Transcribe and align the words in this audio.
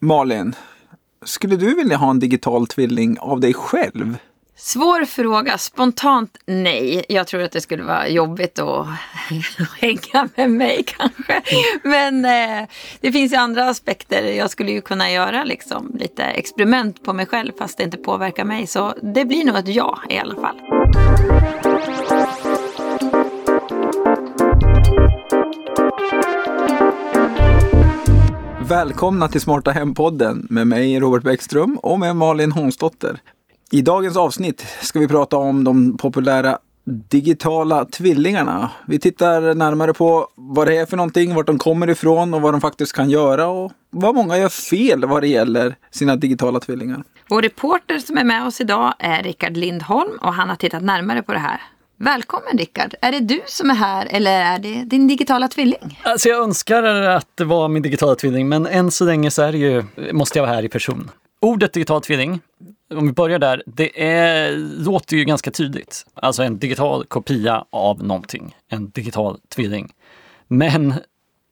Malin, 0.00 0.54
skulle 1.24 1.56
du 1.56 1.74
vilja 1.74 1.96
ha 1.96 2.10
en 2.10 2.18
digital 2.18 2.66
tvilling 2.66 3.18
av 3.20 3.40
dig 3.40 3.54
själv? 3.54 4.16
Svår 4.58 5.04
fråga. 5.04 5.58
Spontant 5.58 6.38
nej. 6.46 7.04
Jag 7.08 7.26
tror 7.26 7.42
att 7.42 7.52
det 7.52 7.60
skulle 7.60 7.82
vara 7.82 8.08
jobbigt 8.08 8.58
att 8.58 8.86
hänga 9.80 10.28
med 10.36 10.50
mig 10.50 10.84
kanske. 10.86 11.42
Men 11.82 12.24
eh, 12.24 12.68
det 13.00 13.12
finns 13.12 13.32
ju 13.32 13.36
andra 13.36 13.68
aspekter. 13.68 14.22
Jag 14.22 14.50
skulle 14.50 14.70
ju 14.70 14.80
kunna 14.80 15.10
göra 15.10 15.44
liksom, 15.44 15.96
lite 15.98 16.24
experiment 16.24 17.04
på 17.04 17.12
mig 17.12 17.26
själv 17.26 17.52
fast 17.58 17.78
det 17.78 17.84
inte 17.84 17.96
påverkar 17.96 18.44
mig. 18.44 18.66
Så 18.66 18.94
det 19.02 19.24
blir 19.24 19.44
nog 19.44 19.56
ett 19.56 19.68
ja 19.68 19.98
i 20.08 20.18
alla 20.18 20.34
fall. 20.34 20.56
Välkomna 28.68 29.28
till 29.28 29.40
Smarta 29.40 29.70
Hem-podden 29.70 30.46
med 30.50 30.66
mig 30.66 31.00
Robert 31.00 31.22
Bäckström 31.22 31.76
och 31.82 32.00
med 32.00 32.16
Malin 32.16 32.52
Hånsdotter. 32.52 33.20
I 33.70 33.82
dagens 33.82 34.16
avsnitt 34.16 34.66
ska 34.82 34.98
vi 34.98 35.08
prata 35.08 35.36
om 35.36 35.64
de 35.64 35.96
populära 35.96 36.58
digitala 36.84 37.84
tvillingarna. 37.84 38.70
Vi 38.86 38.98
tittar 38.98 39.54
närmare 39.54 39.94
på 39.94 40.28
vad 40.34 40.66
det 40.66 40.76
är 40.76 40.86
för 40.86 40.96
någonting, 40.96 41.34
vart 41.34 41.46
de 41.46 41.58
kommer 41.58 41.90
ifrån 41.90 42.34
och 42.34 42.42
vad 42.42 42.54
de 42.54 42.60
faktiskt 42.60 42.92
kan 42.92 43.10
göra 43.10 43.48
och 43.48 43.72
vad 43.90 44.14
många 44.14 44.38
gör 44.38 44.48
fel 44.48 45.04
vad 45.04 45.22
det 45.22 45.28
gäller 45.28 45.76
sina 45.90 46.16
digitala 46.16 46.60
tvillingar. 46.60 47.02
Vår 47.28 47.42
reporter 47.42 47.98
som 47.98 48.18
är 48.18 48.24
med 48.24 48.46
oss 48.46 48.60
idag 48.60 48.94
är 48.98 49.22
Rickard 49.22 49.56
Lindholm 49.56 50.18
och 50.20 50.34
han 50.34 50.48
har 50.48 50.56
tittat 50.56 50.82
närmare 50.82 51.22
på 51.22 51.32
det 51.32 51.38
här. 51.38 51.60
Välkommen 51.98 52.58
Rickard! 52.58 52.94
Är 53.00 53.12
det 53.12 53.20
du 53.20 53.40
som 53.46 53.70
är 53.70 53.74
här 53.74 54.06
eller 54.10 54.40
är 54.40 54.58
det 54.58 54.84
din 54.84 55.08
digitala 55.08 55.48
tvilling? 55.48 56.00
Alltså 56.02 56.28
jag 56.28 56.42
önskar 56.42 56.82
att 56.82 57.28
det 57.34 57.44
var 57.44 57.68
min 57.68 57.82
digitala 57.82 58.14
tvilling, 58.14 58.48
men 58.48 58.66
än 58.66 58.90
så 58.90 59.04
länge 59.04 59.30
så 59.30 59.42
är 59.42 59.52
det 59.52 59.58
ju, 59.58 59.84
måste 60.12 60.38
jag 60.38 60.46
vara 60.46 60.54
här 60.54 60.64
i 60.64 60.68
person. 60.68 61.10
Ordet 61.40 61.72
digital 61.72 62.02
tvilling, 62.02 62.40
om 62.94 63.06
vi 63.06 63.12
börjar 63.12 63.38
där, 63.38 63.62
det 63.66 64.02
är, 64.04 64.56
låter 64.84 65.16
ju 65.16 65.24
ganska 65.24 65.50
tydligt. 65.50 66.06
Alltså 66.14 66.42
en 66.42 66.58
digital 66.58 67.04
kopia 67.04 67.64
av 67.70 68.04
någonting, 68.04 68.56
en 68.68 68.90
digital 68.90 69.38
tvilling. 69.54 69.92
Men 70.48 70.94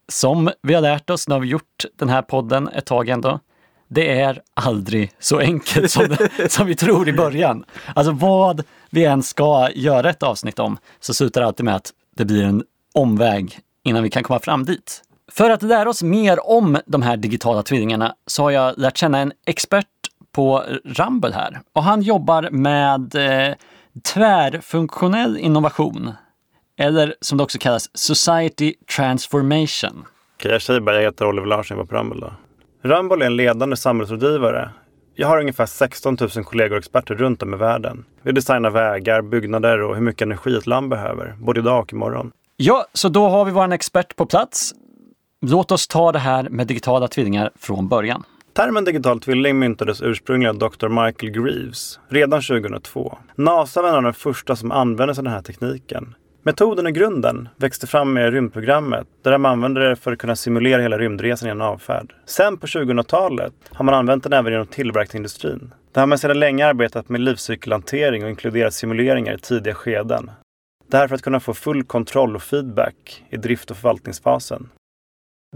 som 0.08 0.50
vi 0.62 0.74
har 0.74 0.82
lärt 0.82 1.10
oss, 1.10 1.28
när 1.28 1.38
vi 1.38 1.48
gjort 1.48 1.84
den 1.96 2.08
här 2.08 2.22
podden 2.22 2.68
ett 2.68 2.86
tag 2.86 3.08
ändå, 3.08 3.40
det 3.94 4.20
är 4.20 4.40
aldrig 4.54 5.10
så 5.18 5.38
enkelt 5.38 5.90
som, 5.90 6.16
som 6.48 6.66
vi 6.66 6.74
tror 6.74 7.08
i 7.08 7.12
början. 7.12 7.64
Alltså 7.94 8.12
vad 8.12 8.62
vi 8.90 9.04
än 9.04 9.22
ska 9.22 9.68
göra 9.74 10.10
ett 10.10 10.22
avsnitt 10.22 10.58
om 10.58 10.78
så 11.00 11.14
slutar 11.14 11.40
det 11.40 11.46
alltid 11.46 11.64
med 11.64 11.76
att 11.76 11.92
det 12.16 12.24
blir 12.24 12.44
en 12.44 12.64
omväg 12.94 13.58
innan 13.82 14.02
vi 14.02 14.10
kan 14.10 14.22
komma 14.22 14.38
fram 14.38 14.64
dit. 14.64 15.02
För 15.32 15.50
att 15.50 15.62
lära 15.62 15.90
oss 15.90 16.02
mer 16.02 16.48
om 16.48 16.78
de 16.86 17.02
här 17.02 17.16
digitala 17.16 17.62
tvillingarna 17.62 18.14
så 18.26 18.42
har 18.42 18.50
jag 18.50 18.78
lärt 18.78 18.96
känna 18.96 19.18
en 19.18 19.32
expert 19.46 19.86
på 20.32 20.64
Rumble 20.84 21.32
här. 21.34 21.60
Och 21.72 21.82
han 21.82 22.02
jobbar 22.02 22.50
med 22.50 23.14
eh, 23.14 23.54
tvärfunktionell 24.14 25.38
innovation. 25.38 26.12
Eller 26.78 27.14
som 27.20 27.38
det 27.38 27.44
också 27.44 27.58
kallas, 27.58 27.90
Society 27.94 28.74
Transformation. 28.96 30.04
Okej, 30.36 30.52
jag 30.52 30.62
säger 30.62 30.80
bara 30.80 30.96
jag 30.96 31.02
heter 31.02 31.26
Oliver 31.26 31.46
Larsson, 31.46 31.76
jag 31.76 31.84
var 31.84 31.88
på 31.88 31.96
Rumble 31.96 32.20
då. 32.20 32.32
Rumble 32.84 33.24
är 33.24 33.26
en 33.26 33.36
ledande 33.36 33.76
samhällsrådgivare. 33.76 34.70
Jag 35.14 35.28
har 35.28 35.40
ungefär 35.40 35.66
16 35.66 36.16
000 36.20 36.44
kollegor 36.44 36.72
och 36.72 36.78
experter 36.78 37.14
runt 37.14 37.42
om 37.42 37.54
i 37.54 37.56
världen. 37.56 38.04
Vi 38.22 38.32
designar 38.32 38.70
vägar, 38.70 39.22
byggnader 39.22 39.82
och 39.82 39.94
hur 39.94 40.02
mycket 40.02 40.22
energi 40.22 40.56
ett 40.56 40.66
land 40.66 40.88
behöver, 40.88 41.34
både 41.38 41.60
idag 41.60 41.82
och 41.82 41.92
imorgon. 41.92 42.32
Ja, 42.56 42.86
så 42.92 43.08
då 43.08 43.28
har 43.28 43.44
vi 43.44 43.50
vår 43.52 43.72
expert 43.72 44.16
på 44.16 44.26
plats. 44.26 44.74
Låt 45.46 45.72
oss 45.72 45.88
ta 45.88 46.12
det 46.12 46.18
här 46.18 46.48
med 46.48 46.66
digitala 46.66 47.08
tvillingar 47.08 47.50
från 47.56 47.88
början. 47.88 48.24
Termen 48.52 48.84
digital 48.84 49.20
tvilling 49.20 49.58
myntades 49.58 50.02
ursprungligen 50.02 50.62
av 50.62 50.70
Dr. 50.70 50.88
Michael 50.88 51.32
Greaves 51.32 51.98
redan 52.08 52.42
2002. 52.42 53.18
NASA 53.34 53.82
var 53.82 53.88
en 53.88 53.94
av 53.94 54.02
de 54.02 54.12
första 54.14 54.56
som 54.56 54.72
använde 54.72 55.14
sig 55.14 55.20
av 55.20 55.24
den 55.24 55.32
här 55.32 55.42
tekniken. 55.42 56.14
Metoden 56.46 56.86
och 56.86 56.92
grunden 56.92 57.48
växte 57.56 57.86
fram 57.86 58.12
med 58.12 58.32
rymdprogrammet 58.32 59.06
där 59.22 59.32
de 59.32 59.44
använde 59.44 59.88
det 59.88 59.96
för 59.96 60.12
att 60.12 60.18
kunna 60.18 60.36
simulera 60.36 60.82
hela 60.82 60.98
rymdresan 60.98 61.48
i 61.48 61.50
en 61.50 61.60
avfärd. 61.60 62.14
Sen 62.24 62.56
på 62.56 62.66
2000-talet 62.66 63.52
har 63.70 63.84
man 63.84 63.94
använt 63.94 64.22
den 64.22 64.32
även 64.32 64.52
inom 64.52 64.66
tillverkningsindustrin. 64.66 65.74
Där 65.92 66.00
har 66.00 66.06
man 66.06 66.18
sedan 66.18 66.38
länge 66.38 66.66
arbetat 66.66 67.08
med 67.08 67.20
livscykelhantering 67.20 68.24
och 68.24 68.30
inkluderat 68.30 68.74
simuleringar 68.74 69.34
i 69.34 69.38
tidiga 69.38 69.74
skeden. 69.74 70.30
Det 70.90 70.96
här 70.96 71.08
för 71.08 71.14
att 71.14 71.22
kunna 71.22 71.40
få 71.40 71.54
full 71.54 71.84
kontroll 71.84 72.36
och 72.36 72.42
feedback 72.42 73.24
i 73.30 73.36
drift 73.36 73.70
och 73.70 73.76
förvaltningsfasen. 73.76 74.68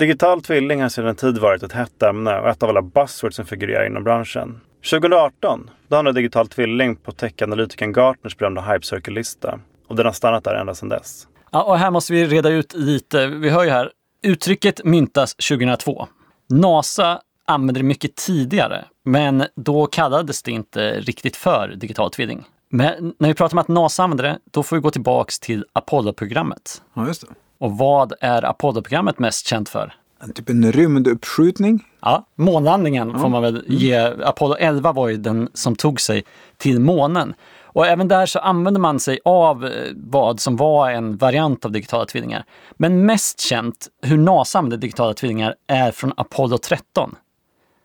Digital 0.00 0.42
tvilling 0.42 0.82
har 0.82 0.88
sedan 0.88 1.06
en 1.06 1.16
tid 1.16 1.38
varit 1.38 1.62
ett 1.62 1.72
hett 1.72 2.02
ämne 2.02 2.38
och 2.38 2.48
ett 2.48 2.62
av 2.62 2.68
alla 2.68 2.82
buzzwords 2.82 3.36
som 3.36 3.46
figurerar 3.46 3.86
inom 3.86 4.04
branschen. 4.04 4.60
2018 4.90 5.70
då 5.88 5.96
hamnade 5.96 6.20
digital 6.20 6.48
tvilling 6.48 6.96
på 6.96 7.12
techanalytikern 7.12 7.92
Gartners 7.92 8.36
berömda 8.36 8.60
Hype 8.60 8.86
Circle-lista 8.86 9.58
och 9.88 9.96
den 9.96 10.06
har 10.06 10.12
stannat 10.12 10.44
där 10.44 10.54
ända 10.54 10.74
sedan 10.74 10.88
dess. 10.88 11.26
Ja, 11.52 11.62
och 11.62 11.78
här 11.78 11.90
måste 11.90 12.12
vi 12.12 12.26
reda 12.26 12.48
ut 12.48 12.74
lite. 12.74 13.26
Vi 13.26 13.50
hör 13.50 13.64
ju 13.64 13.70
här, 13.70 13.90
uttrycket 14.22 14.84
myntas 14.84 15.34
2002. 15.34 16.08
NASA 16.48 17.20
använde 17.46 17.80
det 17.80 17.84
mycket 17.84 18.16
tidigare, 18.16 18.84
men 19.04 19.44
då 19.56 19.86
kallades 19.86 20.42
det 20.42 20.50
inte 20.50 21.00
riktigt 21.00 21.36
för 21.36 21.74
digital 21.76 22.10
tvilling. 22.10 22.44
Men 22.70 23.14
när 23.18 23.28
vi 23.28 23.34
pratar 23.34 23.54
om 23.54 23.58
att 23.58 23.68
NASA 23.68 24.02
använder 24.02 24.24
det, 24.24 24.38
då 24.50 24.62
får 24.62 24.76
vi 24.76 24.82
gå 24.82 24.90
tillbaks 24.90 25.40
till 25.40 25.64
Apollo-programmet. 25.72 26.82
Ja, 26.94 27.06
just 27.06 27.20
det. 27.20 27.26
Och 27.58 27.78
vad 27.78 28.12
är 28.20 28.44
Apollo-programmet 28.44 29.18
mest 29.18 29.46
känt 29.46 29.68
för? 29.68 29.94
En 30.22 30.32
typ 30.32 30.48
en 30.50 30.72
rymduppskjutning. 30.72 31.84
Ja, 32.00 32.26
månlandningen 32.34 33.18
får 33.18 33.28
man 33.28 33.42
väl 33.42 33.64
ge. 33.66 33.96
Apollo 34.24 34.54
11 34.54 34.92
var 34.92 35.08
ju 35.08 35.16
den 35.16 35.48
som 35.54 35.76
tog 35.76 36.00
sig 36.00 36.24
till 36.56 36.80
månen. 36.80 37.34
Och 37.78 37.86
även 37.86 38.08
där 38.08 38.26
så 38.26 38.38
använde 38.38 38.80
man 38.80 39.00
sig 39.00 39.18
av 39.24 39.64
eh, 39.66 39.92
vad 39.96 40.40
som 40.40 40.56
var 40.56 40.90
en 40.90 41.16
variant 41.16 41.64
av 41.64 41.72
digitala 41.72 42.06
tvillingar. 42.06 42.44
Men 42.72 43.06
mest 43.06 43.40
känt 43.40 43.88
hur 44.02 44.18
NASA 44.18 44.58
använde 44.58 44.76
digitala 44.76 45.14
tvillingar 45.14 45.54
är 45.66 45.90
från 45.90 46.12
Apollo 46.16 46.58
13. 46.58 47.14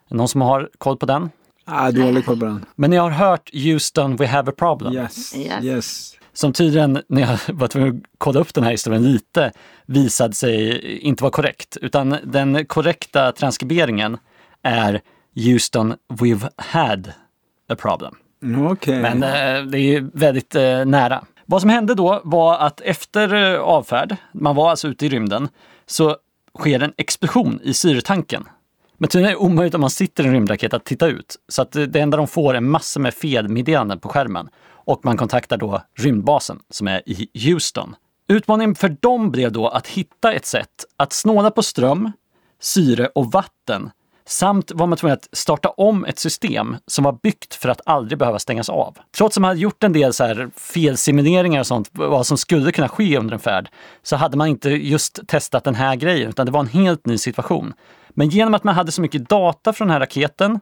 Någon 0.10 0.28
som 0.28 0.42
har 0.42 0.70
koll 0.78 0.98
på 0.98 1.06
den? 1.06 1.30
Ah, 1.66 1.92
dålig 1.92 2.26
koll 2.26 2.40
på 2.40 2.46
den. 2.46 2.66
Men 2.76 2.90
ni 2.90 2.98
har 2.98 3.10
hört 3.10 3.50
Houston, 3.54 4.16
we 4.16 4.28
have 4.28 4.52
a 4.52 4.54
problem. 4.58 4.94
Yes, 4.94 5.36
Yes. 5.36 5.64
yes. 5.64 6.16
Som 6.34 6.54
tydligen, 6.54 7.02
när 7.08 7.22
jag 7.22 7.40
var 7.56 7.68
tvungen 7.68 7.98
att 7.98 8.04
kolla 8.18 8.40
upp 8.40 8.54
den 8.54 8.64
här 8.64 8.72
historien 8.72 9.04
lite, 9.12 9.52
visade 9.86 10.34
sig 10.34 10.82
inte 10.98 11.24
vara 11.24 11.32
korrekt. 11.32 11.78
Utan 11.82 12.16
den 12.24 12.66
korrekta 12.66 13.32
transkriberingen 13.32 14.18
är 14.64 15.02
Houston, 15.36 15.94
we've 16.14 16.50
had 16.58 17.12
a 17.70 17.76
problem. 17.76 18.16
Okay. 18.72 19.02
Men 19.02 19.24
eh, 19.24 19.64
det 19.66 19.78
är 19.78 19.94
ju 19.94 20.10
väldigt 20.14 20.56
eh, 20.56 20.86
nära. 20.86 21.24
Vad 21.46 21.62
som 21.62 21.70
hände 21.70 21.96
då 21.96 22.22
var 22.24 22.58
att 22.58 22.82
efter 22.82 23.54
eh, 23.54 23.60
avfärd, 23.60 24.16
man 24.32 24.56
var 24.56 24.70
alltså 24.70 24.88
ute 24.88 25.06
i 25.06 25.10
rymden, 25.10 25.50
så 25.86 26.18
sker 26.60 26.80
en 26.80 26.94
explosion 26.98 27.60
i 27.64 27.74
syretanken. 27.74 28.44
Men 28.98 29.10
tydligen 29.10 29.36
är 29.36 29.40
det 29.40 29.46
omöjligt 29.46 29.76
om 29.76 29.82
man 29.82 29.90
sitter 29.90 30.24
i 30.24 30.28
en 30.28 30.34
rymdraket 30.34 30.74
att 30.74 30.86
titta 30.86 31.08
ut. 31.08 31.36
Så 31.48 31.62
att 31.62 31.76
eh, 31.76 31.84
det 31.84 32.00
enda 32.00 32.18
de 32.18 32.28
får 32.28 32.54
är 32.54 32.62
massor 32.62 33.02
med 33.02 33.14
felmeddelanden 33.14 34.00
på 34.00 34.10
skärmen. 34.10 34.50
Och 34.86 35.06
man 35.06 35.18
kontaktar 35.18 35.58
då 35.58 35.82
rymdbasen 36.00 36.60
som 36.70 36.88
är 36.88 37.02
i 37.06 37.30
Houston. 37.34 37.96
Utmaningen 38.28 38.76
för 38.76 38.98
dem 39.00 39.32
blev 39.32 39.52
då 39.52 39.68
att 39.68 39.88
hitta 39.88 40.34
ett 40.34 40.46
sätt 40.46 40.86
att 40.98 41.14
snåla 41.14 41.52
på 41.52 41.64
ström, 41.64 42.12
syre 42.62 43.08
och 43.16 43.32
vatten 43.32 43.90
Samt 44.26 44.72
var 44.72 44.88
man 44.88 44.98
tvungen 44.98 45.14
att 45.14 45.28
starta 45.32 45.70
om 45.70 46.06
ett 46.06 46.20
system 46.20 46.78
som 46.88 47.04
var 47.04 47.20
byggt 47.24 47.56
för 47.56 47.70
att 47.70 47.82
aldrig 47.86 48.20
behöva 48.20 48.40
stängas 48.40 48.70
av. 48.70 48.98
Trots 49.18 49.38
att 49.38 49.42
man 49.42 49.50
hade 49.50 49.60
gjort 49.60 49.84
en 49.84 49.94
del 49.94 50.14
så 50.14 50.24
här 50.24 50.50
felsimuleringar 50.56 51.60
och 51.60 51.68
sånt, 51.68 51.90
vad 51.92 52.28
som 52.28 52.38
skulle 52.38 52.72
kunna 52.72 52.90
ske 52.90 53.18
under 53.18 53.34
en 53.34 53.40
färd, 53.40 53.70
så 54.04 54.16
hade 54.16 54.38
man 54.38 54.48
inte 54.48 54.70
just 54.70 55.28
testat 55.28 55.64
den 55.64 55.76
här 55.76 55.96
grejen, 55.96 56.30
utan 56.30 56.46
det 56.46 56.52
var 56.52 56.60
en 56.60 56.68
helt 56.68 57.06
ny 57.06 57.18
situation. 57.18 57.74
Men 58.10 58.30
genom 58.30 58.54
att 58.54 58.64
man 58.64 58.76
hade 58.76 58.92
så 58.92 59.02
mycket 59.02 59.30
data 59.30 59.74
från 59.74 59.88
den 59.88 59.94
här 59.94 60.00
raketen 60.00 60.60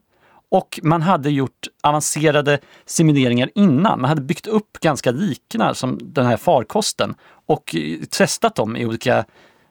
och 0.52 0.80
man 0.84 1.02
hade 1.02 1.30
gjort 1.30 1.68
avancerade 1.84 2.60
simuleringar 2.86 3.50
innan. 3.56 4.02
Man 4.02 4.10
hade 4.10 4.22
byggt 4.22 4.48
upp 4.48 4.80
ganska 4.80 5.12
likna 5.12 5.74
som 5.74 6.00
den 6.02 6.26
här 6.26 6.38
farkosten 6.38 7.16
och 7.46 7.76
testat 8.10 8.56
dem 8.56 8.78
i 8.78 8.86
olika 8.86 9.26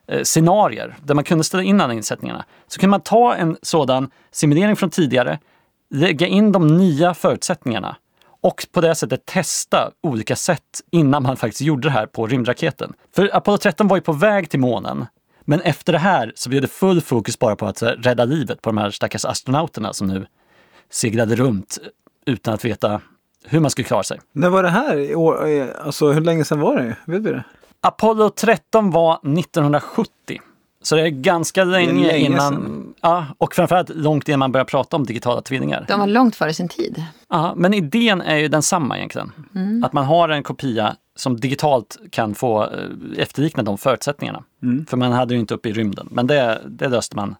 Eh, 0.07 0.23
scenarier 0.23 0.95
där 1.03 1.15
man 1.15 1.23
kunde 1.23 1.43
ställa 1.43 1.63
in 1.63 1.81
alla 1.81 1.93
insättningarna. 1.93 2.45
Så 2.67 2.79
kunde 2.79 2.91
man 2.91 3.01
ta 3.01 3.35
en 3.35 3.57
sådan 3.61 4.09
simulering 4.31 4.75
från 4.75 4.89
tidigare, 4.89 5.39
lägga 5.89 6.27
in 6.27 6.51
de 6.51 6.77
nya 6.77 7.13
förutsättningarna 7.13 7.95
och 8.41 8.67
på 8.71 8.81
det 8.81 8.95
sättet 8.95 9.25
testa 9.25 9.91
olika 10.03 10.35
sätt 10.35 10.81
innan 10.91 11.23
man 11.23 11.37
faktiskt 11.37 11.61
gjorde 11.61 11.87
det 11.87 11.91
här 11.91 12.05
på 12.05 12.27
rymdraketen. 12.27 12.93
För 13.15 13.35
Apollo 13.35 13.57
13 13.57 13.87
var 13.87 13.97
ju 13.97 14.01
på 14.01 14.13
väg 14.13 14.49
till 14.49 14.59
månen. 14.59 15.05
Men 15.41 15.61
efter 15.61 15.93
det 15.93 15.99
här 15.99 16.31
så 16.35 16.49
blev 16.49 16.61
det 16.61 16.67
full 16.67 17.01
fokus 17.01 17.39
bara 17.39 17.55
på 17.55 17.65
att 17.65 17.81
eh, 17.81 17.87
rädda 17.87 18.25
livet 18.25 18.61
på 18.61 18.69
de 18.69 18.77
här 18.77 18.89
stackars 18.89 19.25
astronauterna 19.25 19.93
som 19.93 20.07
nu 20.07 20.25
seglade 20.89 21.35
runt 21.35 21.77
utan 22.25 22.53
att 22.53 22.65
veta 22.65 23.01
hur 23.45 23.59
man 23.59 23.71
skulle 23.71 23.85
klara 23.85 24.03
sig. 24.03 24.19
När 24.31 24.49
var 24.49 24.63
det 24.63 24.69
här? 24.69 24.97
Eh, 25.47 25.67
alltså 25.85 26.11
hur 26.11 26.21
länge 26.21 26.43
sedan 26.43 26.59
var 26.59 26.75
det? 26.75 26.95
Vet 27.05 27.21
vi 27.21 27.31
det? 27.31 27.43
Apollo 27.81 28.29
13 28.29 28.91
var 28.91 29.13
1970. 29.13 30.39
Så 30.83 30.95
det 30.95 31.01
är 31.01 31.09
ganska 31.09 31.63
länge, 31.63 32.07
länge 32.07 32.17
innan, 32.17 32.53
sedan. 32.53 32.93
ja, 33.01 33.25
och 33.37 33.55
framförallt 33.55 33.89
långt 33.89 34.27
innan 34.27 34.39
man 34.39 34.51
börjar 34.51 34.65
prata 34.65 34.95
om 34.95 35.05
digitala 35.05 35.41
tvillingar. 35.41 35.85
De 35.87 35.99
var 35.99 36.07
långt 36.07 36.35
före 36.35 36.53
sin 36.53 36.69
tid. 36.69 37.03
Ja, 37.29 37.53
men 37.55 37.73
idén 37.73 38.21
är 38.21 38.37
ju 38.37 38.47
densamma 38.47 38.97
egentligen. 38.97 39.31
Att 39.83 39.93
man 39.93 40.05
har 40.05 40.29
en 40.29 40.43
kopia 40.43 40.95
som 41.15 41.39
digitalt 41.39 41.97
kan 42.11 42.35
få 42.35 42.63
eh, 42.63 42.69
efterlikna 43.17 43.63
de 43.63 43.77
förutsättningarna. 43.77 44.43
För 44.87 44.97
man 44.97 45.11
hade 45.11 45.33
ju 45.33 45.39
inte 45.39 45.53
uppe 45.53 45.69
i 45.69 45.73
rymden, 45.73 46.07
men 46.11 46.27
det, 46.27 46.61
det 46.65 46.89
löste 46.89 47.15
man 47.15 47.35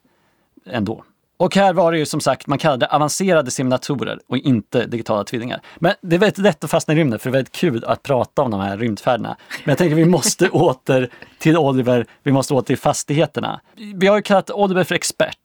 ändå. 0.66 1.04
Och 1.42 1.56
här 1.56 1.72
var 1.72 1.92
det 1.92 1.98
ju 1.98 2.06
som 2.06 2.20
sagt, 2.20 2.46
man 2.46 2.58
kallade 2.58 2.86
det 2.86 2.90
avancerade 2.90 3.50
simulatorer 3.50 4.18
och 4.28 4.36
inte 4.36 4.86
digitala 4.86 5.24
tvillingar. 5.24 5.60
Men 5.78 5.94
det 6.00 6.16
är 6.16 6.20
väldigt 6.20 6.38
lätt 6.38 6.64
att 6.64 6.70
fastna 6.70 6.94
i 6.94 6.96
rymden 6.96 7.18
för 7.18 7.30
det 7.30 7.32
är 7.32 7.38
väldigt 7.38 7.54
kul 7.54 7.84
att 7.84 8.02
prata 8.02 8.42
om 8.42 8.50
de 8.50 8.60
här 8.60 8.76
rymdfärderna. 8.76 9.36
Men 9.64 9.72
jag 9.72 9.78
tänker 9.78 9.96
vi 9.96 10.04
måste 10.04 10.48
åter 10.52 11.10
till 11.38 11.56
Oliver, 11.56 12.06
vi 12.22 12.32
måste 12.32 12.54
åter 12.54 12.66
till 12.66 12.78
fastigheterna. 12.78 13.60
Vi 13.94 14.06
har 14.06 14.16
ju 14.16 14.22
kallat 14.22 14.50
Oliver 14.50 14.84
för 14.84 14.94
expert. 14.94 15.36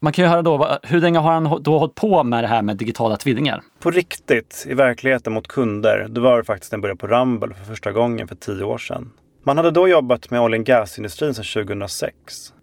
Man 0.00 0.12
kan 0.12 0.24
ju 0.24 0.28
höra 0.28 0.42
då, 0.42 0.78
hur 0.82 1.00
länge 1.00 1.18
har 1.18 1.32
han 1.32 1.62
då 1.62 1.78
hållit 1.78 1.94
på 1.94 2.24
med 2.24 2.44
det 2.44 2.48
här 2.48 2.62
med 2.62 2.76
digitala 2.76 3.16
tvillingar? 3.16 3.62
På 3.78 3.90
riktigt, 3.90 4.66
i 4.68 4.74
verkligheten 4.74 5.32
mot 5.32 5.48
kunder, 5.48 6.06
då 6.10 6.20
var 6.20 6.38
det 6.38 6.44
faktiskt 6.44 6.72
jag 6.72 6.80
började 6.80 6.98
på 6.98 7.06
Rumble 7.06 7.54
för 7.54 7.64
första 7.64 7.92
gången 7.92 8.28
för 8.28 8.34
tio 8.34 8.64
år 8.64 8.78
sedan. 8.78 9.10
Man 9.42 9.56
hade 9.56 9.70
då 9.70 9.88
jobbat 9.88 10.30
med 10.30 10.40
oil 10.40 10.54
and 10.54 10.66
gas-industrin 10.66 11.34
sedan 11.34 11.66
2006. 11.66 12.53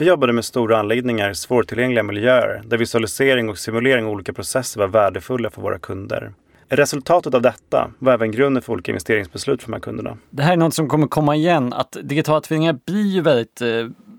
Vi 0.00 0.04
jobbade 0.04 0.32
med 0.32 0.44
stora 0.44 0.78
anläggningar 0.78 1.32
svårtillgängliga 1.32 2.02
miljöer 2.02 2.62
där 2.66 2.78
visualisering 2.78 3.48
och 3.48 3.58
simulering 3.58 4.04
av 4.04 4.10
olika 4.10 4.32
processer 4.32 4.80
var 4.80 4.88
värdefulla 4.88 5.50
för 5.50 5.62
våra 5.62 5.78
kunder. 5.78 6.32
Resultatet 6.68 7.34
av 7.34 7.42
detta 7.42 7.90
var 7.98 8.12
även 8.12 8.30
grunden 8.30 8.62
för 8.62 8.72
olika 8.72 8.92
investeringsbeslut 8.92 9.62
för 9.62 9.68
de 9.68 9.72
här 9.72 9.80
kunderna. 9.80 10.18
Det 10.30 10.42
här 10.42 10.52
är 10.52 10.56
något 10.56 10.74
som 10.74 10.88
kommer 10.88 11.06
komma 11.06 11.36
igen, 11.36 11.72
att 11.72 11.96
digitala 12.02 12.40
tvillingar 12.40 12.78
blir 12.86 13.06
ju 13.06 13.20
väldigt 13.20 13.60
eh, 13.60 13.68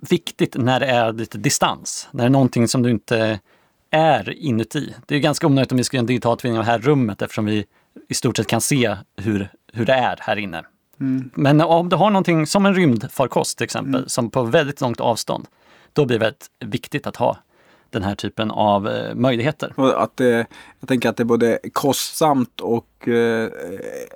viktigt 0.10 0.56
när 0.58 0.80
det 0.80 0.86
är 0.86 1.14
lite 1.14 1.38
distans. 1.38 2.08
När 2.12 2.24
det 2.24 2.28
är 2.28 2.30
någonting 2.30 2.68
som 2.68 2.84
du 2.84 2.90
inte 2.90 3.40
är 3.92 4.30
inuti. 4.30 4.96
Det 5.06 5.16
är 5.16 5.20
ganska 5.20 5.48
onödigt 5.48 5.72
om 5.72 5.78
vi 5.78 5.84
ska 5.84 5.98
göra 5.98 6.02
en 6.02 6.08
digital 6.08 6.38
tvilling 6.38 6.60
av 6.60 6.66
det 6.66 6.72
här 6.72 6.80
rummet 6.80 7.22
eftersom 7.22 7.46
vi 7.46 7.66
i 8.10 8.14
stort 8.14 8.38
sett 8.38 8.48
kan 8.48 8.62
se 8.62 8.96
hur, 9.18 9.50
hur 9.74 9.86
det 9.86 9.94
är 9.94 10.18
här 10.20 10.36
inne. 10.36 10.64
Men 11.34 11.62
om 11.62 11.90
du 11.90 11.96
har 11.96 12.10
någonting 12.10 12.48
som 12.48 12.66
en 12.66 12.76
rymdfarkost 12.76 13.58
till 13.58 13.66
exempel, 13.66 14.10
som 14.10 14.32
på 14.32 14.44
väldigt 14.44 14.82
långt 14.82 15.00
avstånd, 15.00 15.48
då 16.00 16.06
blir 16.06 16.20
det 16.20 16.26
väldigt 16.26 16.52
viktigt 16.60 17.08
att 17.08 17.16
ha 17.16 17.38
den 17.90 18.04
här 18.04 18.16
typen 18.16 18.52
av 18.52 18.88
eh, 18.88 19.16
möjligheter. 19.16 19.74
Att 19.96 20.18
det, 20.18 20.48
jag 20.80 20.88
tänker 20.88 21.10
att 21.10 21.18
det 21.18 21.24
är 21.24 21.26
både 21.26 21.60
kostsamt 21.74 22.62
och 22.62 23.08
eh, 23.08 23.50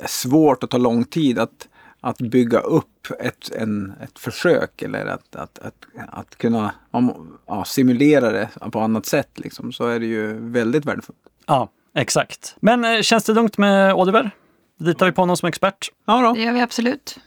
svårt 0.06 0.63
och 0.63 0.69
tar 0.69 0.80
lång 0.80 1.03
tid 1.03 1.39
att, 1.39 1.68
att 2.01 2.18
bygga 2.18 2.59
upp 2.59 3.07
ett, 3.19 3.51
en, 3.51 3.94
ett 4.03 4.19
försök 4.19 4.81
eller 4.81 5.06
att, 5.06 5.35
att, 5.35 5.59
att, 5.59 5.85
att 6.09 6.38
kunna 6.38 6.74
om, 6.91 7.38
ja, 7.47 7.65
simulera 7.65 8.31
det 8.31 8.50
på 8.71 8.80
annat 8.80 9.06
sätt. 9.06 9.30
Liksom, 9.35 9.74
så 9.74 9.88
är 9.88 10.00
det 10.00 10.06
ju 10.06 10.50
väldigt 10.51 10.85
värdefullt. 10.85 11.19
Ja, 11.45 11.69
exakt. 11.95 12.56
Men 12.59 12.85
eh, 12.85 13.01
känns 13.01 13.24
det 13.24 13.33
lugnt 13.33 13.57
med 13.57 13.94
Oliver? 13.94 14.31
Litar 14.80 15.06
vi 15.06 15.12
på 15.12 15.21
honom 15.21 15.38
som 15.38 15.47
expert? 15.47 15.91
Ja 16.06 16.21
då. 16.21 16.33
Det 16.33 16.41
gör 16.41 16.53
vi 16.53 16.62
absolut. 16.62 17.19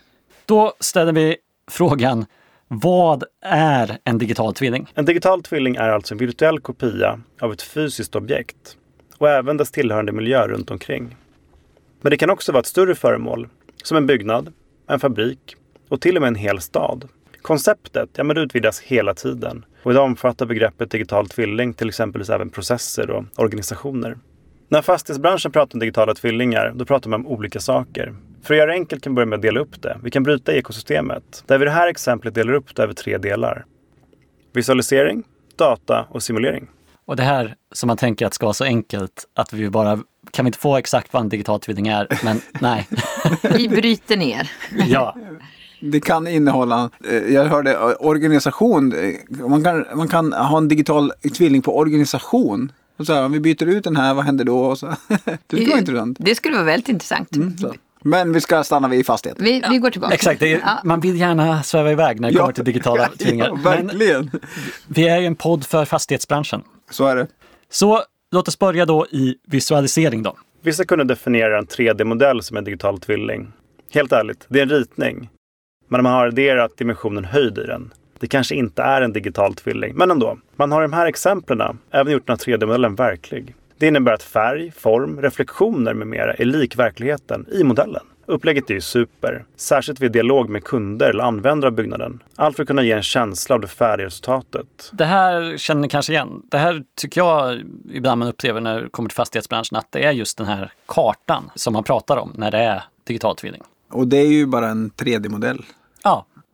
Då 0.47 0.73
ställer 0.81 1.13
vi 1.13 1.37
frågan, 1.71 2.27
vad 2.69 3.25
är 3.45 3.99
en 4.05 4.19
digital 4.19 4.55
tvilling? 4.55 4.93
En 4.95 5.05
digital 5.05 5.43
tvilling 5.43 5.77
är 5.77 5.89
alltså 5.89 6.15
en 6.15 6.19
virtuell 6.19 6.61
kopia 6.61 7.21
av 7.41 7.53
ett 7.53 7.63
fysiskt 7.63 8.17
objekt 8.17 8.77
och 9.19 9.29
även 9.29 9.57
dess 9.57 9.71
tillhörande 9.71 10.13
miljö 10.13 10.47
runt 10.49 10.71
omkring. 10.71 11.17
Men 12.01 12.11
det 12.11 12.17
kan 12.17 12.31
också 12.31 12.53
vara 12.53 12.61
ett 12.61 12.67
större 12.67 12.95
föremål, 12.95 13.49
som 13.83 13.97
en 13.97 14.07
byggnad, 14.07 14.53
en 14.89 15.01
fabrik 15.01 15.57
och 15.89 16.01
till 16.01 16.17
och 16.17 16.21
med 16.21 16.29
en 16.29 16.35
hel 16.35 16.61
stad. 16.61 17.09
Konceptet 17.43 18.11
ja, 18.17 18.25
men 18.25 18.37
utvidgas 18.37 18.81
hela 18.81 19.15
tiden 19.15 19.65
och 19.83 19.91
idag 19.93 20.05
omfattar 20.05 20.47
begreppet 20.47 20.91
digital 20.91 21.29
tvilling 21.29 21.75
till 21.75 21.89
exempel 21.89 22.31
även 22.31 22.51
processer 22.51 23.11
och 23.11 23.25
organisationer. 23.37 24.19
När 24.69 24.83
fastighetsbranschen 24.83 25.53
pratar 25.53 25.75
om 25.75 25.81
digitala 25.81 26.15
tvillingar, 26.15 26.73
då 26.75 26.85
pratar 26.85 27.11
man 27.11 27.21
om 27.21 27.27
olika 27.27 27.61
saker. 27.61 28.15
För 28.47 28.55
att 28.55 28.59
göra 28.59 28.67
det 28.67 28.73
enkelt 28.73 29.03
kan 29.03 29.13
vi 29.13 29.15
börja 29.15 29.27
med 29.27 29.37
att 29.37 29.43
dela 29.43 29.61
upp 29.61 29.83
det. 29.83 29.99
Vi 30.03 30.11
kan 30.11 30.23
bryta 30.23 30.53
ekosystemet, 30.53 31.45
där 31.47 31.59
vi 31.59 31.65
i 31.65 31.67
det 31.67 31.73
här 31.73 31.89
exemplet 31.89 32.35
delar 32.35 32.53
upp 32.53 32.77
det 32.77 32.83
över 32.83 32.95
tre 32.95 33.19
delar. 33.19 33.65
Visualisering, 34.53 35.25
data 35.57 36.07
och 36.11 36.23
simulering. 36.23 36.67
Och 37.05 37.17
det 37.17 37.23
här 37.23 37.55
som 37.73 37.87
man 37.87 37.97
tänker 37.97 38.27
att 38.27 38.35
ska 38.35 38.47
vara 38.47 38.55
så 38.55 38.65
enkelt 38.65 39.27
att 39.35 39.53
vi 39.53 39.71
bara, 39.71 39.99
kan 40.31 40.45
vi 40.45 40.49
inte 40.49 40.59
få 40.59 40.77
exakt 40.77 41.13
vad 41.13 41.23
en 41.23 41.29
digital 41.29 41.61
tvilling 41.61 41.89
är? 41.89 42.09
Men 42.25 42.41
nej. 42.61 42.89
Vi 43.43 43.69
bryter 43.69 44.17
ner. 44.17 44.51
ja, 44.89 45.17
Det 45.81 46.01
kan 46.01 46.27
innehålla, 46.27 46.91
eh, 47.09 47.35
jag 47.35 47.45
hörde 47.45 47.73
eh, 47.73 47.93
organisation, 47.99 48.93
eh, 48.93 49.47
man 49.49 49.65
kan, 49.65 49.87
man 49.95 50.09
kan 50.09 50.33
ha 50.33 50.59
en 50.59 50.69
digital 50.69 51.13
tvilling 51.37 51.63
på 51.63 51.79
organisation. 51.79 52.73
Och 52.97 53.07
så 53.07 53.15
här, 53.15 53.25
om 53.25 53.33
vi 53.33 53.41
byter 53.41 53.67
ut 53.67 53.85
den 53.85 53.97
här, 53.97 54.15
vad 54.15 54.25
händer 54.25 54.45
då? 54.45 54.59
Och 54.59 54.79
så. 54.79 54.87
Det 55.47 55.57
skulle 55.57 55.69
vara 55.69 55.79
intressant. 55.79 56.17
Det 56.21 56.35
skulle 56.35 56.55
vara 56.55 56.67
väldigt 56.67 56.89
intressant. 56.89 57.29
Så. 57.61 57.75
Men 58.07 58.33
vi 58.33 58.41
ska 58.41 58.65
stanna 58.65 58.89
vid 58.89 59.07
fastighet. 59.07 59.39
Vi, 59.41 59.63
vi 59.71 59.79
går 59.79 59.91
tillbaka. 59.91 60.15
exakt. 60.15 60.43
Är, 60.43 60.61
Ja. 60.65 60.81
Man 60.85 61.01
vill 61.01 61.21
gärna 61.21 61.63
sväva 61.63 61.93
iväg 61.93 62.21
när 62.21 62.31
det 62.31 62.39
kommer 62.39 62.53
till 62.53 62.65
digitala 62.65 63.09
tvillingar. 63.19 63.47
Ja, 63.47 63.55
Men 63.55 63.87
verkligen. 63.87 64.31
vi 64.89 65.09
är 65.09 65.19
ju 65.19 65.27
en 65.27 65.37
podd 65.37 65.67
för 65.67 65.85
fastighetsbranschen. 65.85 66.63
Så 66.91 67.07
är 67.07 67.17
det. 67.17 67.27
Så 67.71 68.03
låt 68.33 68.49
oss 68.49 68.59
börja 68.59 68.87
då 68.87 69.07
i 69.07 69.35
visualisering 69.47 70.23
då. 70.23 70.37
Vissa 70.63 70.85
kunde 70.85 71.05
definiera 71.05 71.59
en 71.59 71.67
3D-modell 71.67 72.43
som 72.43 72.57
en 72.57 72.65
digital 72.65 73.01
tvilling. 73.01 73.53
Helt 73.93 74.13
ärligt, 74.13 74.47
det 74.49 74.59
är 74.59 74.63
en 74.63 74.69
ritning. 74.69 75.29
Men 75.89 76.03
man 76.03 76.13
har 76.13 76.27
adderat 76.27 76.77
dimensionen 76.77 77.25
höjd 77.25 77.59
i 77.59 77.65
den. 77.67 77.93
Det 78.21 78.27
kanske 78.27 78.55
inte 78.55 78.83
är 78.83 79.03
en 79.03 79.13
digital 79.13 79.55
tvilling, 79.55 79.95
men 79.97 80.11
ändå. 80.11 80.39
Man 80.57 80.73
har 80.73 80.83
i 80.83 80.85
de 80.85 80.93
här 80.93 81.07
exemplen 81.07 81.79
även 81.91 82.13
gjort 82.13 82.27
den 82.27 82.37
här 82.47 82.57
3D-modellen 82.57 82.95
verklig. 82.95 83.55
Det 83.79 83.87
innebär 83.87 84.13
att 84.13 84.23
färg, 84.23 84.71
form, 84.71 85.23
reflektioner 85.23 85.95
med 85.95 86.07
mera 86.07 86.35
är 86.35 86.45
lik 86.45 86.77
verkligheten 86.77 87.47
i 87.53 87.65
modellen. 87.65 88.03
Upplägget 88.27 88.71
är 88.71 88.75
ju 88.75 88.81
super, 88.81 89.45
särskilt 89.57 90.01
vid 90.01 90.13
dialog 90.13 90.49
med 90.49 90.65
kunder 90.65 91.11
eller 91.11 91.25
användare 91.25 91.69
av 91.69 91.75
byggnaden. 91.75 92.23
Allt 92.37 92.57
för 92.57 92.63
att 92.63 92.67
kunna 92.67 92.83
ge 92.83 92.93
en 92.93 93.03
känsla 93.03 93.55
av 93.55 93.61
det 93.61 93.69
färdiga 93.69 94.07
resultatet. 94.07 94.91
Det 94.93 95.05
här 95.05 95.57
känner 95.57 95.81
ni 95.81 95.89
kanske 95.89 96.13
igen. 96.13 96.43
Det 96.51 96.59
här 96.59 96.83
tycker 96.95 97.21
jag 97.21 97.63
ibland 97.93 98.19
man 98.19 98.29
upplever 98.29 98.61
när 98.61 98.83
det 98.83 98.89
kommer 98.89 99.09
till 99.09 99.17
fastighetsbranschen, 99.17 99.77
att 99.77 99.93
det 99.93 100.05
är 100.05 100.13
just 100.13 100.39
den 100.39 100.47
här 100.47 100.73
kartan 100.87 101.51
som 101.55 101.73
man 101.73 101.85
pratar 101.85 102.17
om 102.17 102.33
när 102.35 102.51
det 102.51 102.59
är 102.59 102.83
digital 103.05 103.37
tvilling. 103.37 103.63
Och 103.91 104.09
det 104.09 104.17
är 104.17 104.27
ju 104.27 104.47
bara 104.47 104.69
en 104.69 104.91
3D-modell. 104.91 105.65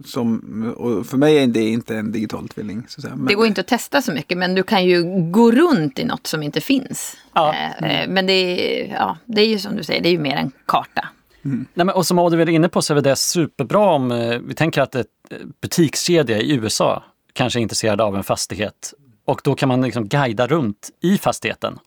Som, 0.05 0.75
och 0.77 1.07
för 1.07 1.17
mig 1.17 1.39
är 1.39 1.47
det 1.47 1.69
inte 1.69 1.97
en 1.97 2.13
digital 2.13 2.49
tvilling. 2.49 2.85
Så 2.89 2.99
att 2.99 3.03
säga. 3.03 3.17
Men, 3.17 3.27
Det 3.27 3.35
går 3.35 3.47
inte 3.47 3.61
att 3.61 3.67
testa 3.67 4.03
så 4.03 4.13
mycket 4.13 4.39
men 4.39 4.55
du 4.55 4.63
kan 4.63 4.85
ju 4.85 5.03
gå 5.31 5.53
runt 5.53 5.99
i 5.99 6.05
något 6.05 6.27
som 6.27 6.43
inte 6.43 6.61
finns. 6.61 7.17
Ja. 7.35 7.55
Eh, 7.83 8.09
Men 8.09 8.27
det 8.27 8.33
är, 8.33 8.93
ja, 8.95 9.17
det 9.25 9.41
är 9.41 9.47
ju 9.47 9.59
som 9.59 9.77
du 9.77 9.83
säger, 9.83 10.03
det 10.03 10.09
är 10.09 10.13
ju 10.13 10.19
mer 10.19 10.37
en 10.37 10.53
karta. 10.67 11.09
Nej, 11.43 11.67
men, 11.75 11.89
och 11.89 12.07
som 12.07 12.19
Oliver 12.19 12.49
är 12.49 12.53
inne 12.53 12.69
på 12.69 12.83
så 12.83 12.95
är 12.97 13.01
det 13.01 13.17
superbra 13.17 13.81
om 13.95 14.13
eh, 14.13 14.39
vi 14.39 14.55
tänker 14.55 14.83
att 14.83 14.95
ett 14.95 15.07
butikskedja 15.61 16.39
i 16.39 16.53
USA 16.53 17.03
kanske 17.33 17.59
är 17.59 17.61
intresserad 17.61 18.01
av 18.01 18.17
en 18.17 18.25
fastighet 18.25 18.95
och 19.25 19.41
då 19.45 19.55
kan 19.55 19.69
man 19.69 19.83
liksom 19.83 20.09
guida 20.09 20.47
runt 20.47 20.91
i 21.03 21.19
fastigheten. 21.19 21.79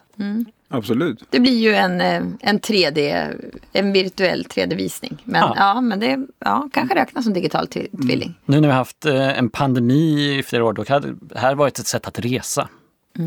Absolut. 0.68 1.24
Det 1.30 1.40
blir 1.40 1.60
ju 1.60 1.74
en, 1.76 2.02
eh, 2.02 2.24
en 2.40 2.60
3D, 2.60 3.28
en 3.74 3.92
virtuell 3.94 4.46
3D-visning. 4.46 5.18
Men 5.24 5.42
Ja. 5.42 5.54
ja, 5.58 5.82
men 5.82 6.00
det 6.00 6.20
ja, 6.40 6.70
kanske 6.74 6.96
räknas 6.96 7.24
som 7.24 7.34
digital 7.34 7.68
tv- 7.68 7.88
tvilling. 8.08 8.34
Nu 8.46 8.56
när 8.62 8.68
vi 8.68 8.72
har 8.72 8.78
haft 8.78 9.06
eh, 9.06 9.38
en 9.40 9.50
pandemi 9.50 10.38
i 10.40 10.44
flera 10.44 10.66
år, 10.66 10.74
då 10.74 10.84
hade 10.90 11.14
det 11.22 11.40
här 11.40 11.56
varit 11.56 11.80
ett 11.80 11.88
sätt 11.88 12.08
att 12.08 12.20
resa. 12.20 12.70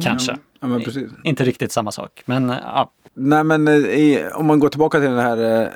Kanske. 0.02 0.36
Ja, 0.60 0.66
men 0.66 0.82
precis. 0.82 1.10
Inte 1.24 1.44
riktigt 1.44 1.72
samma 1.72 1.92
sak, 1.92 2.22
men 2.24 2.50
eh, 2.50 2.56
ja. 2.62 2.90
Nej 3.14 3.44
men 3.44 3.68
i, 3.68 4.24
om 4.34 4.46
man 4.46 4.58
går 4.58 4.68
tillbaka 4.68 4.98
till 5.00 5.10
den 5.10 5.18
här 5.18 5.72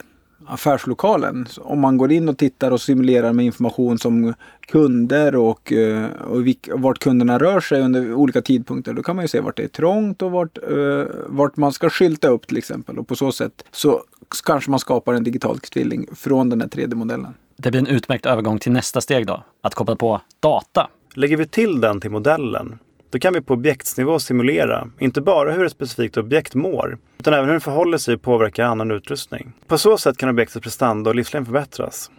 affärslokalen. 0.47 1.47
Om 1.61 1.81
man 1.81 1.97
går 1.97 2.13
in 2.13 2.29
och 2.29 2.39
tittar 2.39 2.71
och 2.71 2.81
simulerar 2.81 3.33
med 3.33 3.45
information 3.45 3.99
som 3.99 4.35
kunder 4.61 5.37
och, 5.37 5.73
eh, 5.73 6.07
och 6.13 6.47
vilk, 6.47 6.69
vart 6.75 6.99
kunderna 6.99 7.39
rör 7.39 7.61
sig 7.61 7.83
under 7.83 8.15
olika 8.15 8.43
tidpunkter. 8.43 8.93
Då 8.93 9.03
kan 9.03 9.17
man 9.17 9.25
ju 9.25 9.29
se 9.29 9.41
vart 9.41 9.57
det 9.57 9.65
är 9.65 9.69
trångt 9.69 10.23
och 10.23 10.31
vart, 10.31 10.59
eh, 10.59 11.05
vart 11.27 11.57
man 11.57 11.73
ska 11.73 11.91
skylta 11.91 12.29
upp 12.29 12.47
till 12.47 12.59
exempel. 12.59 12.99
Och 12.99 13.09
på 13.09 13.17
så 13.17 13.33
sätt 13.33 13.65
så 13.71 14.03
kanske 14.45 14.71
man 14.71 14.81
skapar 14.81 15.15
en 15.15 15.25
digital 15.25 15.59
tvilling 15.59 16.07
från 16.15 16.49
den 16.49 16.61
här 16.61 16.69
3D-modellen. 16.69 17.35
det 17.57 17.71
blir 17.71 17.81
en 17.81 17.87
utmärkt 17.87 18.27
övergång 18.27 18.59
till 18.59 18.73
nästa 18.73 19.01
steg 19.01 19.27
då, 19.27 19.45
att 19.61 19.75
koppla 19.75 19.97
på 19.97 20.21
data. 20.41 20.91
Lägger 21.15 21.37
vi 21.37 21.47
till 21.47 21.81
den 21.81 22.01
till 22.01 22.11
modellen, 22.11 22.79
då 23.13 23.19
kan 23.19 23.35
vi 23.35 23.41
på 23.41 23.55
objektsnivå 23.55 24.19
simulera 24.19 24.89
inte 24.99 25.21
bara 25.21 25.53
hur 25.53 25.65
ett 25.65 25.73
specifikt 25.73 26.17
objekt 26.17 26.55
mår, 26.55 26.99
utan 27.19 27.35
även 27.35 27.47
hur 27.47 27.55
det 27.55 27.61
förhåller 27.61 27.99
sig 27.99 28.15
och 28.15 28.23
påverkar 28.23 28.65
annan 28.65 28.91
utrustning. 28.91 29.53
På 29.67 29.79
så 29.79 29.99
sätt 29.99 30.17
kan 30.17 30.29
objektets 30.29 30.65
prestanda 30.65 31.11
och 31.11 31.17
livslängd 31.17 31.47
förbättras. 31.47 32.11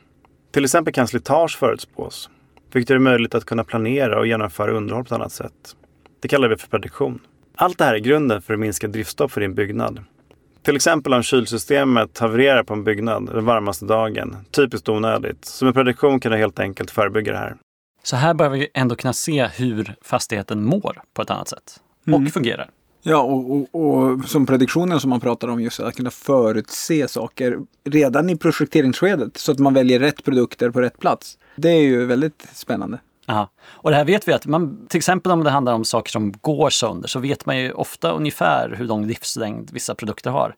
Till 0.51 0.63
exempel 0.63 0.93
kan 0.93 1.07
slitage 1.07 1.57
förutspås, 1.59 2.29
vilket 2.73 2.89
gör 2.89 2.97
det 2.97 3.03
möjligt 3.03 3.35
att 3.35 3.45
kunna 3.45 3.63
planera 3.63 4.19
och 4.19 4.27
genomföra 4.27 4.71
underhåll 4.71 5.03
på 5.03 5.07
ett 5.07 5.19
annat 5.19 5.31
sätt. 5.31 5.75
Det 6.19 6.27
kallar 6.27 6.47
vi 6.47 6.57
för 6.57 6.67
prediktion. 6.67 7.19
Allt 7.55 7.77
det 7.77 7.85
här 7.85 7.93
är 7.93 7.99
grunden 7.99 8.41
för 8.41 8.53
att 8.53 8.59
minska 8.59 8.87
driftstopp 8.87 9.31
för 9.31 9.41
din 9.41 9.55
byggnad. 9.55 10.03
Till 10.63 10.75
exempel 10.75 11.13
om 11.13 11.23
kylsystemet 11.23 12.19
havererar 12.19 12.63
på 12.63 12.73
en 12.73 12.83
byggnad 12.83 13.29
den 13.33 13.45
varmaste 13.45 13.85
dagen, 13.85 14.37
typiskt 14.51 14.89
onödigt, 14.89 15.45
så 15.45 15.65
med 15.65 15.73
prediktion 15.73 16.19
kan 16.19 16.31
du 16.31 16.37
helt 16.37 16.59
enkelt 16.59 16.91
förebygga 16.91 17.31
det 17.31 17.37
här. 17.37 17.55
Så 18.03 18.15
här 18.15 18.33
börjar 18.33 18.51
vi 18.51 18.67
ändå 18.73 18.95
kunna 18.95 19.13
se 19.13 19.47
hur 19.47 19.95
fastigheten 20.01 20.65
mår 20.65 21.01
på 21.13 21.21
ett 21.21 21.29
annat 21.29 21.47
sätt 21.47 21.81
och 22.11 22.33
fungerar. 22.33 22.69
Ja, 23.05 23.21
och, 23.21 23.51
och, 23.51 23.75
och 23.75 24.25
som 24.25 24.45
prediktionen 24.45 24.99
som 24.99 25.09
man 25.09 25.19
pratar 25.19 25.47
om, 25.47 25.61
just 25.61 25.79
att 25.79 25.95
kunna 25.95 26.11
förutse 26.11 27.07
saker 27.07 27.59
redan 27.83 28.29
i 28.29 28.37
projekteringsskedet 28.37 29.37
så 29.37 29.51
att 29.51 29.59
man 29.59 29.73
väljer 29.73 29.99
rätt 29.99 30.23
produkter 30.23 30.69
på 30.69 30.81
rätt 30.81 30.99
plats. 30.99 31.37
Det 31.55 31.69
är 31.69 31.81
ju 31.81 32.05
väldigt 32.05 32.47
spännande. 32.53 32.99
Aha. 33.27 33.49
Och 33.65 33.89
det 33.89 33.95
här 33.95 34.05
vet 34.05 34.27
vi 34.27 34.33
att 34.33 34.45
man, 34.45 34.87
till 34.87 34.97
exempel 34.97 35.31
om 35.31 35.43
det 35.43 35.49
handlar 35.49 35.73
om 35.73 35.85
saker 35.85 36.11
som 36.11 36.33
går 36.41 36.69
sönder 36.69 37.07
så 37.07 37.19
vet 37.19 37.45
man 37.45 37.57
ju 37.57 37.71
ofta 37.71 38.11
ungefär 38.11 38.75
hur 38.77 38.85
lång 38.85 39.07
livslängd 39.07 39.71
vissa 39.73 39.95
produkter 39.95 40.29
har. 40.31 40.55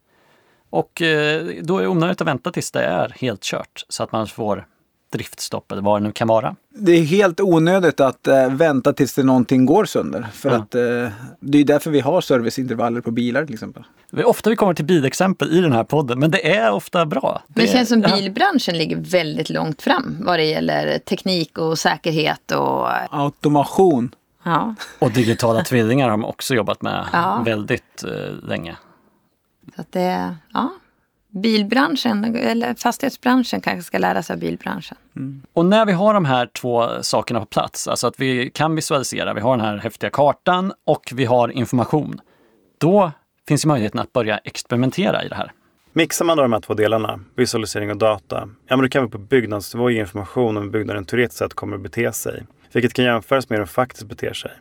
Och 0.70 1.02
eh, 1.02 1.46
då 1.62 1.78
är 1.78 1.82
det 1.82 1.88
onödigt 1.88 2.22
att 2.22 2.28
vänta 2.28 2.52
tills 2.52 2.72
det 2.72 2.84
är 2.84 3.16
helt 3.20 3.42
kört 3.42 3.86
så 3.90 4.04
att 4.04 4.12
man 4.12 4.28
får 4.28 4.68
driftstopp 5.16 5.72
eller 5.72 5.82
vad 5.82 6.02
det 6.02 6.08
nu 6.08 6.12
kan 6.12 6.28
vara. 6.28 6.56
Det 6.70 6.92
är 6.92 7.04
helt 7.04 7.40
onödigt 7.42 8.00
att 8.00 8.28
eh, 8.28 8.50
vänta 8.54 8.94
tills 8.94 9.14
det 9.14 9.24
någonting 9.24 9.66
går 9.66 9.86
sönder. 9.86 10.28
För 10.34 10.50
Ja. 10.50 10.56
att 10.56 10.76
eh, 10.76 10.82
det 11.40 11.58
är 11.58 11.64
därför 11.64 11.92
vi 11.92 12.00
har 12.00 12.22
serviceintervaller 12.22 13.02
på 13.02 13.12
bilar 13.12 13.46
till 13.46 13.54
exempel. 13.54 13.84
Det 14.12 14.22
är 14.22 14.28
ofta 14.28 14.50
vi 14.50 14.56
kommer 14.56 14.74
till 14.74 14.86
bilexempel 14.86 15.52
i 15.52 15.62
den 15.62 15.74
här 15.74 15.84
podden, 15.84 16.20
men 16.20 16.32
det 16.32 16.56
är 16.56 16.72
ofta 16.72 17.06
bra. 17.06 17.42
Men 17.48 17.66
det 17.66 17.72
känns 17.72 17.90
som 17.90 18.02
ja. 18.02 18.16
bilbranschen 18.16 18.78
ligger 18.78 18.98
väldigt 18.98 19.50
långt 19.50 19.82
fram 19.82 20.18
vad 20.20 20.40
det 20.40 20.44
gäller 20.46 21.00
teknik 21.00 21.58
och 21.58 21.80
säkerhet 21.80 22.52
och 22.52 22.88
Automation. 23.16 24.16
ja. 24.44 24.76
Och 25.00 25.12
digitala 25.12 25.64
tvillingar 25.64 26.04
har 26.06 26.12
de 26.12 26.26
också 26.26 26.54
jobbat 26.56 26.82
med 26.82 27.06
Ja. 27.14 27.42
väldigt 27.46 28.04
eh, 28.04 28.48
länge. 28.50 28.76
Så 29.76 29.82
att 29.82 29.92
det, 29.92 30.36
ja. 30.54 30.70
Bilbranschen, 31.42 32.36
eller 32.36 32.74
fastighetsbranschen 32.74 33.62
kanske 33.62 33.84
ska 33.84 33.98
lära 33.98 34.24
sig 34.24 34.34
av 34.34 34.40
bilbranschen. 34.40 34.98
Och 35.54 35.66
när 35.66 35.86
vi 35.86 35.92
har 35.92 36.14
de 36.14 36.26
här 36.26 36.46
två 36.46 36.90
sakerna 37.02 37.40
på 37.40 37.46
plats, 37.46 37.88
alltså 37.88 38.08
att 38.08 38.20
vi 38.20 38.50
kan 38.50 38.76
visualisera, 38.76 39.34
vi 39.34 39.42
har 39.42 39.58
den 39.58 39.66
här 39.66 39.78
häftiga 39.78 40.10
kartan 40.10 40.74
och 40.86 41.12
vi 41.14 41.26
har 41.26 41.50
information, 41.50 42.22
då 42.78 43.12
finns 43.48 43.66
ju 43.66 43.68
möjligheten 43.68 44.00
att 44.00 44.14
börja 44.14 44.38
experimentera 44.38 45.24
i 45.24 45.28
det 45.28 45.36
här. 45.36 45.52
Mixar 45.94 46.26
man 46.26 46.38
då 46.38 46.44
de 46.44 46.54
här 46.54 46.60
två 46.60 46.74
delarna, 46.74 47.20
visualisering 47.36 47.92
och 47.92 47.98
data, 47.98 48.50
ja 48.68 48.76
men 48.76 48.84
då 48.84 48.90
kan 48.90 49.04
vi 49.04 49.10
på 49.10 49.18
byggnadsnivå 49.18 49.90
ge 49.90 50.00
information 50.00 50.58
om 50.58 50.64
hur 50.64 50.70
byggnaden 50.70 51.06
teoretiskt 51.06 51.40
sett 51.40 51.54
kommer 51.54 51.76
att 51.76 51.84
bete 51.84 52.12
sig, 52.12 52.46
vilket 52.74 52.94
kan 52.94 53.06
jämföras 53.06 53.50
med 53.50 53.58
hur 53.58 53.62
den 53.62 53.68
faktiskt 53.68 54.08
beter 54.08 54.34
sig. 54.34 54.52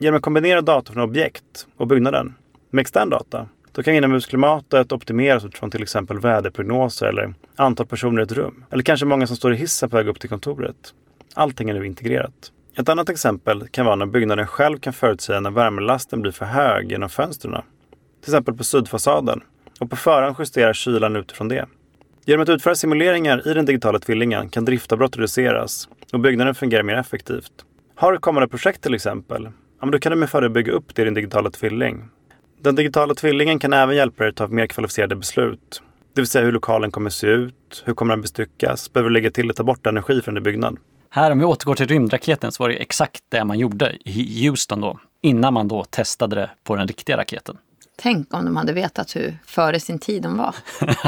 Genom 0.00 0.16
att 0.16 0.22
kombinera 0.22 0.60
data 0.60 0.92
från 0.92 1.02
objekt 1.02 1.66
och 1.76 1.86
byggnaden 1.86 2.34
med 2.70 2.80
extern 2.80 3.10
data, 3.10 3.48
då 3.78 3.82
kan 3.82 3.94
inomhusklimatet 3.94 4.92
optimeras 4.92 5.44
utifrån 5.44 5.70
till 5.70 5.82
exempel 5.82 6.20
väderprognoser 6.20 7.06
eller 7.06 7.34
antal 7.56 7.86
personer 7.86 8.20
i 8.20 8.24
ett 8.24 8.32
rum. 8.32 8.64
Eller 8.70 8.82
kanske 8.82 9.06
många 9.06 9.26
som 9.26 9.36
står 9.36 9.54
i 9.54 9.56
hissen 9.56 9.90
på 9.90 9.96
väg 9.96 10.08
upp 10.08 10.20
till 10.20 10.28
kontoret. 10.28 10.94
Allting 11.34 11.70
är 11.70 11.74
nu 11.74 11.86
integrerat. 11.86 12.52
Ett 12.78 12.88
annat 12.88 13.08
exempel 13.08 13.68
kan 13.68 13.86
vara 13.86 13.96
när 13.96 14.06
byggnaden 14.06 14.46
själv 14.46 14.78
kan 14.78 14.92
förutsäga 14.92 15.40
när 15.40 15.50
värmelasten 15.50 16.22
blir 16.22 16.32
för 16.32 16.44
hög 16.44 16.90
genom 16.90 17.08
fönstren. 17.08 17.62
Till 18.24 18.30
exempel 18.30 18.54
på 18.54 18.64
sydfasaden 18.64 19.40
och 19.80 19.90
på 19.90 19.96
förhand 19.96 20.36
justera 20.38 20.74
kylan 20.74 21.16
utifrån 21.16 21.48
det. 21.48 21.66
Genom 22.24 22.42
att 22.42 22.48
utföra 22.48 22.74
simuleringar 22.74 23.48
i 23.48 23.54
den 23.54 23.64
digitala 23.64 23.98
tvillingen 23.98 24.48
kan 24.48 24.64
driftavbrott 24.64 25.16
reduceras 25.16 25.88
och 26.12 26.20
byggnaden 26.20 26.54
fungerar 26.54 26.82
mer 26.82 26.96
effektivt. 26.96 27.52
Har 27.94 28.12
du 28.12 28.18
kommande 28.18 28.48
projekt 28.48 28.82
till 28.82 28.94
exempel, 28.94 29.44
ja, 29.44 29.50
men 29.80 29.90
då 29.90 29.98
kan 29.98 30.12
du 30.12 30.18
med 30.18 30.30
fördel 30.30 30.50
bygga 30.50 30.72
upp 30.72 30.94
det 30.94 31.02
i 31.02 31.04
din 31.04 31.14
digitala 31.14 31.50
tvilling. 31.50 32.04
Den 32.60 32.74
digitala 32.74 33.14
tvillingen 33.14 33.58
kan 33.58 33.72
även 33.72 33.96
hjälpa 33.96 34.24
dig 34.24 34.30
att 34.30 34.36
ta 34.36 34.46
mer 34.46 34.66
kvalificerade 34.66 35.16
beslut. 35.16 35.82
Det 36.14 36.20
vill 36.20 36.28
säga 36.28 36.44
hur 36.44 36.52
lokalen 36.52 36.90
kommer 36.90 37.10
se 37.10 37.26
ut, 37.26 37.82
hur 37.84 37.94
kommer 37.94 38.12
den 38.12 38.22
bestyckas, 38.22 38.92
behöver 38.92 39.10
du 39.10 39.14
lägga 39.14 39.30
till 39.30 39.44
eller 39.44 39.54
ta 39.54 39.62
bort 39.62 39.86
energi 39.86 40.22
från 40.22 40.34
din 40.34 40.44
byggnad. 40.44 40.76
Här 41.10 41.30
om 41.30 41.38
vi 41.38 41.44
återgår 41.44 41.74
till 41.74 41.86
rymdraketen 41.86 42.52
så 42.52 42.62
var 42.62 42.68
det 42.68 42.74
exakt 42.74 43.24
det 43.28 43.44
man 43.44 43.58
gjorde 43.58 43.96
i 44.04 44.48
Houston 44.48 44.80
då, 44.80 44.98
innan 45.20 45.54
man 45.54 45.68
då 45.68 45.84
testade 45.84 46.36
det 46.36 46.50
på 46.64 46.76
den 46.76 46.86
riktiga 46.86 47.16
raketen. 47.16 47.56
Tänk 48.00 48.34
om 48.34 48.44
de 48.44 48.56
hade 48.56 48.72
vetat 48.72 49.16
hur 49.16 49.38
före 49.46 49.80
sin 49.80 49.98
tid 49.98 50.22
de 50.22 50.36
var. 50.36 50.54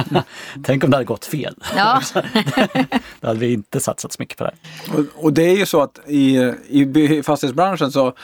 Tänk 0.65 0.85
om 0.85 0.91
det 0.91 0.97
hade 0.97 1.05
gått 1.05 1.25
fel. 1.25 1.55
Ja, 1.77 2.03
Då 3.21 3.27
hade 3.27 3.41
vi 3.41 3.53
inte 3.53 3.81
satsat 3.81 4.13
så 4.13 4.17
mycket 4.19 4.39
på 4.39 4.45
det 4.45 4.51
här. 4.51 4.99
Och, 4.99 5.25
och 5.25 5.33
det 5.33 5.43
är 5.43 5.57
ju 5.57 5.67
så 5.67 5.81
att 5.81 6.01
i, 6.07 6.37
i 6.69 7.23
fastighetsbranschen 7.23 7.93
så 7.93 8.15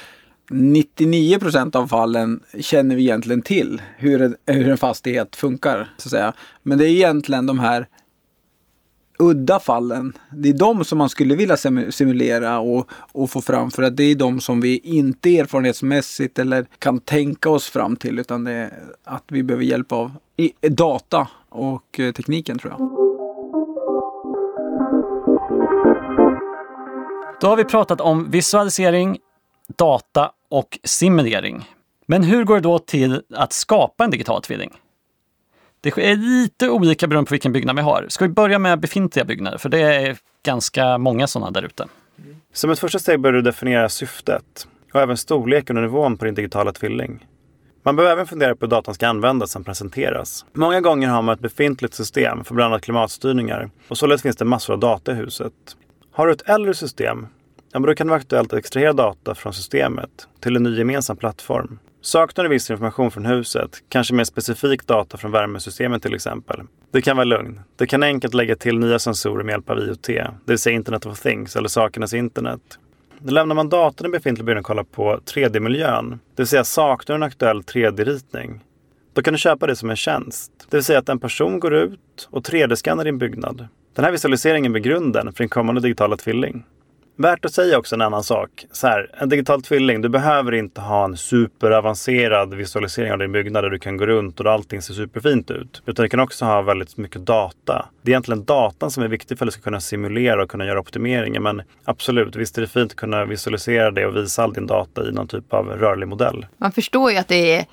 99 0.51 1.39
procent 1.39 1.75
av 1.77 1.87
fallen 1.87 2.41
känner 2.61 2.97
vi 2.97 3.03
egentligen 3.03 3.43
till 3.43 3.83
hur, 3.97 4.23
en- 4.23 4.37
hur 4.47 4.69
en 4.69 4.79
fastighet 4.79 5.37
funkar. 5.37 5.89
Så 5.97 6.07
att 6.07 6.11
säga. 6.11 6.33
Men 6.63 6.79
det 6.79 6.85
är 6.85 6.91
egentligen 6.91 7.47
de 7.47 7.59
här 7.59 7.87
udda 9.19 9.61
fallen. 9.61 10.13
Det 10.33 10.49
är 10.49 10.53
de 10.53 10.85
som 10.85 10.99
man 10.99 11.09
skulle 11.09 11.35
vilja 11.35 11.57
simulera 11.91 12.59
och, 12.59 12.91
och 13.13 13.31
få 13.31 13.41
fram 13.41 13.71
för 13.71 13.83
att 13.83 13.97
det 13.97 14.05
är 14.05 14.15
de 14.15 14.41
som 14.41 14.61
vi 14.61 14.79
inte 14.79 15.39
erfarenhetsmässigt 15.39 16.39
eller 16.39 16.67
kan 16.79 17.01
tänka 17.01 17.51
oss 17.51 17.69
fram 17.71 17.97
till 17.97 18.19
utan 18.19 18.45
det 18.45 18.53
är 18.53 18.73
att 19.05 19.25
vi 19.29 19.43
behöver 19.43 19.65
hjälp 19.65 19.93
av 19.93 20.13
data 20.69 21.29
och 21.49 22.01
eh, 22.01 22.13
tekniken 22.13 22.59
tror 22.59 22.73
jag. 22.73 22.91
Då 27.41 27.47
har 27.47 27.57
vi 27.57 27.65
pratat 27.65 28.01
om 28.01 28.31
visualisering, 28.31 29.19
data 29.77 30.31
och 30.51 30.79
simulering. 30.85 31.71
Men 32.07 32.23
hur 32.23 32.45
går 32.45 32.55
det 32.55 32.61
då 32.61 32.79
till 32.79 33.23
att 33.35 33.53
skapa 33.53 34.05
en 34.05 34.11
digital 34.11 34.43
tvilling? 34.43 34.73
Det 35.81 35.89
är 35.89 36.17
lite 36.17 36.71
olika 36.71 37.07
beroende 37.07 37.29
på 37.29 37.35
vilken 37.35 37.53
byggnad 37.53 37.77
vi 37.77 37.83
har. 37.83 38.07
Ska 38.09 38.25
vi 38.25 38.33
börja 38.33 38.59
med 38.59 38.81
befintliga 38.81 39.25
byggnader? 39.25 39.59
För 39.59 39.69
det 39.69 39.81
är 39.81 40.17
ganska 40.45 40.99
många 40.99 41.27
sådana 41.27 41.51
där 41.51 41.63
ute. 41.63 41.87
Som 42.53 42.71
ett 42.71 42.79
första 42.79 42.99
steg 42.99 43.21
bör 43.21 43.33
du 43.33 43.43
definiera 43.43 43.89
syftet 43.89 44.69
och 44.93 45.01
även 45.01 45.17
storleken 45.17 45.77
och 45.77 45.83
nivån 45.83 46.19
på 46.19 46.25
din 46.25 46.35
digitala 46.35 46.73
tvilling. 46.73 47.27
Man 47.83 47.97
behöver 47.97 48.13
även 48.13 48.27
fundera 48.27 48.57
på 48.57 48.67
hur 48.67 48.71
datan 48.71 48.95
ska 48.95 49.09
användas 49.09 49.51
som 49.51 49.65
presenteras. 49.65 50.45
Många 50.53 50.81
gånger 50.81 51.09
har 51.09 51.23
man 51.23 51.35
ett 51.35 51.41
befintligt 51.41 51.95
system 51.95 52.45
för 52.45 52.55
bland 52.55 52.73
annat 52.75 52.83
klimatstyrningar 52.83 53.71
och 53.89 53.99
således 53.99 54.23
finns 54.23 54.37
det 54.37 54.45
massor 54.45 54.73
av 54.75 54.81
data 54.81 55.13
i 55.13 55.15
huset. 55.15 55.53
Har 56.13 56.27
du 56.27 56.33
ett 56.33 56.49
äldre 56.49 56.75
system, 56.75 57.27
ja, 57.73 57.79
men 57.79 57.83
då 57.83 57.95
kan 57.95 58.07
det 58.07 58.11
vara 58.11 58.21
aktuellt 58.21 58.53
att 58.53 58.59
extrahera 58.59 58.93
data 58.93 59.35
från 59.35 59.53
systemet 59.53 60.29
till 60.41 60.57
en 60.57 60.63
ny 60.63 60.79
gemensam 60.79 61.17
plattform. 61.17 61.79
Saknar 62.01 62.45
du 62.45 62.51
viss 62.51 62.71
information 62.71 63.11
från 63.11 63.27
huset, 63.27 63.83
kanske 63.89 64.15
mer 64.15 64.25
specifik 64.25 64.87
data 64.87 65.17
från 65.17 65.31
värmesystemet 65.31 66.03
till 66.03 66.15
exempel. 66.15 66.61
Det 66.91 67.03
kan 67.03 67.17
vara 67.17 67.25
lugn. 67.25 67.61
Du 67.77 67.87
kan 67.87 68.03
enkelt 68.03 68.35
lägga 68.35 68.57
till 68.57 68.79
nya 68.79 68.99
sensorer 68.99 69.45
med 69.45 69.53
hjälp 69.53 69.71
av 69.71 69.79
IoT, 69.79 70.07
det 70.07 70.33
vill 70.47 70.59
säga 70.59 70.77
Internet 70.77 71.07
of 71.07 71.21
Things 71.21 71.57
eller 71.57 71.69
sakernas 71.69 72.15
internet. 72.15 72.79
Lämnar 73.25 73.55
man 73.55 73.69
datorn 73.69 74.07
i 74.07 74.11
befintlig 74.11 74.45
byggnad 74.45 74.61
och 74.61 74.67
kollar 74.67 74.85
på 74.85 75.21
3D-miljön, 75.35 76.11
det 76.11 76.43
vill 76.43 76.47
säga 76.47 76.65
saknar 76.65 77.15
du 77.15 77.17
en 77.17 77.23
aktuell 77.23 77.63
3D-ritning, 77.63 78.61
då 79.17 79.23
kan 79.23 79.35
du 79.35 79.39
köpa 79.39 79.67
det 79.67 79.77
som 79.77 79.91
en 79.91 79.97
tjänst. 79.97 80.53
Det 80.71 80.77
vill 80.77 80.85
säga 80.85 80.99
att 80.99 81.09
en 81.09 81.19
person 81.19 81.61
går 81.61 81.75
ut 81.75 82.29
och 82.31 82.43
3D-skannar 82.43 83.05
din 83.05 83.19
byggnad. 83.19 83.69
Den 83.95 84.05
här 84.05 84.13
visualiseringen 84.13 84.73
blir 84.73 84.83
grunden 84.83 85.33
för 85.33 85.39
din 85.39 85.49
kommande 85.49 85.81
digitala 85.81 86.17
tvilling. 86.17 86.65
Värt 87.19 87.45
att 87.45 87.55
säga 87.55 87.79
också 87.79 87.95
en 87.95 88.01
annan 88.01 88.23
sak. 88.23 88.67
Så 88.73 88.87
här, 88.87 89.11
en 89.19 89.29
digital 89.29 89.63
tvilling, 89.63 90.01
du 90.01 90.09
behöver 90.09 90.55
inte 90.55 90.81
ha 90.81 91.05
en 91.05 91.17
superavancerad 91.17 92.55
visualisering 92.55 93.13
av 93.13 93.19
din 93.19 93.33
byggnad 93.33 93.65
där 93.65 93.71
du 93.71 93.79
kan 93.79 93.97
gå 93.97 94.07
runt 94.07 94.41
och 94.41 94.47
allting 94.47 94.83
ser 94.83 94.95
superfint 94.95 95.51
ut. 95.51 95.83
Utan 95.87 96.03
du 96.03 96.09
kan 96.09 96.21
också 96.21 96.45
ha 96.45 96.63
väldigt 96.63 96.97
mycket 96.97 97.27
data. 97.27 97.89
Det 98.03 98.11
är 98.11 98.13
egentligen 98.13 98.45
datan 98.45 98.91
som 98.91 99.03
är 99.03 99.09
viktig 99.09 99.39
för 99.39 99.45
att 99.45 99.49
du 99.49 99.53
ska 99.53 99.63
kunna 99.63 99.81
simulera 99.81 100.43
och 100.43 100.51
kunna 100.51 100.67
göra 100.67 100.81
optimeringar. 100.81 101.41
Men 101.41 101.63
absolut, 101.85 102.37
visst 102.37 102.59
är 102.59 102.63
det 102.63 102.69
fint 102.69 102.93
att 102.93 102.97
kunna 102.97 103.25
visualisera 103.25 103.91
det 103.91 104.07
och 104.07 104.17
visa 104.17 104.43
all 104.43 104.53
din 104.53 104.67
data 104.67 105.09
i 105.09 105.13
någon 105.13 105.29
typ 105.29 105.53
av 105.53 105.67
rörlig 105.67 106.09
modell. 106.09 106.47
man 106.57 106.73
förstår 106.73 107.11
ju 107.11 107.17
att 107.17 107.29
det 107.29 107.57
är, 107.57 107.65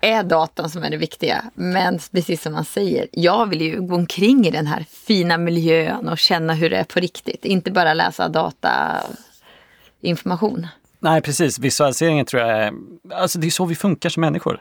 är 0.00 0.22
datan 0.22 0.70
som 0.70 0.82
är 0.82 0.90
det 0.90 0.96
viktiga. 0.96 1.44
Men 1.54 1.98
precis 2.12 2.42
som 2.42 2.52
man 2.52 2.64
säger, 2.64 3.08
jag 3.12 3.46
vill 3.46 3.60
ju 3.60 3.80
gå 3.80 3.94
omkring 3.94 4.46
i 4.46 4.50
den 4.50 4.66
här 4.66 4.86
fina 4.90 5.38
miljön 5.38 6.08
och 6.08 6.18
känna 6.18 6.54
hur 6.54 6.70
det 6.70 6.76
är 6.76 6.84
på 6.84 7.00
riktigt. 7.00 7.44
Inte 7.44 7.70
bara 7.70 7.94
läsa 7.94 8.28
datainformation. 8.28 10.66
Nej, 10.98 11.22
precis. 11.22 11.58
Visualiseringen 11.58 12.26
tror 12.26 12.42
jag 12.42 12.58
är... 12.58 12.72
Alltså 13.14 13.38
det 13.38 13.46
är 13.46 13.50
så 13.50 13.64
vi 13.64 13.76
funkar 13.76 14.08
som 14.08 14.20
människor. 14.20 14.60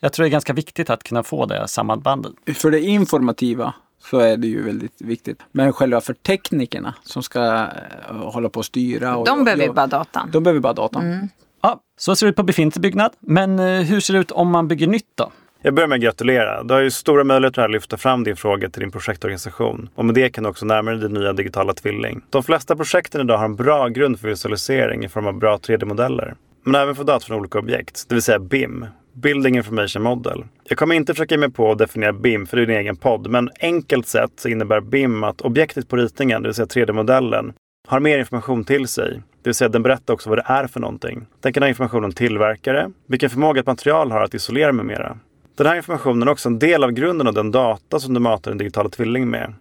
Jag 0.00 0.12
tror 0.12 0.24
det 0.24 0.28
är 0.28 0.30
ganska 0.30 0.52
viktigt 0.52 0.90
att 0.90 1.02
kunna 1.02 1.22
få 1.22 1.46
det 1.46 1.68
sammanbandet. 1.68 2.32
för 2.54 2.70
det 2.70 2.80
informativa 2.80 3.74
så 4.10 4.18
är 4.18 4.36
det 4.36 4.46
ju 4.46 4.62
väldigt 4.62 5.00
viktigt. 5.00 5.40
Men 5.52 5.72
själva 5.72 6.00
för 6.00 6.14
teknikerna 6.14 6.94
som 7.02 7.22
ska 7.22 7.44
eh, 7.46 8.16
hålla 8.16 8.48
på 8.48 8.58
och 8.58 8.64
styra. 8.64 9.16
Och, 9.16 9.26
De 9.26 9.44
behöver 9.44 9.64
ju 9.64 9.72
bara 9.72 9.86
datan. 9.86 10.30
De 10.32 10.42
behöver 10.42 10.60
bara 10.60 10.72
datan. 10.72 11.28
Ja, 11.62 11.80
så 11.98 12.16
ser 12.16 12.26
det 12.26 12.30
ut 12.30 12.36
på 12.36 12.42
befintlig 12.42 12.82
byggnad. 12.82 13.12
Men 13.20 13.58
eh, 13.58 13.80
hur 13.80 14.00
ser 14.00 14.14
det 14.14 14.20
ut 14.20 14.30
om 14.30 14.50
man 14.50 14.68
bygger 14.68 14.86
nytt 14.86 15.12
då? 15.14 15.32
Jag 15.62 15.74
börjar 15.74 15.88
med 15.88 15.96
att 15.96 16.02
gratulera. 16.02 16.62
Du 16.62 16.74
har 16.74 16.80
ju 16.80 16.90
stora 16.90 17.24
möjligheter 17.24 17.62
att 17.62 17.70
lyfta 17.70 17.96
fram 17.96 18.24
din 18.24 18.36
fråga 18.36 18.70
till 18.70 18.80
din 18.80 18.90
projektorganisation. 18.90 19.88
Och 19.94 20.04
med 20.04 20.14
det 20.14 20.30
kan 20.30 20.44
du 20.44 20.50
också 20.50 20.66
närma 20.66 20.90
dig 20.90 21.00
din 21.00 21.12
nya 21.12 21.32
digitala 21.32 21.74
tvilling. 21.74 22.20
De 22.30 22.42
flesta 22.42 22.76
projekten 22.76 23.20
idag 23.20 23.38
har 23.38 23.44
en 23.44 23.56
bra 23.56 23.88
grund 23.88 24.20
för 24.20 24.28
visualisering 24.28 25.04
i 25.04 25.08
form 25.08 25.26
av 25.26 25.38
bra 25.38 25.56
3D-modeller. 25.56 26.34
Men 26.64 26.74
även 26.74 26.94
för 26.94 27.04
data 27.04 27.26
från 27.26 27.38
olika 27.38 27.58
objekt, 27.58 28.04
det 28.08 28.14
vill 28.14 28.22
säga 28.22 28.38
BIM. 28.38 28.86
Building 29.12 29.56
Information 29.56 30.02
Model. 30.02 30.44
Jag 30.64 30.78
kommer 30.78 30.94
inte 30.94 31.14
försöka 31.14 31.34
ge 31.34 31.38
mig 31.38 31.50
på 31.50 31.72
att 31.72 31.78
definiera 31.78 32.12
BIM 32.12 32.46
för 32.46 32.56
det 32.56 32.62
är 32.62 32.66
din 32.66 32.76
egen 32.76 32.96
podd, 32.96 33.30
men 33.30 33.50
enkelt 33.60 34.06
sett 34.06 34.30
så 34.36 34.48
innebär 34.48 34.80
BIM 34.80 35.24
att 35.24 35.40
objektet 35.40 35.88
på 35.88 35.96
ritningen, 35.96 36.42
det 36.42 36.48
vill 36.48 36.54
säga 36.54 36.66
3D-modellen, 36.66 37.52
har 37.88 38.00
mer 38.00 38.18
information 38.18 38.64
till 38.64 38.88
sig. 38.88 39.22
Det 39.48 39.50
vill 39.50 39.54
säga 39.54 39.68
den 39.68 39.82
berättar 39.82 40.14
också 40.14 40.28
vad 40.28 40.38
det 40.38 40.44
är 40.46 40.66
för 40.66 40.80
någonting. 40.80 41.26
Den 41.40 41.52
kan 41.52 41.62
ha 41.62 41.68
information 41.68 42.04
om 42.04 42.12
tillverkare, 42.12 42.90
vilken 43.06 43.30
förmåga 43.30 43.60
ett 43.60 43.66
material 43.66 44.12
har 44.12 44.22
att 44.22 44.34
isolera 44.34 44.72
med 44.72 44.86
mera. 44.86 45.18
Den 45.56 45.66
här 45.66 45.76
informationen 45.76 46.28
är 46.28 46.32
också 46.32 46.48
en 46.48 46.58
del 46.58 46.84
av 46.84 46.90
grunden 46.90 47.26
av 47.26 47.34
den 47.34 47.50
data 47.50 48.00
som 48.00 48.14
du 48.14 48.20
matar 48.20 48.50
din 48.50 48.58
digitala 48.58 48.88
tvilling 48.88 49.30
med. 49.30 49.54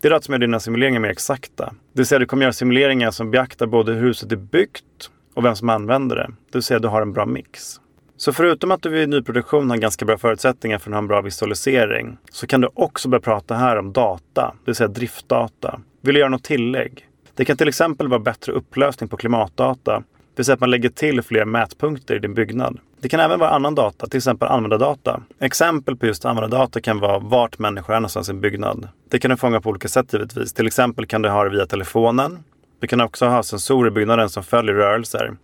Det 0.00 0.08
är 0.08 0.12
det 0.12 0.22
som 0.22 0.34
gör 0.34 0.38
dina 0.38 0.60
simuleringar 0.60 1.00
mer 1.00 1.08
exakta. 1.08 1.64
Det 1.64 2.00
vill 2.00 2.06
säga 2.06 2.18
du 2.18 2.26
kommer 2.26 2.42
göra 2.42 2.52
simuleringar 2.52 3.10
som 3.10 3.30
beaktar 3.30 3.66
både 3.66 3.92
hur 3.92 4.00
huset 4.02 4.32
är 4.32 4.36
byggt 4.36 5.10
och 5.34 5.44
vem 5.44 5.56
som 5.56 5.68
använder 5.68 6.16
det. 6.16 6.26
Det 6.26 6.58
vill 6.58 6.62
säga 6.62 6.78
du 6.78 6.88
har 6.88 7.02
en 7.02 7.12
bra 7.12 7.26
mix. 7.26 7.80
Så 8.16 8.32
förutom 8.32 8.70
att 8.70 8.82
du 8.82 8.88
vid 8.88 9.08
nyproduktion 9.08 9.70
har 9.70 9.76
ganska 9.76 10.04
bra 10.04 10.18
förutsättningar 10.18 10.78
för 10.78 10.90
att 10.90 10.94
ha 10.94 10.98
en 10.98 11.08
bra 11.08 11.20
visualisering 11.20 12.16
så 12.30 12.46
kan 12.46 12.60
du 12.60 12.68
också 12.74 13.08
börja 13.08 13.22
prata 13.22 13.54
här 13.54 13.76
om 13.76 13.92
data, 13.92 14.54
det 14.64 14.70
vill 14.70 14.74
säga 14.74 14.88
driftdata. 14.88 15.80
Vill 16.00 16.14
du 16.14 16.20
göra 16.20 16.30
något 16.30 16.44
tillägg? 16.44 17.08
Det 17.36 17.44
kan 17.44 17.56
till 17.56 17.68
exempel 17.68 18.08
vara 18.08 18.20
bättre 18.20 18.52
upplösning 18.52 19.08
på 19.08 19.16
klimatdata, 19.16 20.02
det 20.34 20.38
vill 20.40 20.44
säga 20.44 20.54
att 20.54 20.60
man 20.60 20.70
lägger 20.70 20.88
till 20.88 21.22
fler 21.22 21.44
mätpunkter 21.44 22.14
i 22.14 22.18
din 22.18 22.34
byggnad. 22.34 22.78
Det 23.00 23.08
kan 23.08 23.20
även 23.20 23.38
vara 23.38 23.50
annan 23.50 23.74
data, 23.74 24.06
till 24.06 24.18
exempel 24.18 24.48
användardata. 24.48 25.22
Exempel 25.40 25.96
på 25.96 26.06
just 26.06 26.24
användardata 26.24 26.80
kan 26.80 27.00
vara 27.00 27.18
vart 27.18 27.58
människor 27.58 27.94
är 27.94 28.00
någonstans 28.00 28.28
i 28.28 28.32
en 28.32 28.40
byggnad. 28.40 28.88
Det 29.10 29.18
kan 29.18 29.30
du 29.30 29.36
fånga 29.36 29.60
på 29.60 29.70
olika 29.70 29.88
sätt 29.88 30.12
givetvis. 30.12 30.52
Till 30.52 30.66
exempel 30.66 31.06
kan 31.06 31.22
du 31.22 31.28
ha 31.28 31.44
det 31.44 31.50
via 31.50 31.66
telefonen. 31.66 32.44
Du 32.80 32.86
kan 32.86 33.00
också 33.00 33.26
ha 33.26 33.42
sensorer 33.42 33.88
i 33.88 33.90
byggnaden 33.90 34.28
som 34.28 34.44
följer 34.44 34.74
rörelser. 34.74 35.36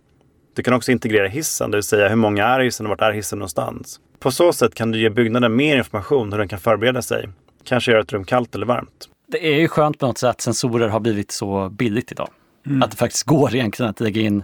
Du 0.55 0.63
kan 0.63 0.73
också 0.73 0.91
integrera 0.91 1.27
hissen, 1.27 1.71
det 1.71 1.77
vill 1.77 1.83
säga 1.83 2.09
hur 2.09 2.15
många 2.15 2.45
är 2.45 2.59
i 2.59 2.63
hissen 2.63 2.85
och 2.85 2.89
vart 2.89 3.01
är 3.01 3.11
hissen 3.11 3.39
någonstans. 3.39 3.99
På 4.19 4.31
så 4.31 4.53
sätt 4.53 4.75
kan 4.75 4.91
du 4.91 4.99
ge 4.99 5.09
byggnaden 5.09 5.55
mer 5.55 5.77
information 5.77 6.31
hur 6.31 6.39
den 6.39 6.47
kan 6.47 6.59
förbereda 6.59 7.01
sig. 7.01 7.29
Kanske 7.63 7.91
göra 7.91 8.01
ett 8.01 8.13
rum 8.13 8.25
kallt 8.25 8.55
eller 8.55 8.65
varmt. 8.65 9.09
Det 9.31 9.47
är 9.47 9.59
ju 9.59 9.67
skönt 9.67 9.99
på 9.99 10.07
något 10.07 10.17
sätt 10.17 10.29
att 10.29 10.41
sensorer 10.41 10.87
har 10.87 10.99
blivit 10.99 11.31
så 11.31 11.69
billigt 11.69 12.11
idag. 12.11 12.29
Mm. 12.65 12.83
Att 12.83 12.91
det 12.91 12.97
faktiskt 12.97 13.23
går 13.23 13.55
egentligen 13.55 13.89
att 13.89 13.99
lägga 13.99 14.21
in 14.21 14.43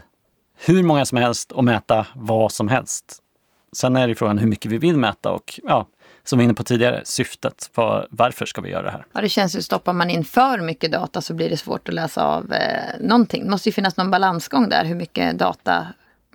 hur 0.65 0.83
många 0.83 1.05
som 1.05 1.17
helst 1.17 1.51
och 1.51 1.63
mäta 1.63 2.07
vad 2.15 2.51
som 2.51 2.67
helst. 2.67 3.17
Sen 3.75 3.95
är 3.95 4.07
det 4.07 4.15
frågan 4.15 4.37
hur 4.37 4.47
mycket 4.47 4.71
vi 4.71 4.77
vill 4.77 4.97
mäta 4.97 5.31
och 5.31 5.59
ja, 5.63 5.87
som 6.23 6.39
vi 6.39 6.43
var 6.43 6.45
inne 6.45 6.53
på 6.53 6.63
tidigare, 6.63 7.01
syftet. 7.05 7.69
Var, 7.75 8.07
varför 8.09 8.45
ska 8.45 8.61
vi 8.61 8.69
göra 8.69 8.83
det 8.83 8.91
här? 8.91 9.05
Ja, 9.13 9.21
det 9.21 9.29
känns 9.29 9.55
ju, 9.55 9.61
stoppar 9.61 9.93
man 9.93 10.09
in 10.09 10.25
för 10.25 10.59
mycket 10.59 10.91
data 10.91 11.21
så 11.21 11.33
blir 11.33 11.49
det 11.49 11.57
svårt 11.57 11.89
att 11.89 11.95
läsa 11.95 12.23
av 12.23 12.53
eh, 12.53 12.99
någonting. 12.99 13.43
Det 13.43 13.49
måste 13.49 13.69
ju 13.69 13.73
finnas 13.73 13.97
någon 13.97 14.11
balansgång 14.11 14.69
där, 14.69 14.85
hur 14.85 14.95
mycket 14.95 15.39
data 15.39 15.87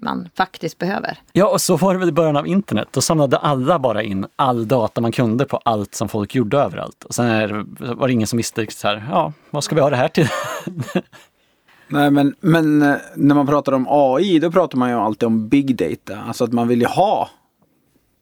man 0.02 0.28
faktiskt 0.34 0.78
behöver. 0.78 1.18
Ja, 1.32 1.48
och 1.48 1.60
så 1.60 1.76
var 1.76 1.92
det 1.92 1.98
väl 1.98 2.08
i 2.08 2.12
början 2.12 2.36
av 2.36 2.46
internet. 2.46 2.88
Då 2.90 3.00
samlade 3.00 3.36
alla 3.36 3.78
bara 3.78 4.02
in 4.02 4.26
all 4.36 4.68
data 4.68 5.00
man 5.00 5.12
kunde 5.12 5.44
på 5.44 5.56
allt 5.56 5.94
som 5.94 6.08
folk 6.08 6.34
gjorde 6.34 6.58
överallt. 6.58 7.04
Och 7.04 7.14
sen 7.14 7.76
var 7.78 8.06
det 8.06 8.12
ingen 8.12 8.26
som 8.26 8.36
visste 8.36 8.60
riktigt 8.60 8.78
så 8.78 8.88
här, 8.88 9.06
ja, 9.10 9.32
vad 9.50 9.64
ska 9.64 9.74
vi 9.74 9.80
ha 9.80 9.90
det 9.90 9.96
här 9.96 10.08
till? 10.08 10.28
Nej, 11.88 12.10
men, 12.10 12.34
men 12.40 12.82
eh, 12.82 12.96
när 13.16 13.34
man 13.34 13.46
pratar 13.46 13.72
om 13.72 13.86
AI, 13.88 14.38
då 14.38 14.50
pratar 14.50 14.78
man 14.78 14.90
ju 14.90 14.96
alltid 14.96 15.26
om 15.26 15.48
big 15.48 15.76
data. 15.76 16.20
Alltså 16.20 16.44
att 16.44 16.52
man 16.52 16.68
vill 16.68 16.80
ju 16.80 16.86
ha 16.86 17.28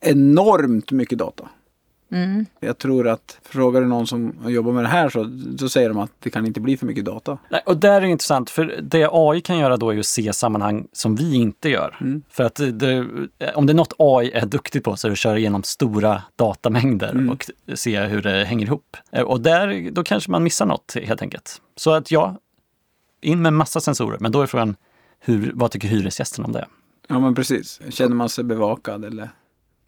enormt 0.01 0.93
mycket 0.93 1.19
data. 1.19 1.49
Mm. 2.13 2.47
Jag 2.61 2.79
tror 2.79 3.09
att 3.09 3.39
frågar 3.43 3.81
du 3.81 3.87
någon 3.87 4.07
som 4.07 4.35
jobbar 4.47 4.73
med 4.73 4.85
det 4.85 4.89
här 4.89 5.09
så, 5.09 5.31
så 5.59 5.69
säger 5.69 5.89
de 5.89 5.99
att 5.99 6.11
det 6.19 6.31
kan 6.31 6.47
inte 6.47 6.61
bli 6.61 6.77
för 6.77 6.87
mycket 6.87 7.05
data. 7.05 7.39
Nej, 7.51 7.63
och 7.67 7.77
där 7.77 7.93
är 7.93 8.01
det 8.01 8.09
intressant, 8.09 8.51
för 8.51 8.81
det 8.83 9.09
AI 9.13 9.41
kan 9.41 9.59
göra 9.59 9.77
då 9.77 9.91
är 9.95 9.99
att 9.99 10.07
se 10.07 10.33
sammanhang 10.33 10.87
som 10.93 11.17
vi 11.17 11.35
inte 11.35 11.69
gör. 11.69 11.97
Mm. 12.01 12.23
För 12.31 12.45
att 12.45 12.55
det, 12.73 13.07
om 13.55 13.67
det 13.67 13.73
är 13.73 13.75
något 13.75 13.93
AI 13.99 14.31
är 14.31 14.47
duktigt 14.47 14.85
på 14.85 14.97
så 14.97 15.07
är 15.07 15.09
det 15.09 15.13
att 15.13 15.19
köra 15.19 15.39
igenom 15.39 15.63
stora 15.63 16.23
datamängder 16.37 17.11
Mm. 17.11 17.31
och 17.31 17.51
se 17.75 18.01
hur 18.01 18.23
det 18.23 18.45
hänger 18.45 18.67
ihop. 18.67 18.97
Eh, 19.13 19.23
Och 19.23 19.41
där, 19.41 19.91
då 19.91 20.03
kanske 20.05 20.31
man 20.31 20.43
missar 20.43 20.67
något 20.67 20.97
helt 21.03 21.23
enkelt. 21.23 21.61
Så 21.77 21.91
att 21.93 22.11
ja, 22.11 22.37
in 23.21 23.43
med 23.43 23.53
massa 23.53 23.81
sensorer, 23.81 24.19
men 24.21 24.33
då 24.33 24.43
är 24.43 24.47
frågan, 24.47 24.77
hur, 25.21 25.53
vad 25.55 25.71
tycker 25.71 25.89
hyresgästen 25.89 26.45
om 26.45 26.53
det? 26.53 26.67
Ja 27.09 27.19
men 27.19 27.35
precis. 27.35 27.81
Känner 27.91 28.17
man 28.17 28.29
sig 28.29 28.45
bevakad 28.45 29.05
eller? 29.05 29.31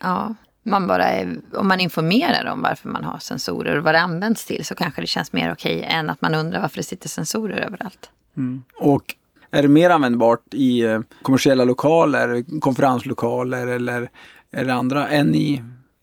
Ja, 0.03 0.35
man 0.63 0.87
bara 0.87 1.05
är, 1.05 1.41
om 1.55 1.69
man 1.69 1.81
informerar 1.81 2.53
om 2.53 2.63
varför 2.63 2.89
man 2.89 3.05
har 3.05 3.19
sensorer 3.19 3.77
och 3.77 3.85
vad 3.85 3.95
det 3.95 4.01
används 4.01 4.45
till 4.45 4.65
så 4.65 4.75
kanske 4.75 5.01
det 5.01 5.07
känns 5.07 5.33
mer 5.33 5.53
okej 5.53 5.83
än 5.83 6.11
att 6.11 6.23
man 6.23 6.35
undrar 6.35 6.61
varför 6.61 6.77
det 6.77 6.83
sitter 6.83 7.09
sensorer 7.09 7.57
överallt. 7.57 8.11
Mm. 8.37 8.63
Och 8.79 9.15
är 9.51 9.63
det 9.63 9.69
mer 9.69 9.91
användbart 9.91 10.55
i 10.55 10.81
eh, 10.81 11.01
kommersiella 11.23 11.65
lokaler, 11.65 12.61
konferenslokaler 12.61 13.67
eller 13.67 14.11
är 14.51 14.65
det 14.65 14.75
andra 14.75 15.09
än 15.09 15.35
i, 15.35 15.63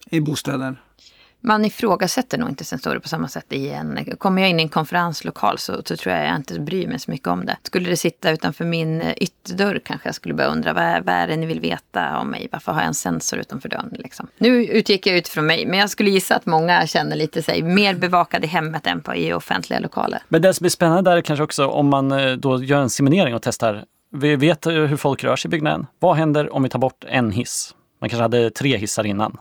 i 0.10 0.22
bostäder? 0.22 0.82
Man 1.42 1.66
ifrågasätter 1.66 2.38
nog 2.38 2.50
inte 2.50 2.64
sensorer 2.64 3.00
på 3.00 3.08
samma 3.08 3.28
sätt 3.28 3.46
i 3.50 3.70
en... 3.70 4.06
Kommer 4.18 4.42
jag 4.42 4.50
in 4.50 4.60
i 4.60 4.64
en 4.64 4.70
konferenslokal 4.70 5.58
så, 5.58 5.82
så 5.86 5.98
tror 5.98 6.16
jag 6.16 6.28
jag 6.28 6.36
inte 6.36 6.60
bryr 6.60 6.88
mig 6.88 7.00
så 7.00 7.12
mycket 7.12 7.28
om 7.28 7.46
det. 7.46 7.58
Skulle 7.64 7.90
det 7.90 7.98
sitta 7.98 8.32
utanför 8.32 8.66
min 8.66 9.02
eh, 9.02 9.14
ytterdörr 9.18 9.82
kanske 9.86 10.08
jag 10.08 10.16
skulle 10.16 10.34
börja 10.34 10.50
undra 10.50 10.74
vad, 10.74 10.84
är- 10.84 11.02
vad 11.02 11.16
är 11.16 11.28
det 11.28 11.36
ni 11.36 11.46
vill 11.46 11.60
veta 11.60 12.18
om 12.20 12.30
mig? 12.32 12.48
Varför 12.52 12.72
har 12.72 12.80
jag 12.80 12.88
en 12.88 12.94
sensor 12.94 13.40
utanför 13.40 13.70
dörren? 13.70 13.96
Liksom? 14.00 14.28
Nu 14.38 14.66
utgick 14.66 15.08
jag 15.08 15.18
utifrån 15.18 15.46
mig, 15.46 15.66
men 15.66 15.80
jag 15.80 15.90
skulle 15.90 16.10
gissa 16.10 16.36
att 16.36 16.46
många 16.46 16.88
känner 16.88 17.16
lite 17.16 17.42
sig 17.42 17.62
mer 17.64 17.94
bevakade 17.96 18.46
i 18.46 18.50
hemmet 18.50 18.88
än 18.88 19.02
på, 19.02 19.16
i 19.16 19.34
offentliga 19.34 19.80
lokaler. 19.80 20.20
Men 20.28 20.42
det 20.42 20.54
som 20.54 20.64
blir 20.64 20.70
spännande 20.72 21.12
där 21.12 21.18
är 21.18 21.22
kanske 21.22 21.44
också 21.44 21.68
om 21.68 21.90
man 21.90 22.12
eh, 22.12 22.32
då 22.32 22.64
gör 22.64 22.82
en 22.82 22.90
simulering 22.90 23.36
och 23.36 23.42
testar. 23.42 23.84
Vi 24.12 24.36
vet 24.36 24.66
eh, 24.66 24.74
hur 24.74 24.98
folk 24.98 25.24
rör 25.24 25.36
sig 25.36 25.50
i 25.50 25.52
byggnaden. 25.52 25.86
Vad 26.00 26.16
händer 26.16 26.54
om 26.54 26.64
vi 26.64 26.70
tar 26.70 26.80
bort 26.80 27.04
en 27.08 27.32
hiss? 27.32 27.76
Man 28.02 28.10
kanske 28.10 28.22
hade 28.22 28.50
tre 28.50 28.78
hissar 28.78 29.06
innan. 29.06 29.38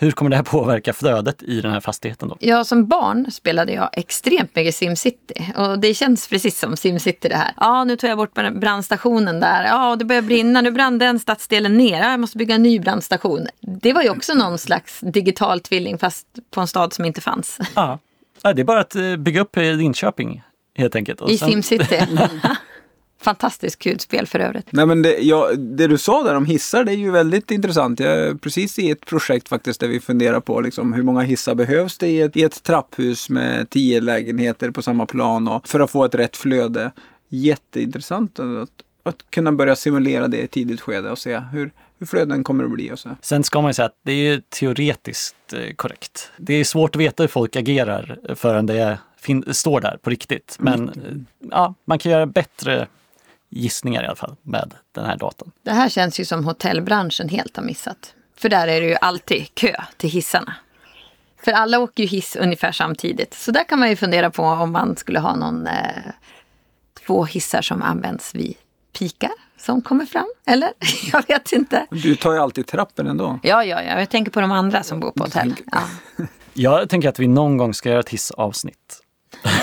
Hur 0.00 0.10
kommer 0.10 0.30
det 0.30 0.36
här 0.36 0.42
påverka 0.42 0.92
flödet 0.92 1.42
i 1.42 1.60
den 1.60 1.72
här 1.72 1.80
fastigheten 1.80 2.28
då? 2.28 2.36
Ja, 2.40 2.64
som 2.64 2.86
barn 2.86 3.30
spelade 3.30 3.72
jag 3.72 3.90
extremt 3.92 4.56
mycket 4.56 4.74
SimCity. 4.74 5.34
Och 5.56 5.78
det 5.78 5.94
känns 5.94 6.28
precis 6.28 6.58
som 6.58 6.76
SimCity 6.76 7.28
det 7.28 7.36
här. 7.36 7.52
Ja, 7.56 7.84
nu 7.84 7.96
tar 7.96 8.08
jag 8.08 8.16
bort 8.18 8.34
brandstationen 8.54 9.40
där. 9.40 9.64
Ja, 9.64 9.96
det 9.96 10.04
börjar 10.04 10.22
brinna. 10.22 10.60
Nu 10.60 10.70
brann 10.70 10.98
den 10.98 11.18
stadsdelen 11.18 11.76
ner. 11.76 12.00
Ja, 12.00 12.10
jag 12.10 12.20
måste 12.20 12.38
bygga 12.38 12.54
en 12.54 12.62
ny 12.62 12.80
brandstation. 12.80 13.46
Det 13.60 13.92
var 13.92 14.02
ju 14.02 14.10
också 14.10 14.34
någon 14.34 14.58
slags 14.58 15.00
digital 15.00 15.60
tvilling 15.60 15.98
fast 15.98 16.26
på 16.50 16.60
en 16.60 16.66
stad 16.66 16.92
som 16.92 17.04
inte 17.04 17.20
fanns. 17.20 17.58
Ja. 17.74 17.98
Ja, 18.42 18.52
det 18.52 18.62
är 18.62 18.64
bara 18.64 18.80
att 18.80 18.94
eh, 18.96 19.16
bygga 19.16 19.40
upp 19.40 19.56
Linköping 19.56 20.42
helt 20.76 20.96
enkelt. 20.96 21.20
Och 21.20 21.30
I 21.30 21.38
sen- 21.38 21.48
SimCity. 21.50 21.96
Fantastiskt 23.20 23.78
kul 23.78 24.00
spel 24.00 24.26
för 24.26 24.38
övrigt. 24.38 24.66
Nej 24.70 24.86
men 24.86 25.02
det, 25.02 25.18
ja, 25.18 25.50
det 25.56 25.86
du 25.86 25.98
sa 25.98 26.22
där 26.22 26.34
om 26.34 26.46
hissar 26.46 26.84
det 26.84 26.92
är 26.92 26.96
ju 26.96 27.10
väldigt 27.10 27.50
intressant. 27.50 28.00
Jag 28.00 28.12
är 28.12 28.34
precis 28.34 28.78
i 28.78 28.90
ett 28.90 29.06
projekt 29.06 29.48
faktiskt 29.48 29.80
där 29.80 29.88
vi 29.88 30.00
funderar 30.00 30.40
på 30.40 30.60
liksom, 30.60 30.92
hur 30.92 31.02
många 31.02 31.20
hissar 31.20 31.54
behövs 31.54 31.98
det 31.98 32.08
i 32.08 32.20
ett, 32.20 32.36
i 32.36 32.42
ett 32.42 32.62
trapphus 32.62 33.30
med 33.30 33.70
tio 33.70 34.00
lägenheter 34.00 34.70
på 34.70 34.82
samma 34.82 35.06
plan 35.06 35.48
och 35.48 35.68
för 35.68 35.80
att 35.80 35.90
få 35.90 36.04
ett 36.04 36.14
rätt 36.14 36.36
flöde. 36.36 36.90
Jätteintressant 37.28 38.38
att, 38.38 38.70
att 39.02 39.30
kunna 39.30 39.52
börja 39.52 39.76
simulera 39.76 40.28
det 40.28 40.36
i 40.36 40.44
ett 40.44 40.50
tidigt 40.50 40.80
skede 40.80 41.10
och 41.10 41.18
se 41.18 41.38
hur, 41.52 41.70
hur 41.98 42.06
flöden 42.06 42.44
kommer 42.44 42.64
att 42.64 42.70
bli 42.70 42.92
och 42.92 42.98
så. 42.98 43.08
Sen 43.22 43.44
ska 43.44 43.60
man 43.60 43.68
ju 43.68 43.74
säga 43.74 43.86
att 43.86 43.98
det 44.04 44.12
är 44.12 44.32
ju 44.32 44.40
teoretiskt 44.48 45.52
eh, 45.52 45.74
korrekt. 45.76 46.30
Det 46.36 46.54
är 46.54 46.64
svårt 46.64 46.96
att 46.96 47.00
veta 47.00 47.22
hur 47.22 47.28
folk 47.28 47.56
agerar 47.56 48.18
förrän 48.34 48.66
det 48.66 48.98
fin- 49.20 49.54
står 49.54 49.80
där 49.80 49.98
på 50.02 50.10
riktigt. 50.10 50.56
Men 50.60 50.88
eh, 50.88 50.94
ja, 51.50 51.74
man 51.84 51.98
kan 51.98 52.12
göra 52.12 52.26
bättre 52.26 52.86
gissningar 53.50 54.02
i 54.02 54.06
alla 54.06 54.16
fall 54.16 54.36
med 54.42 54.74
den 54.92 55.04
här 55.04 55.16
datan. 55.16 55.52
Det 55.62 55.70
här 55.70 55.88
känns 55.88 56.20
ju 56.20 56.24
som 56.24 56.44
hotellbranschen 56.44 57.28
helt 57.28 57.56
har 57.56 57.64
missat. 57.64 58.14
För 58.36 58.48
där 58.48 58.68
är 58.68 58.80
det 58.80 58.86
ju 58.86 58.96
alltid 59.00 59.54
kö 59.54 59.74
till 59.96 60.10
hissarna. 60.10 60.54
För 61.44 61.52
alla 61.52 61.78
åker 61.78 62.02
ju 62.02 62.08
hiss 62.08 62.36
ungefär 62.36 62.72
samtidigt. 62.72 63.34
Så 63.34 63.50
där 63.50 63.64
kan 63.64 63.78
man 63.78 63.88
ju 63.88 63.96
fundera 63.96 64.30
på 64.30 64.42
om 64.42 64.72
man 64.72 64.96
skulle 64.96 65.18
ha 65.18 65.36
någon 65.36 65.66
eh, 65.66 65.74
två 67.06 67.24
hissar 67.24 67.62
som 67.62 67.82
används 67.82 68.34
vid 68.34 68.54
pikar 68.98 69.30
som 69.58 69.82
kommer 69.82 70.06
fram. 70.06 70.26
Eller? 70.46 70.72
Jag 71.12 71.26
vet 71.28 71.52
inte. 71.52 71.86
Du 71.90 72.16
tar 72.16 72.32
ju 72.32 72.38
alltid 72.38 72.66
trappen 72.66 73.06
ändå. 73.06 73.38
Ja, 73.42 73.64
ja, 73.64 73.82
ja. 73.82 73.98
Jag 73.98 74.10
tänker 74.10 74.30
på 74.32 74.40
de 74.40 74.52
andra 74.52 74.82
som 74.82 75.00
bor 75.00 75.10
på 75.10 75.24
hotell. 75.24 75.54
Ja. 75.72 75.82
Jag 76.52 76.88
tänker 76.88 77.08
att 77.08 77.18
vi 77.18 77.26
någon 77.26 77.56
gång 77.56 77.74
ska 77.74 77.88
göra 77.88 78.00
ett 78.00 78.08
hissavsnitt. 78.08 79.02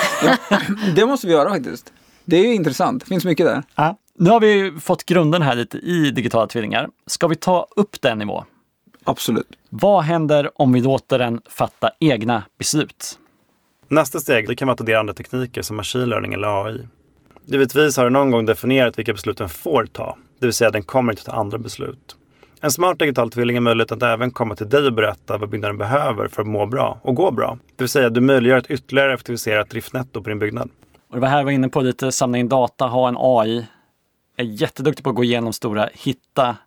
Det 0.96 1.06
måste 1.06 1.28
vi 1.28 1.34
göra 1.34 1.50
faktiskt. 1.50 1.94
Det 2.26 2.38
är 2.38 2.44
ju 2.44 2.54
intressant. 2.54 3.04
Det 3.04 3.08
finns 3.08 3.26
mycket 3.26 3.46
där. 3.46 3.64
Ja. 3.76 3.98
Nu 4.18 4.30
har 4.30 4.40
vi 4.40 4.74
fått 4.80 5.06
grunden 5.06 5.42
här 5.42 5.56
lite 5.56 5.78
i 5.78 6.12
digitala 6.12 6.48
tvillingar. 6.48 6.90
Ska 7.06 7.28
vi 7.28 7.36
ta 7.36 7.68
upp 7.76 8.02
den 8.02 8.18
nivå? 8.18 8.44
Absolut. 9.04 9.48
Vad 9.70 10.04
händer 10.04 10.62
om 10.62 10.74
vi 10.74 10.82
låter 10.82 11.20
den 11.20 11.42
fatta 11.50 11.90
egna 12.00 12.44
beslut? 12.58 13.20
Nästa 13.88 14.20
steg 14.20 14.48
det 14.48 14.56
kan 14.56 14.68
vara 14.68 14.74
att 14.74 14.82
addera 14.82 15.00
andra 15.00 15.14
tekniker 15.14 15.62
som 15.62 15.76
machine 15.76 16.10
learning 16.10 16.34
eller 16.34 16.66
AI. 16.66 16.88
Givetvis 17.46 17.98
har 17.98 18.04
du 18.04 18.10
någon 18.10 18.32
gång 18.32 18.46
definierat 18.46 19.00
vilka 19.00 19.14
beslut 19.14 19.38
den 19.38 19.50
får 19.50 19.86
ta, 19.86 20.18
det 20.40 20.46
vill 20.46 20.54
säga 20.54 20.72
den 20.72 20.84
kommer 20.84 21.14
inte 21.14 21.24
ta 21.24 21.32
andra 21.32 21.58
beslut. 21.58 22.16
En 22.62 22.72
smart 22.72 23.00
digital 23.00 23.32
tvilling 23.32 23.58
är 23.58 23.62
möjligt 23.62 23.92
att 23.92 24.04
även 24.04 24.32
komma 24.32 24.56
till 24.56 24.70
dig 24.70 24.86
och 24.86 24.94
berätta 24.94 25.38
vad 25.38 25.50
byggnaden 25.50 25.78
behöver 25.78 26.28
för 26.28 26.42
att 26.42 26.48
må 26.48 26.66
bra 26.66 27.00
och 27.02 27.16
gå 27.16 27.32
bra. 27.32 27.58
Det 27.76 27.84
vill 27.84 27.90
säga 27.90 28.10
du 28.10 28.22
möjliggör 28.22 28.58
ett 28.58 28.72
ytterligare 28.72 29.14
effektiviserat 29.14 29.70
driftnetto 29.70 30.22
på 30.22 30.30
din 30.30 30.40
byggnad. 30.40 30.70
Och 31.16 31.22
det 31.22 31.28
var 31.28 31.32
här 31.32 31.40
vi 31.40 31.46
var 31.46 31.52
inne 31.52 31.70
på 31.70 31.82
lite, 31.82 32.12
samla 32.12 32.38
in 32.38 32.50
data, 32.50 32.86
ha 32.88 33.08
en 33.08 33.16
AI. 33.20 33.66
Är 34.38 34.44
jätteduktig 34.44 35.04
på 35.04 35.10
att 35.10 35.16
gå 35.16 35.24
igenom 35.24 35.54
stora, 35.54 35.90
hitta 35.94 36.58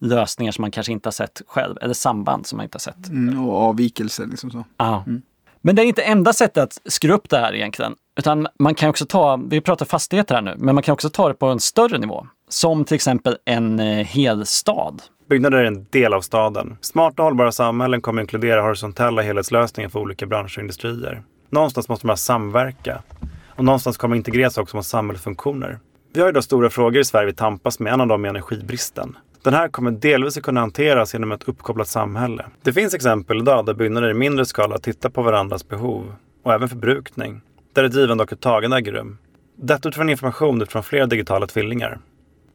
lösningar 0.00 0.52
som 0.52 0.62
man 0.62 0.70
kanske 0.70 0.92
inte 0.92 1.06
har 1.06 1.12
sett 1.12 1.42
själv, 1.46 1.76
eller 1.80 1.94
samband 1.94 2.46
som 2.46 2.56
man 2.56 2.64
inte 2.64 2.76
har 2.76 2.80
sett. 2.80 3.08
Mm, 3.08 3.48
och 3.48 3.56
avvikelser 3.56 4.26
liksom 4.26 4.50
så. 4.50 4.64
Ja. 4.76 5.04
Men 5.60 5.76
det 5.76 5.82
är 5.82 5.86
inte 5.86 6.02
enda 6.02 6.32
sättet 6.32 6.62
att 6.62 6.92
skruva 6.92 7.14
upp 7.14 7.28
det 7.28 7.38
här 7.38 7.54
egentligen. 7.54 7.94
Utan 8.16 8.48
man 8.58 8.74
kan 8.74 8.90
också 8.90 9.06
ta, 9.06 9.36
vi 9.36 9.60
pratar 9.60 9.86
fastigheter 9.86 10.34
här 10.34 10.42
nu, 10.42 10.54
men 10.58 10.74
man 10.74 10.82
kan 10.82 10.92
också 10.92 11.10
ta 11.10 11.28
det 11.28 11.34
på 11.34 11.46
en 11.46 11.60
större 11.60 11.98
nivå. 11.98 12.26
Som 12.48 12.84
till 12.84 12.94
exempel 12.94 13.36
en 13.44 13.80
eh, 13.80 14.06
hel 14.06 14.46
stad. 14.46 15.02
Byggnader 15.28 15.58
är 15.58 15.64
en 15.64 15.86
del 15.90 16.14
av 16.14 16.20
staden. 16.20 16.76
Smarta 16.80 17.22
och 17.22 17.26
hållbara 17.26 17.52
samhällen 17.52 18.00
kommer 18.00 18.22
inkludera 18.22 18.62
horisontella 18.62 19.22
helhetslösningar 19.22 19.88
för 19.88 20.00
olika 20.00 20.26
branscher 20.26 20.58
och 20.58 20.62
industrier. 20.62 21.22
Någonstans 21.50 21.88
måste 21.88 22.08
här 22.08 22.16
samverka. 22.16 23.02
Och 23.60 23.64
någonstans 23.64 23.96
kommer 23.96 24.16
integreras 24.16 24.58
också 24.58 24.76
med 24.76 24.86
samhällsfunktioner. 24.86 25.78
Vi 26.12 26.20
har 26.20 26.28
idag 26.28 26.44
stora 26.44 26.70
frågor 26.70 27.00
i 27.00 27.04
Sverige 27.04 27.26
vi 27.26 27.32
tampas 27.32 27.78
med. 27.78 27.92
En 27.92 28.00
av 28.00 28.06
dem 28.06 28.24
är 28.24 28.28
energibristen. 28.28 29.16
Den 29.42 29.54
här 29.54 29.68
kommer 29.68 29.90
delvis 29.90 30.36
att 30.36 30.42
kunna 30.42 30.60
hanteras 30.60 31.14
genom 31.14 31.32
ett 31.32 31.48
uppkopplat 31.48 31.88
samhälle. 31.88 32.46
Det 32.62 32.72
finns 32.72 32.94
exempel 32.94 33.38
idag 33.38 33.66
där 33.66 33.74
byggnader 33.74 34.10
i 34.10 34.14
mindre 34.14 34.44
skala 34.44 34.78
tittar 34.78 35.10
på 35.10 35.22
varandras 35.22 35.68
behov 35.68 36.14
och 36.42 36.52
även 36.52 36.68
förbrukning. 36.68 37.40
Där 37.72 37.84
ett 37.84 37.94
givande 37.94 38.24
och 38.24 38.32
ett 38.32 38.40
tagande 38.40 38.76
äger 38.76 38.92
rum. 38.92 39.18
Detta 39.56 39.88
utifrån 39.88 40.08
information 40.08 40.62
utifrån 40.62 40.82
flera 40.82 41.06
digitala 41.06 41.46
tvillingar. 41.46 41.98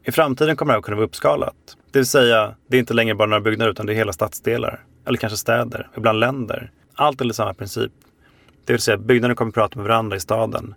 I 0.04 0.12
framtiden 0.12 0.56
kommer 0.56 0.74
det 0.74 0.74
här 0.74 0.80
att 0.80 0.86
kunna 0.86 0.98
vara 0.98 1.06
uppskalat. 1.06 1.56
Det 1.92 2.00
vill 2.00 2.06
säga, 2.06 2.56
det 2.68 2.78
är 2.78 2.80
inte 2.80 2.94
längre 2.94 3.16
bara 3.16 3.28
några 3.28 3.42
byggnader 3.42 3.72
utan 3.72 3.86
det 3.86 3.94
är 3.94 3.98
hela 3.98 4.14
stadsdelar. 4.14 4.84
Eller 5.08 5.18
kanske 5.18 5.38
städer, 5.38 5.90
ibland 5.98 6.20
länder. 6.20 6.72
Allt 6.96 7.22
enligt 7.22 7.36
samma 7.36 7.54
princip. 7.54 7.92
Det 8.66 8.74
vill 8.74 8.82
säga, 8.82 8.98
byggnader 8.98 9.36
kommer 9.36 9.50
att 9.50 9.56
prata 9.56 9.80
med 9.80 9.88
varandra 9.88 10.18
i 10.18 10.20
staden. 10.20 10.76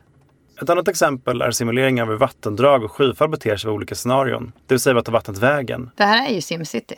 Ett 0.62 0.70
annat 0.70 0.88
exempel 0.88 1.42
är 1.42 1.50
simuleringar 1.50 2.02
av 2.02 2.08
hur 2.08 2.16
vattendrag 2.16 2.84
och 2.84 2.92
skyfall 2.92 3.28
beter 3.28 3.56
sig 3.56 3.70
i 3.70 3.72
olika 3.72 3.94
scenarion. 3.94 4.52
Det 4.66 4.74
vill 4.74 4.80
säga, 4.80 4.94
vart 4.94 5.04
tar 5.04 5.12
vattnet 5.12 5.38
vägen? 5.38 5.90
Det 5.96 6.04
här 6.04 6.28
är 6.28 6.34
ju 6.34 6.40
SimCity. 6.40 6.94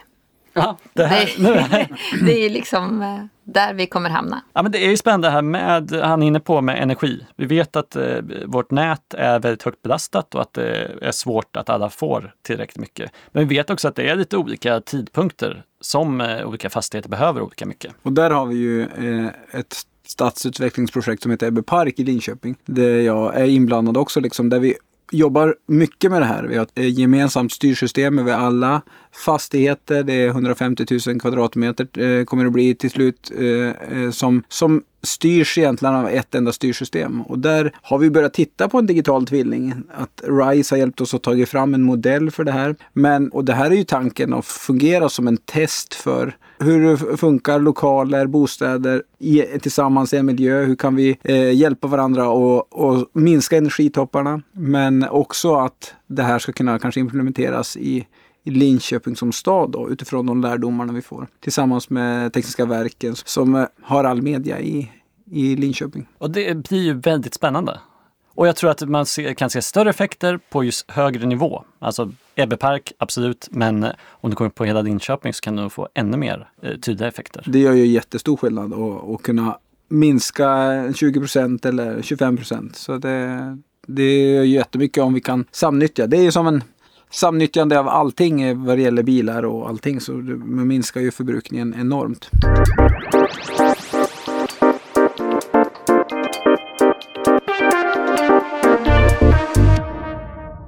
Ja, 0.53 0.77
det, 0.93 1.05
här, 1.05 1.27
Det, 1.37 1.43
nu 1.43 1.49
är 1.53 1.89
det 2.27 2.47
är 2.47 2.51
liksom 2.51 3.03
eh, 3.03 3.25
där 3.45 3.75
vi 3.75 3.87
kommer 3.87 4.11
hamna. 4.11 4.43
Ja, 4.53 4.63
men 4.63 4.73
det 4.73 4.79
är 4.79 4.91
ju 4.91 4.97
spännande 4.97 5.31
här 5.31 5.43
med, 5.43 5.93
han 5.93 6.23
är 6.23 6.27
inne 6.27 6.41
på 6.41 6.61
med 6.61 6.83
energi. 6.83 7.27
Vi 7.37 7.47
vet 7.47 7.77
att 7.77 7.97
eh, 7.97 8.19
vårt 8.47 8.71
nät 8.71 9.15
är 9.15 9.39
väldigt 9.39 9.63
högt 9.63 9.83
belastat 9.83 10.35
och 10.35 10.41
att 10.41 10.53
det 10.53 10.91
är 11.03 11.13
svårt 11.13 11.57
att 11.57 11.69
alla 11.69 11.91
får 11.91 12.35
tillräckligt 12.43 12.79
mycket. 12.79 13.13
Men 13.33 13.49
vi 13.49 13.57
vet 13.57 13.71
också 13.71 13.89
att 13.89 13.97
det 13.97 14.09
är 14.09 14.17
lite 14.17 14.37
olika 14.37 14.81
tidpunkter 14.81 15.63
som 15.81 16.21
eh, 16.21 16.47
olika 16.47 16.71
fastigheter 16.71 17.11
behöver 17.11 17.41
olika 17.41 17.67
mycket. 17.67 17.93
Och 18.03 18.13
där 18.13 18.31
har 18.31 18.47
vi 18.47 18.55
ju 18.55 18.83
eh, 18.83 19.59
ett 19.61 19.77
stadsutvecklingsprojekt 20.11 21.23
som 21.23 21.31
heter 21.31 21.47
Ebbe 21.47 21.63
Park 21.63 21.99
i 21.99 22.05
Linköping. 22.05 22.57
Där 22.65 23.01
jag 23.01 23.37
är 23.37 23.47
inblandad 23.47 23.97
också, 23.97 24.21
liksom, 24.21 24.49
där 24.49 24.61
vi 24.61 24.75
jobbar 25.11 25.57
mycket 25.67 26.11
med 26.11 26.23
det 26.23 26.27
här. 26.27 26.45
Vi 26.45 26.57
har 26.57 26.63
ett 26.63 26.79
eh, 26.79 26.99
gemensamt 26.99 27.53
styrsystem 27.53 28.19
över 28.19 28.33
alla 28.33 28.83
fastigheter. 29.13 30.03
Det 30.03 30.13
är 30.13 30.29
150 30.29 30.87
000 31.07 31.21
kvadratmeter 31.21 32.03
eh, 32.03 32.25
kommer 32.25 32.45
det 32.45 32.51
bli 32.51 32.75
till 32.75 32.91
slut 32.91 33.33
eh, 33.39 33.47
eh, 33.99 34.11
som, 34.11 34.43
som 34.49 34.83
styrs 35.03 35.59
egentligen 35.59 35.95
av 35.95 36.09
ett 36.09 36.35
enda 36.35 36.53
styrsystem. 36.53 37.23
Och 37.23 37.39
där 37.39 37.73
har 37.83 37.99
vi 37.99 38.11
börjat 38.11 38.35
titta 38.35 38.69
på 38.69 38.79
en 38.79 38.87
digital 38.87 39.27
tvilling. 39.27 39.75
Att 39.95 40.23
RISE 40.25 40.75
har 40.75 40.79
hjälpt 40.79 41.01
oss 41.01 41.15
att 41.15 41.23
ta 41.23 41.47
fram 41.47 41.75
en 41.75 41.83
modell 41.83 42.31
för 42.31 42.45
det 42.45 42.53
här. 42.53 42.77
Men, 42.93 43.29
och 43.29 43.45
det 43.45 43.55
här 43.55 43.71
är 43.71 43.77
ju 43.77 43.85
tanken 43.85 44.35
att 44.35 44.47
fungera 44.47 45.09
som 45.09 45.29
en 45.29 45.37
test 45.37 45.95
för 45.95 46.37
hur 46.61 47.17
funkar 47.17 47.61
lokaler, 47.61 48.27
bostäder 48.27 49.03
i, 49.19 49.43
tillsammans 49.43 50.15
i 50.15 50.17
en 50.17 50.27
miljö. 50.27 50.65
Hur 50.65 50.77
kan 50.77 50.97
vi 50.97 51.19
eh, 51.23 51.53
hjälpa 51.53 51.89
varandra 51.89 52.29
och, 52.29 52.85
och 52.85 53.07
minska 53.13 53.57
energitopparna? 53.57 54.43
Men 54.53 55.09
också 55.09 55.55
att 55.55 55.95
det 56.07 56.23
här 56.23 56.39
ska 56.39 56.53
kunna 56.53 56.79
kanske 56.79 57.01
implementeras 57.01 57.77
i 57.77 58.07
i 58.45 58.51
Linköping 58.51 59.17
som 59.17 59.33
stad 59.33 59.71
då, 59.71 59.91
utifrån 59.91 60.27
de 60.27 60.41
lärdomarna 60.41 60.93
vi 60.93 61.03
får. 61.03 61.27
Tillsammans 61.41 61.91
med 61.91 62.33
Tekniska 62.33 62.65
verken 62.65 63.17
som 63.17 63.55
eh, 63.55 63.65
har 63.83 64.05
all 64.05 64.23
media 64.23 64.61
i, 64.61 64.91
i 65.31 65.57
Linköping. 65.57 66.09
Och 66.19 66.31
det 66.31 66.69
blir 66.69 66.83
ju 66.83 66.95
väldigt 66.95 67.35
spännande. 67.35 67.81
Och 68.35 68.49
jag 68.49 68.57
tror 68.57 68.71
att 68.71 68.89
man 68.89 69.07
se, 69.07 69.35
kan 69.35 69.51
se 69.51 69.63
större 69.63 69.91
effekter 69.91 70.41
på 70.51 70.65
just 70.65 70.91
högre 70.91 71.27
nivå. 71.27 71.65
Alltså 71.79 72.13
Ebbe 72.35 72.57
Park, 72.57 72.93
absolut, 72.99 73.49
men 73.51 73.87
om 74.09 74.31
du 74.31 74.37
kommer 74.37 74.51
på 74.51 74.65
hela 74.65 74.83
Linköping 74.83 75.33
så 75.33 75.41
kan 75.41 75.57
du 75.57 75.71
få 75.71 75.89
ännu 75.95 76.17
mer 76.17 76.49
eh, 76.63 76.77
tydliga 76.77 77.09
effekter. 77.09 77.45
Det 77.47 77.59
gör 77.59 77.73
ju 77.73 77.87
jättestor 77.87 78.37
skillnad 78.37 78.73
att 79.15 79.23
kunna 79.23 79.59
minska 79.89 80.93
20 80.95 81.21
procent 81.21 81.65
eller 81.65 82.03
25 82.03 82.37
procent. 82.37 82.77
Så 82.77 82.99
det, 82.99 83.59
det 83.87 84.33
gör 84.33 84.43
jättemycket 84.43 85.03
om 85.03 85.15
vi 85.15 85.21
kan 85.21 85.45
samnyttja. 85.51 86.07
Det 86.07 86.17
är 86.17 86.23
ju 86.23 86.33
som 86.33 86.47
en 86.47 86.63
samnyttjande 87.11 87.79
av 87.79 87.89
allting 87.89 88.65
vad 88.65 88.79
det 88.79 88.83
gäller 88.83 89.03
bilar 89.03 89.43
och 89.43 89.69
allting 89.69 90.01
så 90.01 90.13
det 90.13 90.37
minskar 90.37 91.01
ju 91.01 91.11
förbrukningen 91.11 91.75
enormt. 91.81 92.31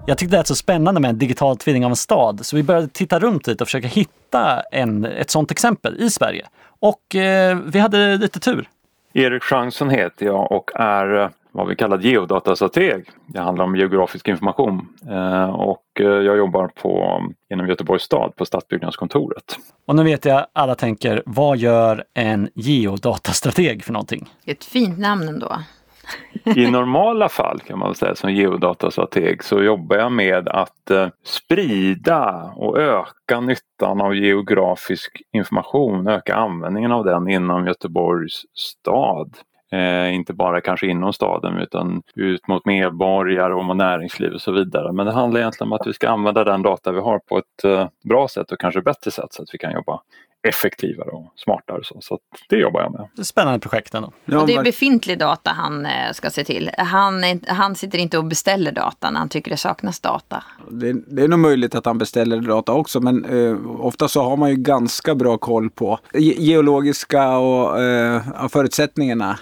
Jag 0.07 0.19
tyckte 0.19 0.37
det 0.37 0.39
lät 0.39 0.47
så 0.47 0.55
spännande 0.55 1.01
med 1.01 1.09
en 1.09 1.19
digital 1.19 1.57
tvilling 1.57 1.85
av 1.85 1.91
en 1.91 1.97
stad, 1.97 2.47
så 2.47 2.57
vi 2.57 2.63
började 2.63 2.89
titta 2.89 3.19
runt 3.19 3.47
lite 3.47 3.65
och 3.65 3.69
försöka 3.69 3.89
hitta 3.89 4.61
en, 4.73 5.05
ett 5.05 5.31
sådant 5.31 5.51
exempel 5.51 5.97
i 6.01 6.11
Sverige. 6.11 6.47
Och 6.81 7.17
eh, 7.17 7.59
vi 7.67 7.79
hade 7.79 8.17
lite 8.17 8.41
tur. 8.41 8.69
Erik 9.13 9.43
Schansson 9.43 9.91
heter 9.91 10.27
jag 10.27 10.53
och 10.53 10.71
är 10.75 11.31
vad 11.53 11.69
vi 11.69 11.77
kallar 11.77 11.99
geodatastrateg. 11.99 13.05
Det 13.27 13.41
handlar 13.41 13.65
om 13.65 13.77
geografisk 13.77 14.29
information 14.29 14.89
eh, 15.11 15.51
och 15.51 15.85
eh, 16.01 16.07
jag 16.07 16.37
jobbar 16.37 16.69
på, 16.69 17.23
inom 17.51 17.69
Göteborgs 17.69 18.03
stad 18.03 18.37
på 18.37 18.45
stadsbyggnadskontoret. 18.45 19.59
Och 19.87 19.97
nu 19.97 20.05
vet 20.05 20.25
jag 20.25 20.47
alla 20.53 20.75
tänker, 20.75 21.23
vad 21.27 21.59
gör 21.59 22.05
en 22.15 22.49
geodatastrateg 22.55 23.85
för 23.85 23.93
någonting? 23.93 24.31
Ett 24.47 24.65
fint 24.65 24.99
namn 24.99 25.29
ändå. 25.29 25.57
I 26.57 26.71
normala 26.71 27.29
fall 27.29 27.61
kan 27.61 27.79
man 27.79 27.95
säga 27.95 28.15
som 28.15 28.33
geodatastrateg 28.33 29.45
så 29.45 29.63
jobbar 29.63 29.97
jag 29.97 30.13
med 30.13 30.49
att 30.49 30.91
eh, 30.91 31.09
sprida 31.25 32.53
och 32.57 32.79
öka 32.79 33.41
nyttan 33.41 34.01
av 34.01 34.15
geografisk 34.15 35.23
information, 35.33 36.09
öka 36.09 36.35
användningen 36.35 36.93
av 36.93 37.05
den 37.05 37.29
inom 37.29 37.67
Göteborgs 37.67 38.43
stad. 38.55 39.37
Eh, 39.73 40.15
inte 40.15 40.33
bara 40.33 40.61
kanske 40.61 40.87
inom 40.87 41.13
staden 41.13 41.59
utan 41.59 42.03
ut 42.15 42.49
mot 42.49 42.67
medborgare 42.67 43.55
och 43.55 43.65
mot 43.65 43.77
näringsliv 43.77 44.33
och 44.33 44.41
så 44.41 44.53
vidare. 44.53 44.93
Men 44.93 45.07
det 45.07 45.13
handlar 45.13 45.41
egentligen 45.41 45.73
om 45.73 45.79
att 45.81 45.87
vi 45.87 45.93
ska 45.93 46.09
använda 46.09 46.45
den 46.45 46.63
data 46.63 46.93
vi 46.93 47.01
har 47.01 47.19
på 47.19 47.39
ett 47.39 47.65
eh, 47.65 47.89
bra 48.09 48.29
sätt 48.29 48.53
och 48.53 48.61
kanske 48.61 48.83
bättre 48.83 49.11
sätt 49.11 49.33
så 49.33 49.43
att 49.43 49.49
vi 49.53 49.59
kan 49.59 49.73
jobba 49.73 50.01
effektivare 50.43 51.09
och 51.09 51.33
smartare. 51.37 51.81
Så, 51.83 51.99
så 52.01 52.19
det 52.49 52.57
jobbar 52.57 52.81
jag 52.81 52.93
med. 52.93 53.09
Det 53.17 53.23
är 53.23 53.25
spännande 53.25 53.59
projekt 53.59 53.95
ändå. 53.95 54.13
Ja, 54.25 54.41
och 54.41 54.47
det 54.47 54.55
är 54.55 54.65
befintlig 54.65 55.19
data 55.19 55.51
han 55.51 55.87
eh, 55.87 56.13
ska 56.13 56.31
se 56.31 56.45
till. 56.45 56.71
Han, 56.79 57.25
han 57.47 57.75
sitter 57.75 57.99
inte 57.99 58.19
och 58.19 58.25
beställer 58.25 58.73
data 58.73 59.11
när 59.11 59.19
han 59.19 59.29
tycker 59.29 59.51
det 59.51 59.57
saknas 59.57 60.01
data. 60.01 60.45
Det, 60.71 60.93
det 60.93 61.23
är 61.23 61.29
nog 61.29 61.39
möjligt 61.39 61.75
att 61.75 61.87
han 61.87 61.99
beställer 61.99 62.41
data 62.41 62.73
också 62.73 63.01
men 63.01 63.25
eh, 63.25 63.81
ofta 63.81 64.09
så 64.09 64.23
har 64.23 64.37
man 64.37 64.51
ju 64.51 64.57
ganska 64.57 65.15
bra 65.15 65.39
koll 65.39 65.71
på 65.71 65.99
geologiska 66.15 67.39
och 67.39 67.81
eh, 67.81 68.49
förutsättningarna 68.49 69.39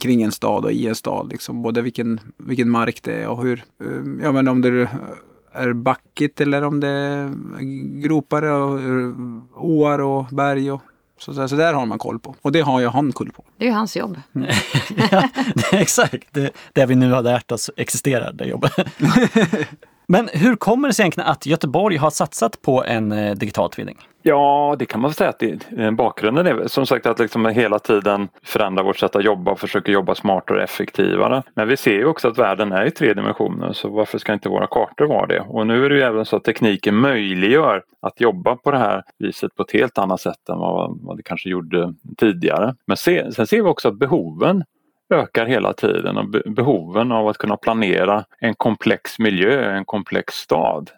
kring 0.00 0.22
en 0.22 0.32
stad 0.32 0.64
och 0.64 0.72
i 0.72 0.86
en 0.86 0.94
stad. 0.94 1.28
Liksom. 1.30 1.62
Både 1.62 1.82
vilken, 1.82 2.20
vilken 2.36 2.70
mark 2.70 3.02
det 3.02 3.12
är 3.12 3.28
och 3.28 3.42
hur, 3.42 3.64
eh, 3.80 4.22
ja 4.22 4.32
men 4.32 4.48
om 4.48 4.62
det 4.62 4.88
är 5.56 5.72
backigt 5.72 6.40
eller 6.40 6.64
om 6.64 6.80
det 6.80 6.88
är 6.88 7.30
gropar 8.02 8.42
och 8.42 8.80
åar 9.54 9.98
och 9.98 10.24
berg 10.24 10.70
och 10.70 10.82
så, 11.18 11.32
där, 11.32 11.46
så 11.46 11.56
där 11.56 11.74
har 11.74 11.86
man 11.86 11.98
koll 11.98 12.18
på. 12.18 12.34
Och 12.42 12.52
det 12.52 12.60
har 12.60 12.80
ju 12.80 12.88
han 12.88 13.12
koll 13.12 13.32
på. 13.32 13.44
Det 13.56 13.64
är 13.64 13.68
ju 13.68 13.74
hans 13.74 13.96
jobb. 13.96 14.20
ja, 15.10 15.28
exakt, 15.72 16.28
det, 16.30 16.50
det 16.72 16.86
vi 16.86 16.94
nu 16.94 17.12
har 17.12 17.22
lärt 17.22 17.52
oss 17.52 17.70
existerar, 17.76 18.32
det 18.32 18.44
jobbet. 18.44 18.72
Men 20.08 20.28
hur 20.32 20.56
kommer 20.56 20.88
det 20.88 20.94
sig 20.94 21.02
egentligen 21.02 21.30
att 21.30 21.46
Göteborg 21.46 21.96
har 21.96 22.10
satsat 22.10 22.62
på 22.62 22.84
en 22.84 23.12
eh, 23.12 23.34
digital 23.34 23.70
tvilling? 23.70 23.98
Ja, 24.22 24.76
det 24.78 24.86
kan 24.86 25.00
man 25.00 25.12
säga 25.12 25.30
att 25.30 25.38
det, 25.38 25.72
eh, 25.78 25.90
bakgrunden 25.90 26.46
är 26.46 26.68
som 26.68 26.86
sagt 26.86 27.06
att 27.06 27.18
liksom 27.18 27.46
hela 27.46 27.78
tiden 27.78 28.28
förändra 28.42 28.82
vårt 28.82 28.98
sätt 28.98 29.16
att 29.16 29.24
jobba 29.24 29.50
och 29.50 29.60
försöka 29.60 29.92
jobba 29.92 30.14
smartare 30.14 30.58
och 30.58 30.64
effektivare. 30.64 31.42
Men 31.54 31.68
vi 31.68 31.76
ser 31.76 31.94
ju 31.94 32.06
också 32.06 32.28
att 32.28 32.38
världen 32.38 32.72
är 32.72 32.84
i 32.84 32.90
tre 32.90 33.14
dimensioner 33.14 33.72
så 33.72 33.88
varför 33.88 34.18
ska 34.18 34.32
inte 34.32 34.48
våra 34.48 34.66
kartor 34.66 35.06
vara 35.06 35.26
det? 35.26 35.40
Och 35.40 35.66
nu 35.66 35.84
är 35.84 35.90
det 35.90 35.96
ju 35.96 36.02
även 36.02 36.24
så 36.24 36.36
att 36.36 36.44
tekniken 36.44 36.96
möjliggör 36.96 37.82
att 38.02 38.20
jobba 38.20 38.56
på 38.56 38.70
det 38.70 38.78
här 38.78 39.02
viset 39.18 39.54
på 39.54 39.62
ett 39.62 39.72
helt 39.72 39.98
annat 39.98 40.20
sätt 40.20 40.48
än 40.48 40.58
vad, 40.58 40.98
vad 41.02 41.16
det 41.16 41.22
kanske 41.22 41.48
gjorde 41.48 41.94
tidigare. 42.18 42.74
Men 42.86 42.96
se, 42.96 43.32
sen 43.32 43.46
ser 43.46 43.56
vi 43.56 43.68
också 43.68 43.88
att 43.88 43.98
behoven 43.98 44.64
ökar 45.14 45.46
hela 45.46 45.72
tiden 45.72 46.16
och 46.16 46.28
behoven 46.28 47.12
av 47.12 47.28
att 47.28 47.38
kunna 47.38 47.56
planera 47.56 48.24
en 48.40 48.54
komplex 48.54 49.18
miljö, 49.18 49.70
en 49.70 49.84
komplex 49.84 50.34
stad. 50.34 50.90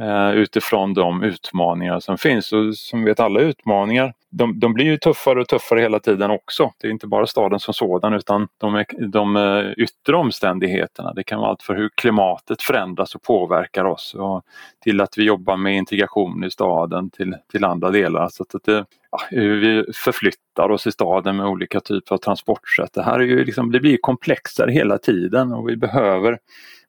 Eh, 0.00 0.30
utifrån 0.30 0.94
de 0.94 1.22
utmaningar 1.22 2.00
som 2.00 2.18
finns. 2.18 2.52
Och 2.52 2.76
som 2.76 3.04
vet 3.04 3.20
alla 3.20 3.40
utmaningar, 3.40 4.14
de, 4.30 4.60
de, 4.60 4.74
blir 4.74 4.84
ju 4.84 4.96
tuffare 4.96 5.40
och 5.40 5.48
tuffare 5.48 5.80
hela 5.80 5.98
tiden 6.00 6.30
också. 6.30 6.72
Det 6.80 6.86
är 6.86 6.90
inte 6.90 7.06
bara 7.06 7.26
staden 7.26 7.60
som 7.60 7.74
sådan 7.74 8.14
utan 8.14 8.48
de, 8.58 8.84
de 8.98 9.36
eh, 9.36 9.72
yttre 9.76 10.16
omständigheterna. 10.16 11.12
Det 11.12 11.22
kan 11.22 11.38
vara 11.40 11.50
allt 11.50 11.62
för 11.62 11.74
hur 11.74 11.90
klimatet 11.94 12.62
förändras 12.62 13.14
och 13.14 13.22
påverkar 13.22 13.84
oss 13.84 14.14
och 14.14 14.42
till 14.84 15.00
att 15.00 15.18
vi 15.18 15.24
jobbar 15.24 15.56
med 15.56 15.76
integration 15.76 16.44
i 16.44 16.50
staden 16.50 17.10
till, 17.10 17.36
till 17.52 17.64
andra 17.64 17.90
delar. 17.90 18.28
Så 18.28 18.42
att 18.42 18.64
det, 18.64 18.84
ja, 19.10 19.20
hur 19.30 19.60
vi 19.60 19.92
förflyttar 19.92 20.70
oss 20.70 20.86
i 20.86 20.92
staden 20.92 21.36
med 21.36 21.46
olika 21.46 21.80
typer 21.80 22.14
av 22.14 22.18
transportsätt. 22.18 22.92
Det 22.92 23.02
här 23.02 23.18
är 23.18 23.24
ju 23.24 23.44
liksom, 23.44 23.72
det 23.72 23.80
blir 23.80 23.98
komplexare 24.00 24.72
hela 24.72 24.98
tiden 24.98 25.52
och 25.52 25.68
vi 25.68 25.76
behöver 25.76 26.38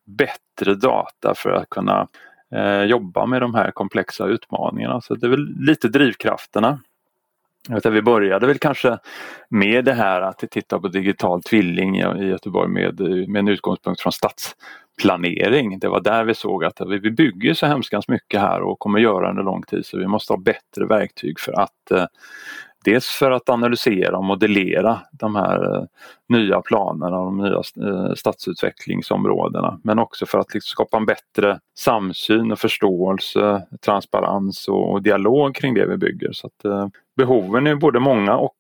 bättre 0.06 0.76
data 0.76 1.34
för 1.36 1.50
att 1.50 1.70
kunna 1.70 2.08
eh, 2.52 2.84
jobba 2.84 3.26
med 3.26 3.42
de 3.42 3.56
här 3.56 3.72
komplexa 3.72 4.26
utmaningarna. 4.26 5.02
Så 5.02 5.16
det 5.16 5.28
är 5.28 5.30
väl 5.32 5.56
lite 5.60 5.88
drivkrafterna. 5.88 6.80
Vi 7.84 8.02
började 8.02 8.48
väl 8.48 8.58
kanske 8.58 8.98
med 9.50 9.86
det 9.86 9.94
här 9.94 10.22
att 10.22 10.44
titta 10.52 10.80
på 10.80 10.88
digital 10.88 11.44
tvilling 11.44 11.98
i 12.00 12.26
Göteborg 12.26 12.70
med, 12.70 13.00
med 13.30 13.40
en 13.40 13.48
utgångspunkt 13.48 14.02
från 14.02 14.14
stadsplanering. 14.14 15.80
Det 15.80 15.88
var 15.88 16.02
där 16.02 16.24
vi 16.24 16.34
såg 16.34 16.64
att 16.64 16.82
vi 16.82 17.12
bygger 17.12 17.54
så 17.54 17.66
hemskt 17.66 18.08
mycket 18.08 18.42
här 18.42 18.62
och 18.62 18.80
kommer 18.80 19.00
göra 19.00 19.30
under 19.30 19.44
lång 19.44 19.64
tid 19.64 19.86
så 19.86 19.98
vi 19.98 20.08
måste 20.08 20.34
ha 20.34 20.38
bättre 20.38 20.86
verktyg 20.86 21.40
för 21.40 21.52
att 21.52 21.92
eh, 21.92 22.06
Dels 22.84 23.08
för 23.08 23.32
att 23.32 23.50
analysera 23.50 24.18
och 24.18 24.24
modellera 24.24 25.00
de 25.12 25.36
här 25.36 25.76
eh, 25.76 25.84
nya 26.30 26.62
planerna 26.62 27.20
och 27.20 27.26
de 27.26 27.38
nya 27.38 27.90
eh, 27.90 28.14
stadsutvecklingsområdena 28.14 29.80
men 29.84 30.00
också 30.00 30.26
för 30.26 30.40
att 30.40 30.54
liksom 30.54 30.70
skapa 30.70 30.98
en 30.98 31.06
bättre 31.06 31.60
samsyn 31.78 32.52
och 32.52 32.60
förståelse, 32.60 33.68
transparens 33.86 34.68
och 34.68 35.02
dialog 35.02 35.56
kring 35.56 35.74
det 35.74 35.86
vi 35.86 35.98
bygger. 35.98 36.32
Så 36.32 36.48
att, 36.48 36.66
eh, 36.66 36.88
behoven 37.18 37.68
är 37.68 37.76
både 37.76 38.00
många 38.00 38.38
och 38.38 38.56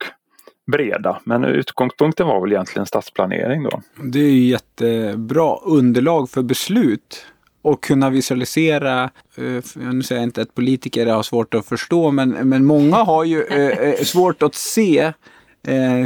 breda 0.72 1.20
men 1.24 1.46
utgångspunkten 1.46 2.28
var 2.28 2.42
väl 2.42 2.52
egentligen 2.52 2.86
stadsplanering 2.86 3.64
då. 3.64 3.82
Det 4.04 4.20
är 4.20 4.32
ju 4.32 4.48
jättebra 4.48 5.56
underlag 5.56 6.30
för 6.30 6.42
beslut 6.42 7.26
och 7.62 7.84
kunna 7.84 8.10
visualisera, 8.10 9.04
uh, 9.40 9.62
nu 9.76 10.04
säger 10.04 10.22
jag 10.22 10.28
inte 10.28 10.42
att 10.42 10.56
politiker 10.56 11.08
har 11.08 11.24
svårt 11.24 11.54
att 11.54 11.66
förstå, 11.66 12.12
men, 12.12 12.30
men 12.30 12.66
många 12.66 12.96
har 12.96 13.24
ju 13.24 13.44
uh, 13.44 13.96
svårt 14.04 14.44
att 14.44 14.56
se 14.56 15.14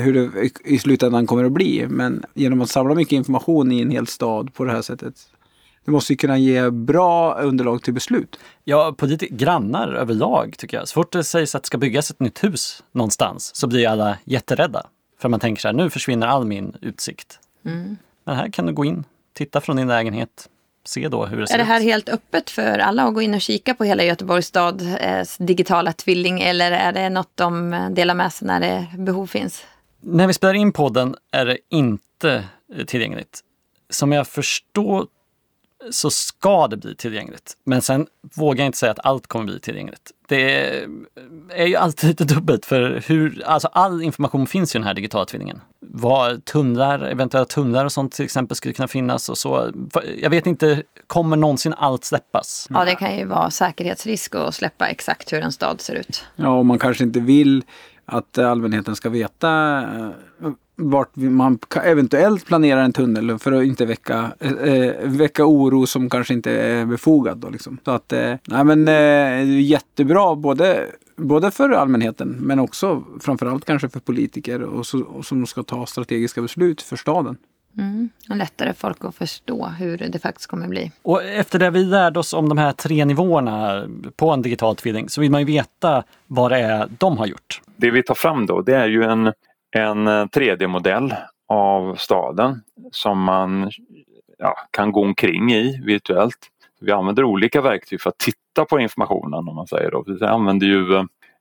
hur 0.02 0.14
det 0.14 0.50
i 0.66 0.80
slutändan 0.80 1.28
kommer 1.28 1.44
att 1.44 1.52
bli. 1.52 1.86
Men 1.90 2.24
genom 2.34 2.62
att 2.62 2.70
samla 2.70 2.96
mycket 2.96 3.14
information 3.14 3.72
i 3.72 3.82
en 3.82 3.90
hel 3.90 4.08
stad 4.08 4.54
på 4.54 4.64
det 4.64 4.72
här 4.72 4.82
sättet 4.82 5.16
det 5.86 5.92
måste 5.92 6.14
ju 6.14 6.18
kunna 6.18 6.38
ge 6.38 6.70
bra 6.70 7.34
underlag 7.42 7.84
till 7.84 7.94
beslut. 7.94 8.40
Ja, 8.64 8.96
politik, 8.98 9.32
grannar 9.32 9.94
överlag 9.94 10.56
tycker 10.58 10.78
jag. 10.78 10.88
Så 10.88 10.94
fort 10.94 11.12
det 11.12 11.24
sägs 11.24 11.56
att 11.56 11.64
det 11.64 11.68
ska 11.68 11.78
byggas 11.78 12.12
ett 12.12 12.20
nytt 12.20 12.44
hus 12.44 12.84
någonstans 12.92 13.56
så 13.56 13.68
blir 13.68 13.88
alla 13.88 14.18
jätterädda. 14.24 14.88
För 15.20 15.30
man 15.30 15.40
tänker 15.40 15.62
så 15.62 15.68
här, 15.68 15.74
nu 15.74 15.90
försvinner 15.90 16.28
all 16.28 16.46
min 16.46 16.76
utsikt. 16.82 17.40
Mm. 17.66 17.98
Men 18.24 18.36
här 18.36 18.50
kan 18.50 18.66
du 18.66 18.74
gå 18.74 18.86
in, 18.86 19.04
titta 19.34 19.62
från 19.62 19.76
din 19.76 19.88
lägenhet, 19.88 20.50
se 20.88 21.08
då 21.08 21.26
hur 21.26 21.42
det 21.42 21.48
ser 21.48 21.56
ut. 21.56 21.56
Är 21.56 21.58
det 21.58 21.64
här 21.64 21.80
ut. 21.80 21.86
helt 21.86 22.10
öppet 22.10 22.50
för 22.50 22.80
alla 22.80 23.04
att 23.04 23.14
gå 23.14 23.22
in 23.22 23.34
och 23.34 23.42
kika 23.42 23.74
på 23.74 23.84
hela 23.84 24.04
Göteborgs 24.04 24.48
stads 24.48 24.84
eh, 24.84 25.26
digitala 25.40 25.94
tvilling 25.94 26.42
eller 26.42 26.72
är 26.72 26.94
det 26.94 27.10
något 27.10 27.32
de 27.36 27.88
delar 27.92 28.14
med 28.14 28.34
sig 28.34 28.48
när 28.48 28.60
det 28.60 28.88
behov 28.98 29.28
finns? 29.28 29.66
När 30.02 30.28
vi 30.28 30.34
spelar 30.34 30.54
in 30.54 30.72
podden 30.72 31.16
är 31.32 31.46
det 31.46 31.58
inte 31.70 32.44
tillgängligt. 32.88 33.40
Som 33.90 34.12
jag 34.12 34.28
förstår 34.28 35.08
så 35.92 36.10
ska 36.10 36.68
det 36.68 36.78
bli 36.78 36.96
tillgängligt. 36.96 37.58
Men 37.64 37.82
sen 37.82 38.08
vågar 38.36 38.60
jag 38.60 38.66
inte 38.66 38.78
säga 38.78 38.92
att 38.92 39.06
allt 39.06 39.28
kommer 39.28 39.46
bli 39.46 39.60
tillgängligt. 39.60 40.12
Det 40.28 40.80
är 41.50 41.66
ju 41.66 41.76
alltid 41.76 42.10
lite 42.10 42.24
dubbelt 42.24 42.66
för 42.66 43.04
hur, 43.08 43.44
alltså 43.46 43.68
all 43.68 44.02
information 44.02 44.48
finns 44.48 44.76
ju 44.76 44.78
i 44.78 44.80
den 44.80 44.88
här 44.88 44.94
digitala 44.94 45.26
tvillingen. 45.26 45.62
Vad 45.80 46.46
tunnlar, 46.46 47.00
eventuella 47.00 47.46
tunnlar 47.46 47.86
och 47.86 47.92
sånt 47.92 48.12
till 48.12 48.26
exempel 48.26 48.58
skulle 48.58 48.74
kunna 48.74 48.88
finnas 48.88 49.30
och 49.30 49.38
så. 49.38 49.72
Jag 50.18 50.30
vet 50.30 50.48
inte, 50.48 50.84
kommer 51.08 51.38
någonsin 51.38 51.74
allt 51.78 52.06
släppas? 52.06 52.68
Ja, 52.70 52.86
det 52.86 52.96
kan 52.96 53.18
ju 53.18 53.26
vara 53.26 53.50
säkerhetsrisk 53.50 54.36
att 54.36 54.56
släppa 54.56 54.88
exakt 54.88 55.34
hur 55.34 55.42
en 55.42 55.52
stad 55.52 55.82
ser 55.82 55.96
ut. 55.96 56.26
Ja, 56.36 56.50
och 56.50 56.66
man 56.66 56.80
kanske 56.80 57.04
inte 57.04 57.20
vill 57.20 57.64
att 58.06 58.38
allmänheten 58.38 58.96
ska 58.96 59.10
veta 59.10 59.82
eh, 59.82 60.10
vart 60.76 61.16
man 61.16 61.60
eventuellt 61.84 62.46
planerar 62.46 62.84
en 62.84 62.94
tunnel 62.94 63.40
för 63.40 63.52
att 63.52 63.64
inte 63.64 63.86
väcka, 63.86 64.32
äh, 64.40 64.94
väcka 65.04 65.46
oro 65.46 65.86
som 65.86 66.10
kanske 66.10 66.34
inte 66.34 66.52
är 66.52 66.86
befogad. 66.86 67.38
Då, 67.38 67.50
liksom. 67.50 67.78
Så 67.86 67.92
att, 67.92 68.14
äh, 68.14 68.34
nej, 68.48 68.64
men, 68.64 68.88
äh, 68.88 69.62
jättebra 69.62 70.36
både, 70.36 70.88
både 71.16 71.52
för 71.52 71.70
allmänheten 71.70 72.38
men 72.40 72.60
också 72.60 73.04
framförallt 73.20 73.66
kanske 73.66 73.90
för 73.90 74.00
politiker 74.00 74.62
och, 74.62 74.86
så, 74.86 75.02
och 75.02 75.26
som 75.26 75.46
ska 75.46 75.64
ta 75.64 75.86
strategiska 75.86 76.42
beslut 76.42 76.82
för 76.82 76.96
staden. 76.96 77.38
Mm. 77.78 78.10
Och 78.30 78.36
lättare 78.36 78.74
folk 78.74 79.06
att 79.06 79.16
förstå 79.16 79.66
hur 79.66 79.98
det 79.98 80.20
faktiskt 80.20 80.48
kommer 80.48 80.68
bli. 80.68 80.92
Och 81.02 81.24
efter 81.24 81.60
det 81.60 81.70
vi 81.70 81.84
lärde 81.84 82.20
oss 82.20 82.34
om 82.34 82.50
de 82.50 82.58
här 82.58 82.72
tre 82.72 83.06
nivåerna 83.06 83.88
på 84.16 84.32
en 84.32 84.42
digital 84.42 84.76
tvilling 84.76 85.10
så 85.10 85.22
vill 85.22 85.32
man 85.32 85.42
ju 85.42 85.46
veta 85.46 86.04
vad 86.28 86.52
det 86.52 86.58
är 86.58 86.90
de 86.98 87.18
har 87.18 87.26
gjort. 87.26 87.62
Det 87.76 87.92
vi 87.92 88.04
tar 88.04 88.16
fram 88.16 88.46
då 88.46 88.62
det 88.62 88.76
är 88.76 88.88
ju 88.88 89.04
en 89.04 89.34
en 89.72 90.08
eh, 90.08 90.26
3D-modell 90.26 91.14
av 91.48 91.96
staden 91.96 92.62
som 92.92 93.24
man 93.24 93.72
ja, 94.38 94.56
kan 94.72 94.92
gå 94.92 95.02
omkring 95.02 95.52
i 95.54 95.82
virtuellt. 95.86 96.38
Vi 96.82 96.92
använder 96.92 97.24
olika 97.24 97.62
verktyg 97.62 98.02
för 98.02 98.10
att 98.10 98.18
titta 98.18 98.66
på 98.70 98.80
informationen 98.80 99.48
om 99.48 99.56
man 99.56 99.68
säger 99.68 99.92
då. 99.92 100.04
Vi 100.08 100.26
använder 100.26 100.68
ju 100.68 100.96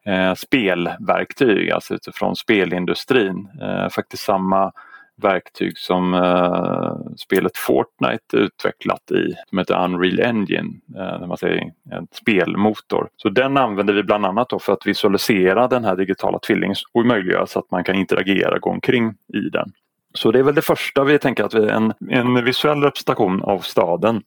eh, 0.06 0.34
spelverktyg, 0.34 1.70
alltså 1.70 1.94
utifrån 1.94 2.36
spelindustrin. 2.36 3.48
Eh, 3.62 3.88
faktiskt 3.88 4.22
samma 4.22 4.72
verktyg 5.22 5.78
som 5.78 6.14
eh, 6.14 7.14
spelet 7.16 7.56
Fortnite 7.56 8.36
utvecklat 8.36 9.10
i, 9.10 9.34
som 9.48 9.58
heter 9.58 9.84
Unreal 9.84 10.20
Engine, 10.20 10.70
eh, 10.96 11.20
när 11.20 11.26
man 11.26 11.36
säger 11.36 11.72
en 11.90 12.06
spelmotor. 12.12 13.08
Så 13.16 13.28
den 13.28 13.56
använder 13.56 13.94
vi 13.94 14.02
bland 14.02 14.26
annat 14.26 14.52
för 14.60 14.72
att 14.72 14.86
visualisera 14.86 15.68
den 15.68 15.84
här 15.84 15.96
digitala 15.96 16.38
tvillingen 16.38 16.76
och 16.92 17.06
möjliggöra 17.06 17.46
så 17.46 17.58
att 17.58 17.70
man 17.70 17.84
kan 17.84 17.94
interagera, 17.94 18.58
gå 18.58 18.70
omkring 18.70 19.14
i 19.34 19.48
den. 19.52 19.72
Så 20.14 20.30
det 20.30 20.38
är 20.38 20.42
väl 20.42 20.54
det 20.54 20.62
första 20.62 21.04
vi 21.04 21.18
tänker 21.18 21.44
att 21.44 21.54
vi 21.54 21.64
är 21.64 21.72
en, 21.72 21.92
en 22.10 22.44
visuell 22.44 22.82
representation 22.82 23.42
av 23.42 23.58
staden 23.58 24.22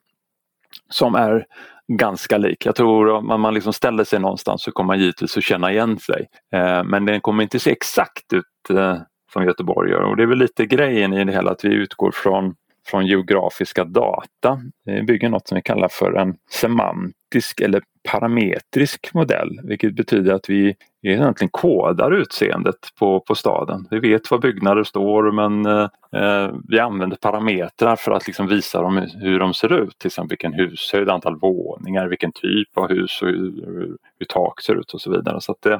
som 0.89 1.15
är 1.15 1.45
ganska 1.87 2.37
lik. 2.37 2.65
Jag 2.65 2.75
tror 2.75 3.09
om 3.09 3.41
man 3.41 3.53
liksom 3.53 3.73
ställer 3.73 4.03
sig 4.03 4.19
någonstans 4.19 4.63
så 4.63 4.71
kommer 4.71 4.87
man 4.87 4.99
givetvis 4.99 5.37
att 5.37 5.43
känna 5.43 5.71
igen 5.71 5.99
sig. 5.99 6.27
Eh, 6.53 6.83
men 6.83 7.05
den 7.05 7.21
kommer 7.21 7.43
inte 7.43 7.59
se 7.59 7.71
exakt 7.71 8.33
ut 8.33 8.69
eh, 8.69 8.97
som 9.33 9.45
Göteborg 9.45 9.91
gör. 9.91 10.01
Och 10.01 10.17
det 10.17 10.23
är 10.23 10.27
väl 10.27 10.37
lite 10.37 10.65
grejen 10.65 11.13
i 11.13 11.25
det 11.25 11.31
hela 11.31 11.51
att 11.51 11.65
vi 11.65 11.73
utgår 11.73 12.11
från, 12.11 12.55
från 12.87 13.07
geografiska 13.07 13.83
data. 13.83 14.61
Vi 14.85 15.03
bygger 15.03 15.29
något 15.29 15.47
som 15.47 15.55
vi 15.55 15.61
kallar 15.61 15.87
för 15.91 16.13
en 16.13 16.35
semantisk 16.51 17.61
eller 17.61 17.81
parametrisk 18.11 19.13
modell, 19.13 19.59
vilket 19.63 19.95
betyder 19.95 20.33
att 20.33 20.49
vi 20.49 20.75
egentligen 21.03 21.49
kodar 21.49 22.11
utseendet 22.11 22.75
på, 22.99 23.19
på 23.19 23.35
staden. 23.35 23.87
Vi 23.91 23.99
vet 23.99 24.31
var 24.31 24.37
byggnader 24.37 24.83
står 24.83 25.31
men 25.31 25.65
eh, 25.65 26.51
vi 26.67 26.79
använder 26.79 27.17
parametrar 27.17 27.95
för 27.95 28.11
att 28.11 28.27
liksom 28.27 28.47
visa 28.47 28.81
dem 28.81 28.97
hur 29.13 29.39
de 29.39 29.53
ser 29.53 29.73
ut. 29.73 29.99
Till 29.99 30.07
exempel 30.07 30.29
vilken 30.29 30.53
hushöjd, 30.53 31.09
antal 31.09 31.39
våningar, 31.39 32.07
vilken 32.07 32.31
typ 32.31 32.77
av 32.77 32.89
hus 32.89 33.21
och 33.21 33.27
hur, 33.27 33.65
hur, 33.65 33.97
hur 34.19 34.25
tak 34.29 34.61
ser 34.61 34.75
ut 34.75 34.93
och 34.93 35.01
så 35.01 35.11
vidare. 35.11 35.41
Så 35.41 35.55
det, 35.59 35.73
eh, 35.73 35.79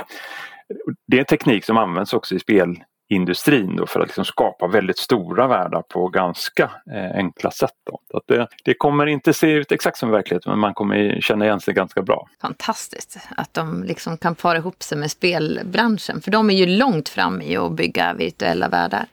det 1.08 1.18
är 1.18 1.20
en 1.20 1.26
teknik 1.26 1.66
som 1.66 1.78
används 1.78 2.14
också 2.14 2.36
i 2.36 2.40
spel 2.40 2.76
industrin 3.10 3.76
då 3.76 3.88
för 3.88 4.00
att 4.00 4.08
liksom 4.08 4.26
skapa 4.26 4.68
väldigt 4.68 4.98
stora 4.98 5.48
världar 5.48 5.82
på 5.82 6.08
ganska 6.08 6.72
eh, 6.92 7.18
enkla 7.18 7.52
sätt. 7.52 7.72
Då. 7.92 8.00
Så 8.12 8.22
det, 8.28 8.48
det, 8.64 8.74
kommer 8.74 9.06
inte 9.06 9.34
se 9.34 9.52
ut 9.52 9.72
exakt 9.72 9.98
som 9.98 10.12
verkligheten 10.12 10.52
men 10.52 10.60
man 10.60 10.74
kommer 10.74 11.22
känna 11.22 11.46
igen 11.46 11.60
sig 11.60 11.74
ganska 11.74 12.02
bra. 12.02 12.28
Fantastiskt 12.42 13.18
att 13.38 13.54
de 13.54 13.84
liksom 13.84 14.18
kan 14.18 14.36
para 14.36 14.58
ihop 14.58 14.84
sig 14.84 14.98
med 14.98 15.12
spelbranschen 15.12 16.22
för 16.22 16.32
de 16.32 16.50
är 16.50 16.54
ju 16.54 16.66
långt 16.66 17.10
fram 17.10 17.42
i 17.42 17.58
att 17.58 17.72
bygga 17.72 18.14
virtuella 18.14 18.70
världar. 18.70 19.06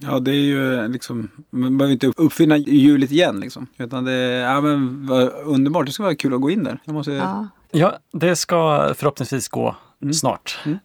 Ja, 0.00 0.18
det 0.18 0.30
är 0.30 0.34
ju 0.34 0.88
liksom, 0.88 1.28
man 1.50 1.78
behöver 1.78 1.92
inte 1.92 2.06
uppfinna 2.06 2.56
hjulet 2.56 3.10
igen 3.10 3.40
liksom. 3.40 3.66
Utan 3.76 4.04
det, 4.04 4.12
ja 4.22 4.60
men 4.60 5.06
vad 5.06 5.32
underbart, 5.44 5.86
det 5.86 5.92
ska 5.92 6.02
vara 6.02 6.14
kul 6.14 6.34
att 6.34 6.40
gå 6.40 6.50
in 6.50 6.64
där. 6.64 6.78
Jag 6.84 6.94
måste... 6.94 7.12
ja. 7.12 7.48
ja, 7.70 7.98
det 8.12 8.36
ska 8.36 8.92
förhoppningsvis 8.94 9.48
gå 9.48 9.76
mm. 10.02 10.14
snart. 10.14 10.58
Mm. 10.66 10.78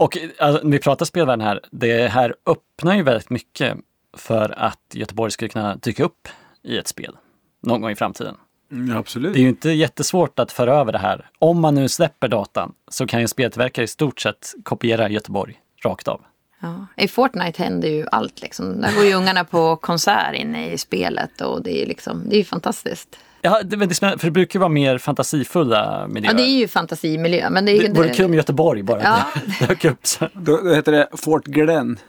Och 0.00 0.18
alltså, 0.38 0.64
när 0.64 0.72
vi 0.72 0.78
pratar 0.78 1.06
spelvärlden 1.06 1.46
här, 1.46 1.60
det 1.70 2.08
här 2.08 2.34
öppnar 2.46 2.94
ju 2.94 3.02
väldigt 3.02 3.30
mycket 3.30 3.76
för 4.16 4.58
att 4.58 4.80
Göteborg 4.92 5.30
skulle 5.32 5.48
kunna 5.48 5.76
dyka 5.76 6.04
upp 6.04 6.28
i 6.62 6.78
ett 6.78 6.88
spel 6.88 7.16
någon 7.62 7.80
gång 7.80 7.90
i 7.90 7.96
framtiden. 7.96 8.36
Mm, 8.72 8.96
absolut. 8.96 9.34
Det 9.34 9.38
är 9.38 9.42
ju 9.42 9.48
inte 9.48 9.70
jättesvårt 9.70 10.38
att 10.38 10.52
föra 10.52 10.74
över 10.74 10.92
det 10.92 10.98
här. 10.98 11.30
Om 11.38 11.60
man 11.60 11.74
nu 11.74 11.88
släpper 11.88 12.28
datan 12.28 12.72
så 12.88 13.06
kan 13.06 13.20
ju 13.20 13.28
speltillverkare 13.28 13.84
i 13.84 13.88
stort 13.88 14.20
sett 14.20 14.54
kopiera 14.62 15.08
Göteborg 15.08 15.60
rakt 15.84 16.08
av. 16.08 16.20
Ja. 16.60 16.86
I 16.96 17.08
Fortnite 17.08 17.62
händer 17.62 17.88
ju 17.88 18.06
allt. 18.12 18.42
Liksom. 18.42 18.80
Där 18.80 18.94
går 18.94 19.04
ju 19.04 19.14
ungarna 19.14 19.44
på 19.44 19.76
konsert 19.76 20.34
inne 20.34 20.72
i 20.72 20.78
spelet 20.78 21.40
och 21.40 21.62
det 21.62 21.82
är, 21.82 21.86
liksom, 21.86 22.28
det 22.28 22.36
är 22.36 22.44
fantastiskt. 22.44 23.18
Ja, 23.42 23.60
det, 23.64 23.76
det, 23.76 23.94
för 23.94 24.24
det 24.24 24.30
brukar 24.30 24.58
vara 24.58 24.68
mer 24.68 24.98
fantasifulla 24.98 26.06
miljöer. 26.08 26.32
Ja, 26.32 26.36
det 26.36 26.42
är 26.42 26.58
ju 26.58 26.68
fantasimiljö. 26.68 27.50
Men 27.50 27.64
det, 27.64 27.72
är, 27.72 27.88
det 27.88 27.94
vore 27.94 28.08
kul 28.08 28.24
om 28.24 28.34
Göteborg 28.34 28.82
bara 28.82 29.02
ja. 29.02 29.24
dök 29.66 29.84
upp. 29.84 30.06
Så. 30.06 30.28
Då, 30.32 30.56
då 30.56 30.74
heter 30.74 30.92
det 30.92 31.08
Fort 31.16 31.44
Glen. 31.44 31.98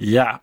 Ja. 0.00 0.40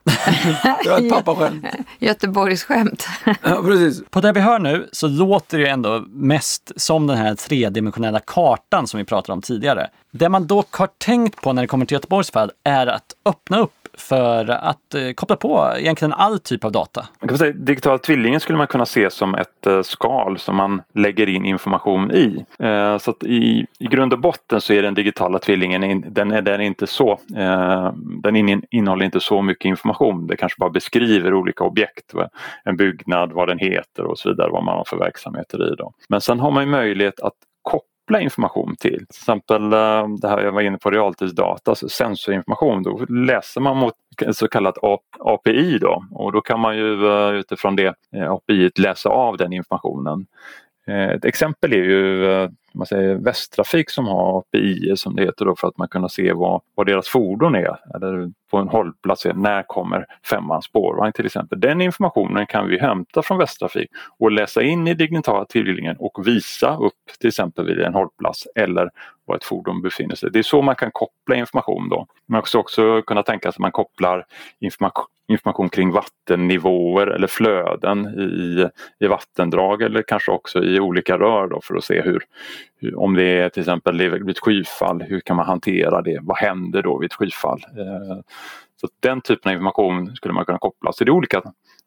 Det 0.83 0.89
var 0.89 0.99
ett 0.99 1.09
pappaskämt. 1.09 1.65
Göteborgsskämt. 1.99 3.07
Ja, 3.25 3.61
precis. 3.63 4.03
På 4.09 4.21
det 4.21 4.31
vi 4.31 4.39
hör 4.39 4.59
nu 4.59 4.89
så 4.91 5.07
låter 5.07 5.57
det 5.57 5.67
ändå 5.67 6.03
mest 6.07 6.71
som 6.75 7.07
den 7.07 7.17
här 7.17 7.35
tredimensionella 7.35 8.19
kartan 8.19 8.87
som 8.87 8.97
vi 8.97 9.03
pratade 9.03 9.33
om 9.33 9.41
tidigare. 9.41 9.89
Det 10.11 10.29
man 10.29 10.47
dock 10.47 10.75
har 10.75 10.89
tänkt 10.97 11.41
på 11.41 11.53
när 11.53 11.61
det 11.61 11.67
kommer 11.67 11.85
till 11.85 11.95
Göteborgs 11.95 12.31
fall 12.31 12.51
är 12.63 12.87
att 12.87 13.15
öppna 13.25 13.59
upp 13.59 13.84
för 13.97 14.49
att 14.49 14.95
eh, 14.95 15.11
koppla 15.15 15.35
på 15.35 15.73
egentligen 15.77 16.13
all 16.13 16.39
typ 16.39 16.63
av 16.63 16.71
data. 16.71 17.05
Man 17.19 17.27
kan 17.27 17.37
säga, 17.37 17.53
digitala 17.53 17.97
tvillingen 17.97 18.39
skulle 18.39 18.57
man 18.57 18.67
kunna 18.67 18.85
se 18.85 19.09
som 19.09 19.35
ett 19.35 19.67
eh, 19.67 19.81
skal 19.81 20.37
som 20.37 20.55
man 20.55 20.81
lägger 20.93 21.29
in 21.29 21.45
information 21.45 22.11
i. 22.11 22.45
Eh, 22.59 22.97
så 22.97 23.11
att 23.11 23.23
i, 23.23 23.65
i 23.79 23.87
grund 23.87 24.13
och 24.13 24.19
botten 24.19 24.61
så 24.61 24.73
är 24.73 24.81
den 24.81 24.93
digitala 24.93 25.39
tvillingen 25.39 26.03
den 26.07 26.31
är, 26.31 26.41
den 26.41 26.61
är 26.61 26.65
inte 26.65 26.87
så, 26.87 27.19
den 28.23 28.63
innehåller 28.71 29.05
inte 29.05 29.19
så 29.19 29.41
mycket 29.41 29.65
information. 29.65 30.27
Det 30.27 30.37
kanske 30.37 30.59
bara 30.59 30.69
beskriver 30.69 31.33
olika 31.33 31.63
objekt, 31.63 32.13
en 32.63 32.77
byggnad, 32.77 33.31
vad 33.31 33.47
den 33.47 33.59
heter 33.59 34.03
och 34.05 34.19
så 34.19 34.29
vidare, 34.29 34.49
vad 34.51 34.63
man 34.63 34.77
har 34.77 34.83
för 34.87 34.97
verksamheter 34.97 35.73
i. 35.73 35.75
Då. 35.75 35.93
Men 36.09 36.21
sen 36.21 36.39
har 36.39 36.51
man 36.51 36.63
ju 36.63 36.69
möjlighet 36.69 37.19
att 37.19 37.33
koppla 37.61 37.94
information 38.19 38.75
till. 38.79 38.91
Till 38.91 39.05
exempel 39.09 39.63
eh, 39.63 40.07
det 40.21 40.27
här 40.27 40.41
jag 40.41 40.51
var 40.51 40.61
inne 40.61 40.77
på 40.77 40.91
realtidsdata, 40.91 41.71
alltså 41.71 41.89
sensorinformation. 41.89 42.83
Då 42.83 43.05
läser 43.09 43.61
man 43.61 43.77
mot 43.77 43.93
ett 44.25 44.37
så 44.37 44.47
kallat 44.47 44.77
API 45.19 45.77
då 45.77 46.05
och 46.11 46.31
då 46.31 46.41
kan 46.41 46.59
man 46.59 46.77
ju 46.77 47.07
eh, 47.07 47.29
utifrån 47.29 47.75
det 47.75 47.95
eh, 48.15 48.31
API 48.31 48.71
läsa 48.75 49.09
av 49.09 49.37
den 49.37 49.53
informationen. 49.53 50.25
Ett 50.87 51.25
exempel 51.25 51.73
är 51.73 51.83
ju 51.83 52.49
man 52.75 52.87
säger, 52.87 53.15
Västtrafik 53.15 53.89
som 53.89 54.07
har 54.07 54.39
API 54.39 54.97
som 54.97 55.15
det 55.15 55.23
heter 55.23 55.45
då 55.45 55.55
för 55.55 55.67
att 55.67 55.77
man 55.77 55.87
kunna 55.87 56.09
se 56.09 56.33
vad, 56.33 56.61
vad 56.75 56.87
deras 56.87 57.07
fordon 57.07 57.55
är. 57.55 57.95
Eller 57.95 58.31
på 58.55 58.59
en 58.61 58.67
hållplats, 58.67 59.25
när 59.35 59.63
kommer 59.63 60.05
femman 60.29 60.61
spårvagn 60.61 61.13
till 61.13 61.25
exempel. 61.25 61.59
Den 61.59 61.81
informationen 61.81 62.45
kan 62.45 62.67
vi 62.67 62.79
hämta 62.79 63.21
från 63.21 63.37
Västtrafik 63.37 63.89
och 64.19 64.31
läsa 64.31 64.61
in 64.61 64.87
i 64.87 64.93
digitala 64.93 65.45
tillgängligheten 65.45 66.05
och 66.05 66.27
visa 66.27 66.77
upp 66.77 67.19
till 67.19 67.27
exempel 67.27 67.65
vid 67.65 67.79
en 67.79 67.93
hållplats 67.93 68.47
eller 68.55 68.89
var 69.25 69.35
ett 69.35 69.43
fordon 69.43 69.81
befinner 69.81 70.15
sig. 70.15 70.31
Det 70.31 70.39
är 70.39 70.43
så 70.43 70.61
man 70.61 70.75
kan 70.75 70.91
koppla 70.91 71.35
information 71.35 71.89
då. 71.89 72.07
Man 72.25 72.41
kan 72.41 72.59
också 72.59 73.01
kunna 73.01 73.23
tänka 73.23 73.51
sig 73.51 73.55
att 73.55 73.59
man 73.59 73.71
kopplar 73.71 74.25
information 74.59 75.05
information 75.27 75.69
kring 75.69 75.91
vattennivåer 75.91 77.07
eller 77.07 77.27
flöden 77.27 78.05
i, 78.05 78.69
i 78.99 79.07
vattendrag 79.07 79.81
eller 79.81 80.01
kanske 80.01 80.31
också 80.31 80.63
i 80.63 80.79
olika 80.79 81.17
rör 81.17 81.47
då 81.47 81.61
för 81.63 81.75
att 81.75 81.83
se 81.83 82.01
hur, 82.01 82.23
hur 82.79 82.99
om 82.99 83.13
det 83.13 83.23
är 83.23 83.49
till 83.49 83.61
exempel 83.61 84.09
vid 84.09 84.29
ett 84.29 84.39
skyfall, 84.39 85.01
hur 85.01 85.19
kan 85.19 85.35
man 85.35 85.45
hantera 85.45 86.01
det? 86.01 86.19
Vad 86.21 86.37
händer 86.37 86.81
då 86.81 86.97
vid 86.97 87.11
ett 87.11 87.13
skyfall? 87.13 87.65
Eh, 87.77 88.17
så 88.81 88.87
den 88.99 89.21
typen 89.21 89.49
av 89.49 89.53
information 89.53 90.15
skulle 90.15 90.33
man 90.33 90.45
kunna 90.45 90.57
koppla. 90.57 90.93
Så 90.93 91.03
det 91.03 91.09
är 91.09 91.13
olika, 91.13 91.41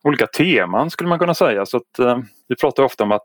olika 0.05 0.27
teman 0.27 0.91
skulle 0.91 1.09
man 1.09 1.19
kunna 1.19 1.35
säga. 1.35 1.67
Så 1.67 1.77
att, 1.77 1.99
eh, 1.99 2.19
vi 2.49 2.57
pratar 2.57 2.83
ofta 2.83 3.05
om 3.05 3.13
att 3.13 3.25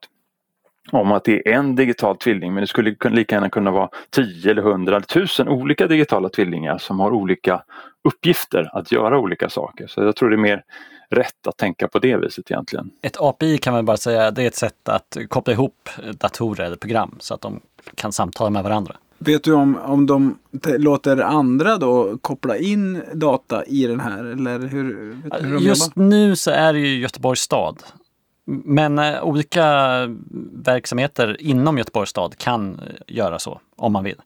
om 0.92 1.12
att 1.12 1.24
det 1.24 1.50
är 1.50 1.54
en 1.54 1.76
digital 1.76 2.18
tvilling 2.18 2.54
men 2.54 2.62
det 2.62 2.68
skulle 2.68 2.96
lika 3.10 3.36
gärna 3.36 3.50
kunna 3.50 3.72
vara 3.72 3.90
10 4.10 4.52
eller 4.52 4.62
100 4.62 4.96
eller 4.96 5.06
1000 5.06 5.48
olika 5.48 5.88
digitala 5.88 6.30
tvillingar 6.30 6.78
som 6.78 7.00
har 7.00 7.12
olika 7.12 7.64
uppgifter 8.04 8.70
att 8.78 8.92
göra 8.92 9.20
olika 9.20 9.50
saker. 9.50 9.88
Så 9.88 10.04
jag 10.04 10.16
tror 10.16 10.30
det 10.30 10.36
är 10.36 10.38
mer 10.38 10.64
rätt 11.10 11.48
att 11.48 11.58
tänka 11.58 11.88
på 11.88 12.00
det 12.00 12.18
viset 12.18 12.52
egentligen. 12.52 12.90
Ett 13.02 13.18
API 13.20 13.58
kan 13.58 13.74
man 13.74 13.86
bara 13.86 13.98
säga, 13.98 14.32
det 14.32 14.44
är 14.44 14.48
ett 14.48 14.56
sätt 14.56 14.90
att 14.90 15.18
koppla 15.30 15.54
ihop 15.54 15.90
datorer 16.14 16.66
eller 16.66 16.76
program 16.76 17.16
så 17.20 17.34
att 17.34 17.42
de 17.42 17.62
kan 17.96 18.12
samtala 18.12 18.50
med 18.50 18.64
varandra. 18.64 18.96
Vet 19.26 19.44
du 19.44 19.54
om, 19.54 19.78
om 19.78 20.06
de 20.06 20.38
låter 20.78 21.18
andra 21.18 21.78
då 21.78 22.18
koppla 22.18 22.58
in 22.58 23.02
data 23.14 23.66
i 23.66 23.88
den 23.88 24.00
här? 24.00 24.26
Eller 24.26 24.60
hur, 24.60 25.18
hur 25.42 25.60
Just 25.60 25.96
jobbar? 25.96 26.10
nu 26.10 26.36
så 26.36 26.52
är 26.52 26.74
det 26.74 26.80
ju 26.80 27.00
Göteborgs 27.00 27.42
stad 27.42 27.84
men 28.46 29.00
eh, 29.00 29.24
olika 29.24 29.66
verksamheter 30.54 31.42
inom 31.42 31.78
Göteborgs 31.78 32.10
stad 32.10 32.38
kan 32.38 32.80
eh, 32.80 32.86
göra 33.08 33.40
så 33.40 33.62
om 33.76 33.94
man 33.94 34.04
vill. 34.04 34.22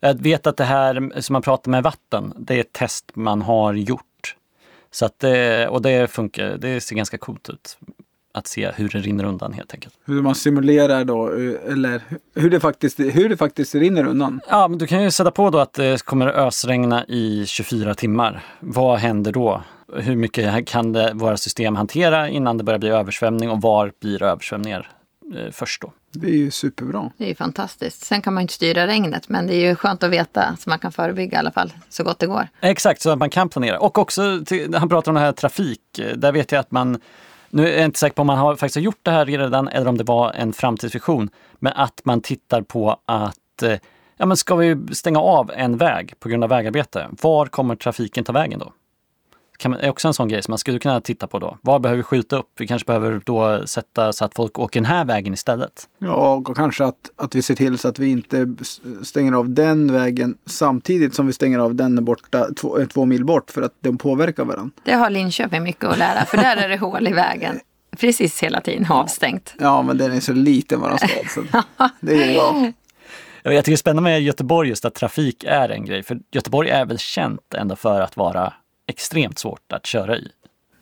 Jag 0.00 0.22
vet 0.22 0.46
att 0.46 0.56
det 0.56 0.64
här 0.64 1.20
som 1.20 1.32
man 1.32 1.42
pratar 1.42 1.70
med 1.70 1.82
vatten, 1.82 2.34
det 2.36 2.54
är 2.54 2.60
ett 2.60 2.72
test 2.72 3.10
man 3.14 3.42
har 3.42 3.74
gjort. 3.74 4.36
Så 4.90 5.06
att 5.06 5.18
det, 5.18 5.68
och 5.68 5.82
det 5.82 6.10
funkar, 6.10 6.56
det 6.58 6.80
ser 6.80 6.96
ganska 6.96 7.18
coolt 7.18 7.48
ut. 7.48 7.78
Att 8.32 8.46
se 8.46 8.70
hur 8.70 8.88
det 8.88 8.98
rinner 8.98 9.24
undan 9.24 9.52
helt 9.52 9.74
enkelt. 9.74 9.94
Hur 10.04 10.22
man 10.22 10.34
simulerar 10.34 11.04
då, 11.04 11.28
eller 11.68 12.02
hur 12.34 12.50
det 12.50 12.60
faktiskt, 12.60 13.00
hur 13.00 13.28
det 13.28 13.36
faktiskt 13.36 13.74
rinner 13.74 14.04
undan? 14.04 14.40
Ja, 14.48 14.68
men 14.68 14.78
du 14.78 14.86
kan 14.86 15.02
ju 15.02 15.10
sätta 15.10 15.30
på 15.30 15.50
då 15.50 15.58
att 15.58 15.72
det 15.72 16.04
kommer 16.04 16.26
ösregna 16.26 17.04
i 17.06 17.46
24 17.46 17.94
timmar. 17.94 18.44
Vad 18.60 18.98
händer 18.98 19.32
då? 19.32 19.62
hur 19.96 20.16
mycket 20.16 20.66
kan 20.66 20.92
det, 20.92 21.12
våra 21.14 21.36
system 21.36 21.76
hantera 21.76 22.28
innan 22.28 22.58
det 22.58 22.64
börjar 22.64 22.78
bli 22.78 22.88
översvämning 22.88 23.50
och 23.50 23.60
var 23.60 23.92
blir 24.00 24.22
översvämningar 24.22 24.90
eh, 25.34 25.50
först 25.52 25.82
då? 25.82 25.92
Det 26.12 26.26
är 26.26 26.36
ju 26.36 26.50
superbra. 26.50 27.10
Det 27.16 27.24
är 27.24 27.28
ju 27.28 27.34
fantastiskt. 27.34 28.04
Sen 28.04 28.22
kan 28.22 28.34
man 28.34 28.40
inte 28.42 28.54
styra 28.54 28.86
regnet 28.86 29.28
men 29.28 29.46
det 29.46 29.54
är 29.54 29.68
ju 29.68 29.74
skönt 29.74 30.02
att 30.02 30.10
veta 30.10 30.56
så 30.58 30.70
man 30.70 30.78
kan 30.78 30.92
förebygga 30.92 31.36
i 31.36 31.38
alla 31.38 31.52
fall 31.52 31.72
så 31.88 32.04
gott 32.04 32.18
det 32.18 32.26
går. 32.26 32.48
Exakt, 32.60 33.02
så 33.02 33.10
att 33.10 33.18
man 33.18 33.30
kan 33.30 33.48
planera. 33.48 33.78
Och 33.78 33.98
också, 33.98 34.44
till, 34.46 34.74
han 34.74 34.88
pratar 34.88 35.10
om 35.10 35.14
det 35.14 35.20
här 35.20 35.32
trafik, 35.32 35.80
där 36.16 36.32
vet 36.32 36.52
jag 36.52 36.60
att 36.60 36.70
man 36.70 37.00
nu 37.50 37.68
är 37.68 37.76
jag 37.76 37.84
inte 37.84 37.98
säker 37.98 38.14
på 38.14 38.20
om 38.20 38.26
man 38.26 38.38
har 38.38 38.56
faktiskt 38.56 38.84
gjort 38.84 39.00
det 39.02 39.10
här 39.10 39.26
redan 39.26 39.68
eller 39.68 39.88
om 39.88 39.98
det 39.98 40.04
var 40.04 40.32
en 40.32 40.52
framtidsvision. 40.52 41.30
Men 41.58 41.72
att 41.72 42.00
man 42.04 42.20
tittar 42.20 42.62
på 42.62 43.00
att 43.04 43.62
eh, 43.62 43.74
ja, 44.16 44.26
men 44.26 44.36
ska 44.36 44.56
vi 44.56 44.94
stänga 44.94 45.20
av 45.20 45.50
en 45.54 45.76
väg 45.76 46.14
på 46.20 46.28
grund 46.28 46.44
av 46.44 46.50
vägarbete? 46.50 47.08
Var 47.22 47.46
kommer 47.46 47.76
trafiken 47.76 48.24
ta 48.24 48.32
vägen 48.32 48.58
då? 48.58 48.72
Kan, 49.60 49.74
är 49.74 49.90
också 49.90 50.08
en 50.08 50.14
sån 50.14 50.28
grej 50.28 50.42
som 50.42 50.52
man 50.52 50.58
skulle 50.58 50.78
kunna 50.78 51.00
titta 51.00 51.26
på 51.26 51.38
då. 51.38 51.58
Var 51.62 51.78
behöver 51.78 51.96
vi 51.96 52.02
skjuta 52.02 52.36
upp? 52.36 52.50
Vi 52.58 52.66
kanske 52.66 52.86
behöver 52.86 53.20
då 53.24 53.66
sätta 53.66 54.12
så 54.12 54.24
att 54.24 54.34
folk 54.34 54.58
åker 54.58 54.80
den 54.80 54.86
här 54.86 55.04
vägen 55.04 55.34
istället. 55.34 55.88
Ja, 55.98 56.34
och 56.34 56.56
kanske 56.56 56.84
att, 56.84 57.10
att 57.16 57.34
vi 57.34 57.42
ser 57.42 57.54
till 57.54 57.78
så 57.78 57.88
att 57.88 57.98
vi 57.98 58.10
inte 58.10 58.54
stänger 59.02 59.32
av 59.32 59.50
den 59.50 59.92
vägen 59.92 60.36
samtidigt 60.46 61.14
som 61.14 61.26
vi 61.26 61.32
stänger 61.32 61.58
av 61.58 61.74
den 61.74 62.04
borta, 62.04 62.46
två, 62.60 62.78
eh, 62.78 62.86
två 62.86 63.04
mil 63.04 63.24
bort 63.24 63.50
för 63.50 63.62
att 63.62 63.74
de 63.80 63.98
påverkar 63.98 64.44
varandra. 64.44 64.72
Det 64.84 64.92
har 64.92 65.10
Linköping 65.10 65.62
mycket 65.62 65.84
att 65.84 65.98
lära 65.98 66.24
för 66.24 66.36
där 66.36 66.56
är 66.56 66.68
det 66.68 66.76
hål 66.76 67.08
i 67.08 67.12
vägen. 67.12 67.60
Precis 67.98 68.42
hela 68.42 68.60
tiden 68.60 68.86
avstängt. 68.90 69.54
Ja, 69.58 69.82
men 69.82 69.98
den 69.98 70.12
är 70.12 70.20
så 70.20 70.32
liten 70.32 70.80
våran 70.80 70.98
stad. 70.98 71.10
Så 71.28 71.42
det 72.00 72.12
är 72.12 72.34
bra. 72.34 72.72
Jag 73.42 73.64
tycker 73.64 73.70
det 73.70 73.74
är 73.74 73.76
spännande 73.76 74.10
med 74.10 74.22
Göteborg 74.22 74.68
just 74.68 74.84
att 74.84 74.94
trafik 74.94 75.44
är 75.44 75.68
en 75.68 75.84
grej. 75.84 76.02
För 76.02 76.18
Göteborg 76.32 76.70
är 76.70 76.84
väl 76.84 76.98
känt 76.98 77.54
ändå 77.54 77.76
för 77.76 78.00
att 78.00 78.16
vara 78.16 78.52
extremt 78.90 79.38
svårt 79.38 79.72
att 79.72 79.86
köra 79.86 80.16
i. 80.16 80.28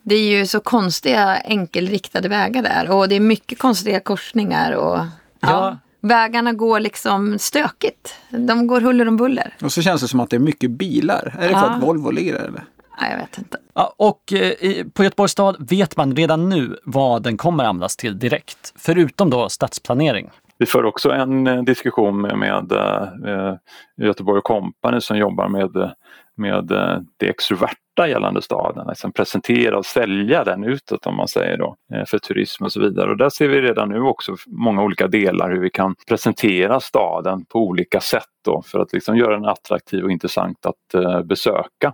Det 0.03 0.15
är 0.15 0.39
ju 0.39 0.45
så 0.45 0.59
konstiga 0.59 1.41
enkelriktade 1.45 2.29
vägar 2.29 2.63
där 2.63 2.91
och 2.91 3.09
det 3.09 3.15
är 3.15 3.19
mycket 3.19 3.59
konstiga 3.59 3.99
korsningar. 3.99 4.71
Och, 4.71 4.97
ja. 4.97 5.07
ja. 5.39 5.77
Vägarna 6.01 6.53
går 6.53 6.79
liksom 6.79 7.39
stökigt. 7.39 8.15
De 8.29 8.67
går 8.67 8.81
huller 8.81 9.07
om 9.07 9.17
buller. 9.17 9.55
Och 9.61 9.71
så 9.71 9.81
känns 9.81 10.01
det 10.01 10.07
som 10.07 10.19
att 10.19 10.29
det 10.29 10.35
är 10.35 10.39
mycket 10.39 10.71
bilar. 10.71 11.35
Är 11.39 11.47
det 11.47 11.51
ja. 11.51 11.59
för 11.59 11.67
att 11.67 11.83
Volvo 11.83 12.11
ligger 12.11 12.33
där 12.33 12.47
eller? 12.47 12.63
Ja, 12.99 13.07
jag 13.09 13.17
vet 13.17 13.37
inte. 13.37 13.57
Ja, 13.73 13.93
och 13.97 14.33
eh, 14.33 14.85
på 14.93 15.03
Göteborgs 15.03 15.31
stad 15.31 15.69
vet 15.69 15.97
man 15.97 16.15
redan 16.15 16.49
nu 16.49 16.77
vad 16.83 17.23
den 17.23 17.37
kommer 17.37 17.63
användas 17.63 17.95
till 17.95 18.19
direkt. 18.19 18.73
Förutom 18.75 19.29
då 19.29 19.49
stadsplanering. 19.49 20.29
Vi 20.57 20.65
för 20.65 20.85
också 20.85 21.11
en 21.11 21.47
eh, 21.47 21.63
diskussion 21.63 22.21
med, 22.21 22.37
med 22.37 22.71
eh, 22.71 23.55
Göteborg 23.97 24.41
Company 24.43 25.01
som 25.01 25.17
jobbar 25.17 25.47
med 25.47 25.91
med 26.39 26.71
eh, 26.71 26.97
det 27.17 27.29
extroverta 27.29 28.07
gällande 28.07 28.41
staden. 28.41 28.87
Liksom 28.87 29.11
presentera 29.11 29.77
och 29.77 29.85
sälja 29.85 30.43
den 30.43 30.63
utåt 30.63 31.05
om 31.05 31.15
man 31.15 31.27
säger 31.27 31.57
då 31.57 31.75
eh, 31.93 32.05
för 32.05 32.19
turism 32.19 32.63
och 32.63 32.71
så 32.71 32.79
vidare. 32.79 33.09
Och 33.11 33.17
där 33.17 33.29
ser 33.29 33.47
vi 33.47 33.61
redan 33.61 33.89
nu 33.89 34.01
också 34.01 34.35
många 34.47 34.83
olika 34.83 35.07
delar 35.07 35.51
hur 35.51 35.59
vi 35.59 35.69
kan 35.69 35.95
presentera 36.07 36.79
staden 36.79 37.45
på 37.45 37.59
olika 37.59 37.99
sätt 37.99 38.23
då 38.45 38.61
för 38.61 38.79
att 38.79 38.93
liksom 38.93 39.17
göra 39.17 39.33
den 39.35 39.45
attraktiv 39.45 40.03
och 40.03 40.11
intressant 40.11 40.65
att 40.65 40.93
eh, 40.93 41.21
besöka. 41.21 41.93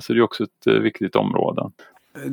Så 0.00 0.12
det 0.12 0.18
är 0.18 0.22
också 0.22 0.44
ett 0.44 0.82
viktigt 0.82 1.16
område. 1.16 1.70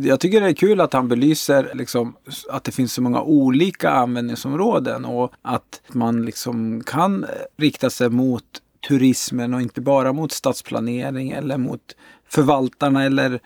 Jag 0.03 0.19
tycker 0.19 0.41
det 0.41 0.47
är 0.47 0.53
kul 0.53 0.81
att 0.81 0.93
han 0.93 1.07
belyser 1.07 1.71
liksom, 1.73 2.15
att 2.49 2.63
det 2.63 2.71
finns 2.71 2.93
så 2.93 3.01
många 3.01 3.21
olika 3.21 3.89
användningsområden 3.89 5.05
och 5.05 5.33
att 5.41 5.81
man 5.93 6.25
liksom 6.25 6.83
kan 6.85 7.25
rikta 7.57 7.89
sig 7.89 8.09
mot 8.09 8.43
turismen 8.89 9.53
och 9.53 9.61
inte 9.61 9.81
bara 9.81 10.13
mot 10.13 10.31
stadsplanering 10.31 11.31
eller 11.31 11.57
mot 11.57 11.95
förvaltarna 12.29 13.03
eller 13.03 13.39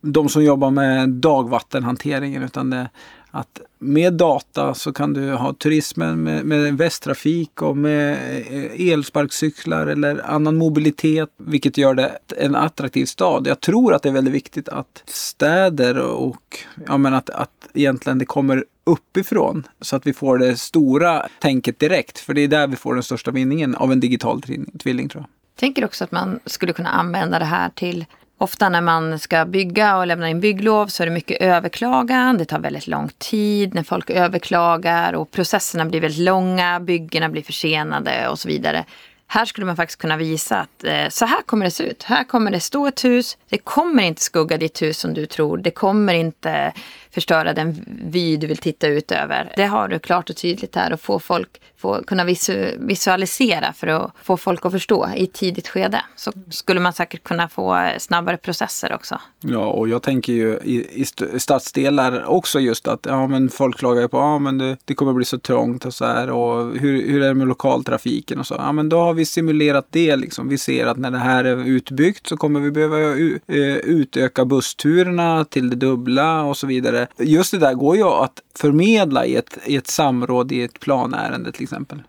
de 0.00 0.28
som 0.28 0.44
jobbar 0.44 0.70
med 0.70 1.08
dagvattenhanteringen 1.08 2.42
utan 2.42 2.70
det, 2.70 2.90
att 3.34 3.60
med 3.78 4.12
data 4.12 4.74
så 4.74 4.92
kan 4.92 5.12
du 5.12 5.32
ha 5.32 5.52
turismen 5.52 6.22
med, 6.22 6.44
med 6.44 6.78
västtrafik 6.78 7.62
och 7.62 7.76
med 7.76 8.12
eh, 8.50 8.92
elsparkcyklar 8.92 9.86
eller 9.86 10.30
annan 10.30 10.56
mobilitet 10.56 11.30
vilket 11.36 11.78
gör 11.78 11.94
det 11.94 12.18
en 12.36 12.54
attraktiv 12.54 13.06
stad. 13.06 13.46
Jag 13.46 13.60
tror 13.60 13.94
att 13.94 14.02
det 14.02 14.08
är 14.08 14.12
väldigt 14.12 14.34
viktigt 14.34 14.68
att 14.68 15.02
städer 15.06 15.98
och 15.98 16.58
ja, 16.86 16.96
men 16.96 17.14
att, 17.14 17.30
att 17.30 17.68
egentligen 17.74 18.18
det 18.18 18.24
kommer 18.24 18.64
uppifrån 18.84 19.66
så 19.80 19.96
att 19.96 20.06
vi 20.06 20.12
får 20.12 20.38
det 20.38 20.56
stora 20.56 21.28
tänket 21.38 21.78
direkt. 21.78 22.18
För 22.18 22.34
det 22.34 22.40
är 22.40 22.48
där 22.48 22.66
vi 22.66 22.76
får 22.76 22.94
den 22.94 23.02
största 23.02 23.30
vinningen 23.30 23.74
av 23.74 23.92
en 23.92 24.00
digital 24.00 24.42
tvilling 24.78 25.08
tror 25.08 25.22
jag. 25.22 25.28
Jag 25.54 25.60
tänker 25.60 25.84
också 25.84 26.04
att 26.04 26.12
man 26.12 26.40
skulle 26.46 26.72
kunna 26.72 26.90
använda 26.90 27.38
det 27.38 27.44
här 27.44 27.70
till 27.70 28.04
Ofta 28.38 28.68
när 28.68 28.80
man 28.80 29.18
ska 29.18 29.44
bygga 29.44 29.96
och 29.96 30.06
lämna 30.06 30.30
in 30.30 30.40
bygglov 30.40 30.86
så 30.86 31.02
är 31.02 31.06
det 31.06 31.12
mycket 31.12 31.42
överklagan. 31.42 32.38
Det 32.38 32.44
tar 32.44 32.58
väldigt 32.58 32.86
lång 32.86 33.10
tid 33.18 33.74
när 33.74 33.82
folk 33.82 34.10
överklagar 34.10 35.12
och 35.12 35.30
processerna 35.30 35.84
blir 35.84 36.00
väldigt 36.00 36.20
långa, 36.20 36.80
byggena 36.80 37.28
blir 37.28 37.42
försenade 37.42 38.28
och 38.28 38.38
så 38.38 38.48
vidare. 38.48 38.84
Här 39.26 39.44
skulle 39.44 39.66
man 39.66 39.76
faktiskt 39.76 40.00
kunna 40.00 40.16
visa 40.16 40.60
att 40.60 40.84
eh, 40.84 41.08
så 41.08 41.26
här 41.26 41.42
kommer 41.42 41.64
det 41.64 41.70
se 41.70 41.84
ut. 41.84 42.02
Här 42.02 42.24
kommer 42.24 42.50
det 42.50 42.60
stå 42.60 42.86
ett 42.86 43.04
hus. 43.04 43.36
Det 43.48 43.58
kommer 43.58 44.02
inte 44.02 44.22
skugga 44.22 44.56
ditt 44.56 44.82
hus 44.82 44.98
som 44.98 45.14
du 45.14 45.26
tror. 45.26 45.58
Det 45.58 45.70
kommer 45.70 46.14
inte 46.14 46.72
förstöra 47.14 47.52
den 47.52 47.84
vy 47.86 48.36
du 48.36 48.46
vill 48.46 48.56
titta 48.56 48.86
ut 48.86 49.12
över. 49.12 49.52
Det 49.56 49.66
har 49.66 49.88
du 49.88 49.98
klart 49.98 50.30
och 50.30 50.36
tydligt 50.36 50.76
här 50.76 50.92
och 50.92 51.00
få 51.00 51.18
folk 51.18 51.60
få, 51.84 52.02
kunna 52.06 52.24
visu, 52.24 52.76
visualisera 52.78 53.72
för 53.72 53.86
att 53.86 54.12
få 54.22 54.36
folk 54.36 54.66
att 54.66 54.72
förstå 54.72 55.08
i 55.16 55.24
ett 55.24 55.32
tidigt 55.32 55.68
skede. 55.68 56.04
Så 56.16 56.32
skulle 56.50 56.80
man 56.80 56.92
säkert 56.92 57.24
kunna 57.24 57.48
få 57.48 57.90
snabbare 57.98 58.36
processer 58.36 58.94
också. 58.94 59.20
Ja, 59.40 59.66
och 59.66 59.88
jag 59.88 60.02
tänker 60.02 60.32
ju 60.32 60.58
i, 60.64 61.02
i 61.02 61.04
stadsdelar 61.38 62.24
också 62.24 62.60
just 62.60 62.88
att 62.88 63.06
ja, 63.06 63.26
men 63.26 63.48
folk 63.48 63.78
klagar 63.78 64.08
på 64.08 64.18
att 64.18 64.22
ja, 64.22 64.38
men 64.38 64.58
det, 64.58 64.76
det 64.84 64.94
kommer 64.94 65.12
bli 65.12 65.24
så 65.24 65.38
trångt 65.38 65.84
och 65.84 65.94
så 65.94 66.04
här 66.04 66.30
och 66.30 66.76
hur, 66.78 67.08
hur 67.08 67.22
är 67.22 67.28
det 67.28 67.34
med 67.34 67.48
lokaltrafiken 67.48 68.38
och 68.38 68.46
så. 68.46 68.54
Ja, 68.54 68.72
men 68.72 68.88
då 68.88 68.98
har 68.98 69.14
vi 69.14 69.24
simulerat 69.24 69.86
det 69.90 70.16
liksom. 70.16 70.48
Vi 70.48 70.58
ser 70.58 70.86
att 70.86 70.96
när 70.96 71.10
det 71.10 71.18
här 71.18 71.44
är 71.44 71.64
utbyggt 71.64 72.26
så 72.26 72.36
kommer 72.36 72.60
vi 72.60 72.70
behöva 72.70 72.98
eh, 72.98 73.76
utöka 73.76 74.44
bussturerna 74.44 75.44
till 75.44 75.70
det 75.70 75.76
dubbla 75.76 76.42
och 76.42 76.56
så 76.56 76.66
vidare. 76.66 77.03
Just 77.18 77.50
det 77.50 77.58
där 77.58 77.74
går 77.74 77.96
ju 77.96 78.04
att 78.04 78.42
förmedla 78.56 79.26
i 79.26 79.36
ett, 79.36 79.58
i 79.66 79.76
ett 79.76 79.86
samråd 79.86 80.52
i 80.52 80.62
ett 80.62 80.80
planärende 80.80 81.52
till 81.52 81.62
exempel. 81.62 82.02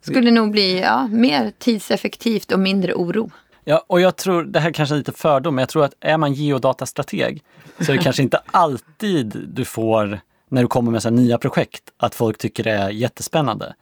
Skulle 0.00 0.30
nog 0.30 0.50
bli 0.50 0.80
ja, 0.80 1.06
mer 1.06 1.52
tidseffektivt 1.58 2.52
och 2.52 2.60
mindre 2.60 2.94
oro. 2.94 3.30
Ja, 3.64 3.84
och 3.86 4.00
jag 4.00 4.16
tror, 4.16 4.42
det 4.42 4.60
här 4.60 4.72
kanske 4.72 4.94
är 4.94 4.96
lite 4.96 5.12
fördom, 5.12 5.54
men 5.54 5.62
jag 5.62 5.68
tror 5.68 5.84
att 5.84 5.94
är 6.00 6.16
man 6.16 6.32
geodatastrateg 6.32 7.42
så 7.80 7.92
är 7.92 7.96
det 7.96 8.02
kanske 8.02 8.22
inte 8.22 8.40
alltid 8.46 9.48
du 9.48 9.64
får, 9.64 10.20
när 10.48 10.62
du 10.62 10.68
kommer 10.68 10.90
med 10.90 11.02
så 11.02 11.08
här 11.08 11.16
nya 11.16 11.38
projekt, 11.38 11.82
att 11.96 12.14
folk 12.14 12.38
tycker 12.38 12.64
det 12.64 12.70
är 12.70 12.90
jättespännande. 12.90 13.74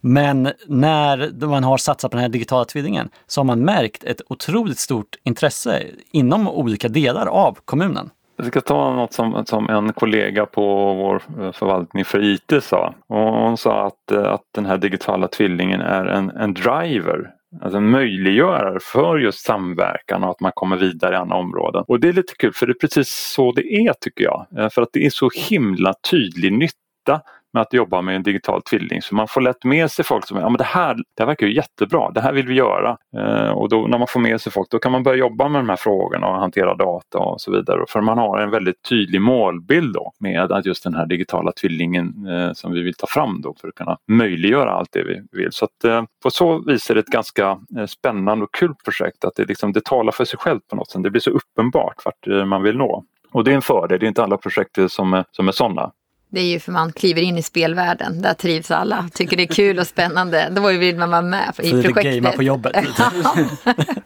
Men 0.00 0.52
när 0.66 1.46
man 1.46 1.64
har 1.64 1.78
satsat 1.78 2.10
på 2.10 2.16
den 2.16 2.22
här 2.22 2.28
digitala 2.28 2.64
tvillingen 2.64 3.08
så 3.26 3.40
har 3.40 3.44
man 3.44 3.64
märkt 3.64 4.04
ett 4.04 4.20
otroligt 4.28 4.78
stort 4.78 5.16
intresse 5.24 5.86
inom 6.12 6.48
olika 6.48 6.88
delar 6.88 7.26
av 7.26 7.58
kommunen. 7.64 8.10
Jag 8.40 8.46
ska 8.46 8.60
ta 8.60 8.94
något 8.94 9.12
som, 9.12 9.46
som 9.46 9.68
en 9.68 9.92
kollega 9.92 10.46
på 10.46 10.94
vår 10.94 11.22
eh, 11.40 11.52
förvaltning 11.52 12.04
för 12.04 12.24
IT 12.24 12.52
sa. 12.62 12.94
Och 13.06 13.18
hon 13.18 13.56
sa 13.56 13.86
att, 13.86 14.12
eh, 14.12 14.32
att 14.32 14.44
den 14.54 14.66
här 14.66 14.78
digitala 14.78 15.28
tvillingen 15.28 15.80
är 15.80 16.06
en, 16.06 16.30
en 16.30 16.54
driver 16.54 17.30
Alltså 17.62 17.76
en 17.76 17.90
möjliggörare 17.90 18.78
för 18.80 19.18
just 19.18 19.44
samverkan 19.44 20.24
och 20.24 20.30
att 20.30 20.40
man 20.40 20.52
kommer 20.54 20.76
vidare 20.76 21.14
i 21.14 21.16
andra 21.16 21.36
områden. 21.36 21.84
Och 21.88 22.00
det 22.00 22.08
är 22.08 22.12
lite 22.12 22.34
kul 22.38 22.52
för 22.52 22.66
det 22.66 22.72
är 22.72 22.78
precis 22.80 23.08
så 23.08 23.52
det 23.52 23.74
är 23.74 23.92
tycker 24.00 24.24
jag. 24.24 24.46
Eh, 24.58 24.68
för 24.68 24.82
att 24.82 24.88
det 24.92 25.06
är 25.06 25.10
så 25.10 25.30
himla 25.48 25.94
tydlig 26.10 26.52
nytta 26.52 27.20
med 27.52 27.60
att 27.60 27.72
jobba 27.72 28.02
med 28.02 28.16
en 28.16 28.22
digital 28.22 28.62
tvilling. 28.62 29.02
Så 29.02 29.14
man 29.14 29.28
får 29.28 29.40
lätt 29.40 29.64
med 29.64 29.90
sig 29.90 30.04
folk 30.04 30.26
som 30.26 30.38
ja, 30.38 30.48
men 30.48 30.58
det 30.58 30.64
här 30.64 30.94
det 30.94 31.22
här 31.22 31.26
verkar 31.26 31.46
ju 31.46 31.54
jättebra, 31.54 32.10
det 32.10 32.20
här 32.20 32.32
vill 32.32 32.46
vi 32.46 32.54
göra. 32.54 32.96
Eh, 33.16 33.50
och 33.50 33.68
då, 33.68 33.86
när 33.86 33.98
man 33.98 34.08
får 34.08 34.20
med 34.20 34.40
sig 34.40 34.52
folk 34.52 34.70
då 34.70 34.78
kan 34.78 34.92
man 34.92 35.02
börja 35.02 35.18
jobba 35.18 35.48
med 35.48 35.60
de 35.60 35.68
här 35.68 35.76
frågorna 35.76 36.26
och 36.26 36.34
hantera 36.34 36.74
data 36.74 37.18
och 37.18 37.40
så 37.40 37.52
vidare. 37.52 37.84
För 37.88 38.00
man 38.00 38.18
har 38.18 38.38
en 38.38 38.50
väldigt 38.50 38.82
tydlig 38.88 39.20
målbild 39.20 39.94
då 39.94 40.12
med 40.18 40.52
att 40.52 40.66
just 40.66 40.84
den 40.84 40.94
här 40.94 41.06
digitala 41.06 41.52
tvillingen 41.52 42.26
eh, 42.26 42.52
som 42.52 42.72
vi 42.72 42.82
vill 42.82 42.94
ta 42.94 43.06
fram 43.06 43.40
då 43.40 43.54
för 43.60 43.68
att 43.68 43.74
kunna 43.74 43.98
möjliggöra 44.08 44.70
allt 44.70 44.92
det 44.92 45.02
vi 45.02 45.22
vill. 45.32 45.52
Så 45.52 45.64
att, 45.64 45.84
eh, 45.84 46.04
på 46.22 46.30
så 46.30 46.58
vis 46.58 46.90
är 46.90 46.94
det 46.94 47.00
ett 47.00 47.06
ganska 47.06 47.58
eh, 47.78 47.86
spännande 47.86 48.44
och 48.44 48.54
kul 48.54 48.74
projekt 48.84 49.24
att 49.24 49.36
det, 49.36 49.44
liksom, 49.44 49.72
det 49.72 49.84
talar 49.84 50.12
för 50.12 50.24
sig 50.24 50.38
självt 50.38 50.66
på 50.68 50.76
något 50.76 50.90
sätt. 50.90 51.02
Det 51.02 51.10
blir 51.10 51.20
så 51.20 51.30
uppenbart 51.30 52.04
vart 52.04 52.26
eh, 52.26 52.44
man 52.44 52.62
vill 52.62 52.76
nå. 52.76 53.04
Och 53.32 53.44
det 53.44 53.50
är 53.50 53.54
en 53.54 53.62
fördel, 53.62 54.00
det 54.00 54.06
är 54.06 54.08
inte 54.08 54.22
alla 54.22 54.36
projekt 54.36 54.78
som 54.88 55.14
är, 55.14 55.24
som 55.30 55.48
är 55.48 55.52
sådana. 55.52 55.92
Det 56.30 56.40
är 56.40 56.44
ju 56.44 56.60
för 56.60 56.72
man 56.72 56.92
kliver 56.92 57.22
in 57.22 57.38
i 57.38 57.42
spelvärlden. 57.42 58.22
Där 58.22 58.34
trivs 58.34 58.70
alla. 58.70 59.08
Tycker 59.14 59.36
det 59.36 59.42
är 59.42 59.54
kul 59.54 59.78
och 59.78 59.86
spännande. 59.86 60.48
Då 60.56 60.68
vill 60.68 60.96
man 60.96 61.10
vara 61.10 61.22
med 61.22 61.54
i 61.58 61.70
Så 61.70 61.76
lite 61.76 61.88
projektet. 61.88 62.14
gamea 62.14 62.32
på 62.32 62.42
jobbet. 62.42 62.76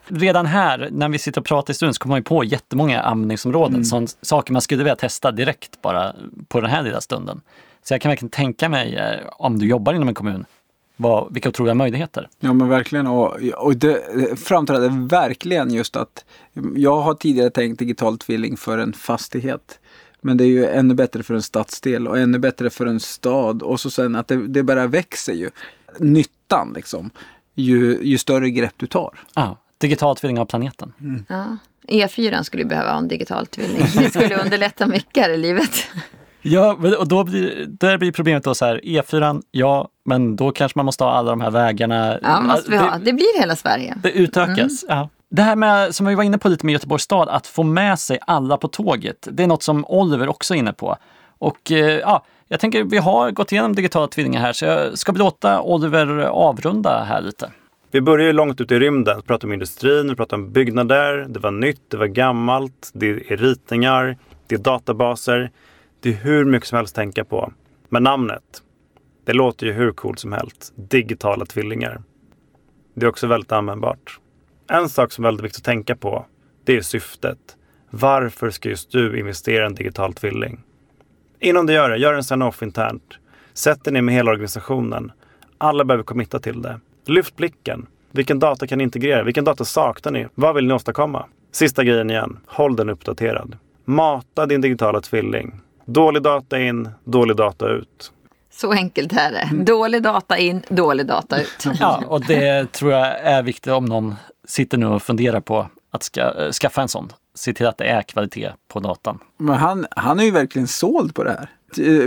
Redan 0.07 0.47
här, 0.47 0.89
när 0.93 1.09
vi 1.09 1.19
sitter 1.19 1.41
och 1.41 1.47
pratar 1.47 1.73
i 1.73 1.75
stund, 1.75 1.95
så 1.95 2.01
kommer 2.01 2.13
man 2.13 2.19
ju 2.21 2.25
på 2.25 2.45
jättemånga 2.45 3.01
användningsområden. 3.03 3.85
Sånt, 3.85 4.17
saker 4.23 4.53
man 4.53 4.63
skulle 4.63 4.85
vilja 4.85 4.97
testa 4.97 5.33
direkt 5.33 5.83
bara 5.83 6.15
på 6.49 6.61
den 6.61 6.71
här 6.71 6.83
lilla 6.83 7.01
stunden. 7.01 7.41
Så 7.83 7.95
jag 7.95 8.01
kan 8.01 8.11
verkligen 8.11 8.31
tänka 8.31 8.69
mig, 8.69 8.97
eh, 8.97 9.21
om 9.33 9.59
du 9.59 9.67
jobbar 9.67 9.95
inom 9.95 10.09
en 10.09 10.15
kommun, 10.15 10.45
vad, 10.97 11.35
vilka 11.35 11.49
otroliga 11.49 11.75
möjligheter. 11.75 12.29
Ja 12.41 12.53
men 12.53 12.69
verkligen 12.69 13.07
och, 13.07 13.37
och 13.57 13.77
det 13.77 14.01
framträder 14.41 15.09
verkligen 15.09 15.71
just 15.75 15.97
att 15.97 16.25
jag 16.77 17.01
har 17.01 17.15
tidigare 17.15 17.51
tänkt 17.51 17.79
digital 17.79 18.19
tvilling 18.19 18.57
för 18.57 18.79
en 18.79 18.93
fastighet. 18.93 19.79
Men 20.25 20.37
det 20.37 20.45
är 20.45 20.49
ju 20.49 20.67
ännu 20.67 20.95
bättre 20.95 21.23
för 21.23 21.35
en 21.35 21.43
stadsdel 21.43 22.09
och 22.09 22.19
ännu 22.19 22.39
bättre 22.39 22.71
för 22.71 22.87
en 22.87 23.01
stad 23.01 23.63
och 23.63 23.81
så 23.81 23.91
sen 23.91 24.17
att 24.17 24.29
det, 24.29 24.47
det 24.47 24.63
bara 24.63 24.87
växer 24.87 25.33
ju. 25.33 25.51
Nyttan 25.99 26.73
liksom. 26.75 27.11
Ju, 27.55 27.99
ju 28.03 28.19
större 28.19 28.51
grepp 28.51 28.75
du 28.77 28.87
tar. 28.87 29.19
Ah, 29.35 29.51
digital 29.79 30.17
tvilling 30.17 30.39
av 30.39 30.45
planeten. 30.45 30.93
Ja. 31.29 31.57
E4 31.89 32.43
skulle 32.43 32.63
ju 32.63 32.69
behöva 32.69 32.91
ha 32.91 32.99
en 32.99 33.09
digital 33.09 33.47
tvilling. 33.47 33.87
Det 33.99 34.11
skulle 34.11 34.43
underlätta 34.43 34.87
mycket 34.87 35.23
här 35.23 35.31
i 35.31 35.37
livet. 35.37 35.87
Ja, 36.43 36.79
och 36.99 37.09
då 37.09 37.25
blir, 37.25 37.67
där 37.69 37.99
blir 37.99 38.13
problemet 38.13 38.45
då 38.45 38.55
så 38.55 38.65
här, 38.65 38.81
E4, 38.85 39.43
ja, 39.51 39.89
men 40.05 40.37
då 40.37 40.53
kanske 40.53 40.79
man 40.79 40.87
måste 40.87 41.05
ha 41.05 41.11
alla 41.11 41.31
de 41.31 41.41
här 41.41 41.51
vägarna. 41.51 42.19
Ja, 42.23 42.41
måste 42.41 42.71
vi 42.71 42.77
det, 42.77 42.83
ha. 42.83 42.99
Det 42.99 43.13
blir 43.13 43.41
hela 43.41 43.57
Sverige. 43.57 43.97
Det 44.03 44.11
utökas. 44.11 44.85
Ja. 44.89 45.09
Det 45.37 45.43
här 45.43 45.57
med, 45.57 45.95
som 45.95 46.07
vi 46.07 46.15
var 46.15 46.23
inne 46.23 46.39
på 46.39 46.49
lite 46.49 46.67
med 46.67 46.73
Göteborgs 46.73 47.03
stad, 47.03 47.29
att 47.29 47.47
få 47.47 47.63
med 47.63 47.99
sig 47.99 48.19
alla 48.27 48.57
på 48.57 48.69
tåget. 48.69 49.29
Det 49.31 49.43
är 49.43 49.47
något 49.47 49.63
som 49.63 49.85
Oliver 49.89 50.29
också 50.29 50.55
är 50.55 50.59
inne 50.59 50.73
på. 50.73 50.97
Och 51.39 51.73
eh, 51.73 51.99
ja, 51.99 52.25
jag 52.49 52.61
tänker 52.61 52.85
vi 52.85 52.99
har 52.99 53.31
gått 53.31 53.53
igenom 53.53 53.75
digitala 53.75 54.09
tvillingar 54.09 54.41
här, 54.41 54.53
så 54.53 54.65
jag 54.65 54.99
ska 54.99 55.13
vi 55.13 55.19
låta 55.19 55.61
Oliver 55.61 56.21
avrunda 56.21 57.05
här 57.05 57.21
lite. 57.21 57.51
Vi 57.91 58.01
börjar 58.01 58.27
ju 58.27 58.33
långt 58.33 58.61
ut 58.61 58.73
i 58.73 58.79
rymden. 58.79 59.17
Vi 59.17 59.23
pratar 59.23 59.49
om 59.49 59.53
industrin, 59.53 60.09
vi 60.09 60.17
pratar 60.17 60.37
om 60.37 60.53
byggnader. 60.53 61.27
Det 61.29 61.41
var 61.41 61.51
nytt, 61.51 61.91
det 61.91 61.97
var 61.97 62.07
gammalt, 62.07 62.91
det 62.95 63.07
är 63.07 63.37
ritningar, 63.37 64.17
det 64.47 64.55
är 64.55 64.59
databaser. 64.59 65.51
Det 66.01 66.09
är 66.09 66.15
hur 66.15 66.45
mycket 66.45 66.69
som 66.69 66.77
helst 66.77 66.93
att 66.93 66.97
tänka 66.97 67.25
på. 67.25 67.53
Men 67.89 68.03
namnet, 68.03 68.63
det 69.27 69.33
låter 69.33 69.67
ju 69.67 69.73
hur 69.73 69.93
coolt 69.93 70.19
som 70.19 70.33
helst. 70.33 70.73
Digitala 70.77 71.47
tvillingar. 71.47 72.03
Det 72.95 73.07
är 73.07 73.11
också 73.11 73.27
väldigt 73.27 73.53
användbart. 73.53 74.21
En 74.71 74.89
sak 74.89 75.13
som 75.13 75.25
är 75.25 75.29
väldigt 75.29 75.45
viktigt 75.45 75.61
att 75.61 75.65
tänka 75.65 75.97
på, 75.97 76.27
det 76.65 76.77
är 76.77 76.81
syftet. 76.81 77.39
Varför 77.91 78.51
ska 78.51 78.69
just 78.69 78.91
du 78.91 79.19
investera 79.19 79.63
i 79.63 79.67
en 79.67 79.75
digital 79.75 80.15
tvilling? 80.15 80.61
Innan 81.41 81.67
du 81.67 81.73
gör 81.73 81.91
det, 81.91 81.97
gör 81.97 82.15
en 82.15 82.25
sign-off 82.25 82.63
internt. 82.63 83.19
Sätt 83.55 83.85
dig 83.85 83.93
ner 83.93 84.03
med 84.03 84.15
hela 84.15 84.31
organisationen. 84.31 85.13
Alla 85.59 85.85
behöver 85.85 86.05
committa 86.05 86.41
till 86.41 86.63
det. 86.63 86.81
Lyft 87.07 87.37
blicken. 87.37 87.87
Vilken 88.11 88.39
data 88.39 88.67
kan 88.67 88.79
ni 88.79 88.85
integrera? 88.85 89.23
Vilken 89.23 89.45
data 89.45 89.65
saknar 89.65 90.13
ni? 90.13 90.27
Vad 90.35 90.55
vill 90.55 90.67
ni 90.67 90.75
åstadkomma? 90.75 91.27
Sista 91.53 91.85
grejen 91.85 92.11
igen. 92.11 92.39
Håll 92.47 92.77
den 92.77 92.91
uppdaterad. 92.91 93.57
Mata 93.85 94.47
din 94.47 94.61
digitala 94.61 95.01
tvilling. 95.01 95.61
Dålig 95.85 96.23
data 96.23 96.59
in, 96.59 96.89
dålig 97.05 97.37
data 97.37 97.69
ut. 97.69 98.13
Så 98.53 98.73
enkelt 98.73 99.13
är 99.13 99.31
det. 99.31 99.65
Dålig 99.65 100.03
data 100.03 100.39
in, 100.39 100.63
dålig 100.69 101.07
data 101.07 101.41
ut. 101.41 101.65
Ja, 101.81 102.03
och 102.09 102.27
det 102.27 102.73
tror 102.73 102.93
jag 102.93 103.21
är 103.21 103.43
viktigt 103.43 103.73
om 103.73 103.85
någon 103.85 104.15
sitter 104.45 104.79
nu 104.79 104.87
och 104.87 105.03
funderar 105.03 105.41
på 105.41 105.67
att 105.91 106.03
ska, 106.03 106.21
eh, 106.21 106.51
skaffa 106.51 106.83
en 106.83 106.89
sån. 106.89 107.13
Se 107.35 107.53
till 107.53 107.67
att 107.67 107.79
det 107.79 107.85
är 107.85 108.03
kvalitet 108.03 108.51
på 108.69 108.81
datan. 108.81 109.19
Men 109.39 109.55
han, 109.57 109.87
han 109.91 110.21
är 110.21 110.25
ju 110.25 110.31
verkligen 110.31 110.69
såld 110.69 111.15
på 111.15 111.25
det 111.25 111.31
här. 111.31 111.49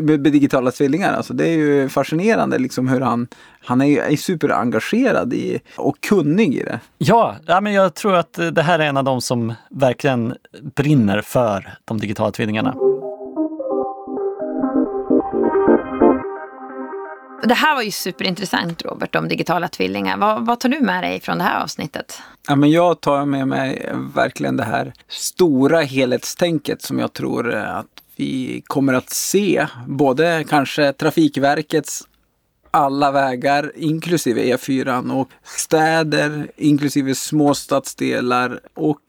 Med, 0.01 0.19
med 0.19 0.31
digitala 0.31 0.71
tvillingar. 0.71 1.13
Alltså 1.13 1.33
det 1.33 1.47
är 1.49 1.53
ju 1.57 1.89
fascinerande 1.89 2.57
liksom 2.59 2.87
hur 2.87 3.01
han, 3.01 3.27
han 3.65 3.81
är, 3.81 4.09
ju- 4.09 4.17
superengagerad 4.17 5.33
i 5.33 5.59
och 5.75 6.01
kunnig 6.01 6.55
i 6.55 6.63
det. 6.63 6.79
Ja, 6.97 7.35
ja, 7.45 7.61
men 7.61 7.73
jag 7.73 7.93
tror 7.93 8.15
att 8.15 8.39
eh, 8.39 8.47
det 8.47 8.61
här 8.61 8.79
är 8.79 8.85
en 8.85 8.97
av 8.97 9.03
de 9.03 9.21
som 9.21 9.53
verkligen 9.69 10.33
brinner 10.75 11.21
för 11.21 11.77
de 11.85 11.97
digitala 11.99 12.31
tvillingarna. 12.31 12.75
Det 17.43 17.53
här 17.53 17.75
var 17.75 17.81
ju 17.81 17.91
superintressant 17.91 18.81
Robert 18.81 19.15
om 19.15 19.27
digitala 19.27 19.67
tvillingar. 19.67 20.17
Vad, 20.17 20.45
vad 20.45 20.59
tar 20.59 20.69
du 20.69 20.79
med 20.79 21.03
dig 21.03 21.19
från 21.19 21.37
det 21.37 21.43
här 21.43 21.63
avsnittet? 21.63 22.21
Ja, 22.47 22.55
men 22.55 22.71
jag 22.71 23.01
tar 23.01 23.25
med 23.25 23.47
mig 23.47 23.91
verkligen 24.15 24.57
det 24.57 24.63
här 24.63 24.93
stora 25.07 25.81
helhetstänket 25.81 26.81
som 26.81 26.99
jag 26.99 27.13
tror 27.13 27.55
eh, 27.55 27.77
att 27.77 27.85
vi 28.15 28.63
kommer 28.67 28.93
att 28.93 29.09
se. 29.09 29.67
Både 29.87 30.45
kanske 30.49 30.93
Trafikverkets 30.93 32.07
alla 32.71 33.11
vägar 33.11 33.71
inklusive 33.75 34.41
E4 34.41 35.11
och 35.11 35.29
städer 35.43 36.51
inklusive 36.55 37.15
små 37.15 37.53
stadsdelar 37.53 38.59
och 38.73 39.01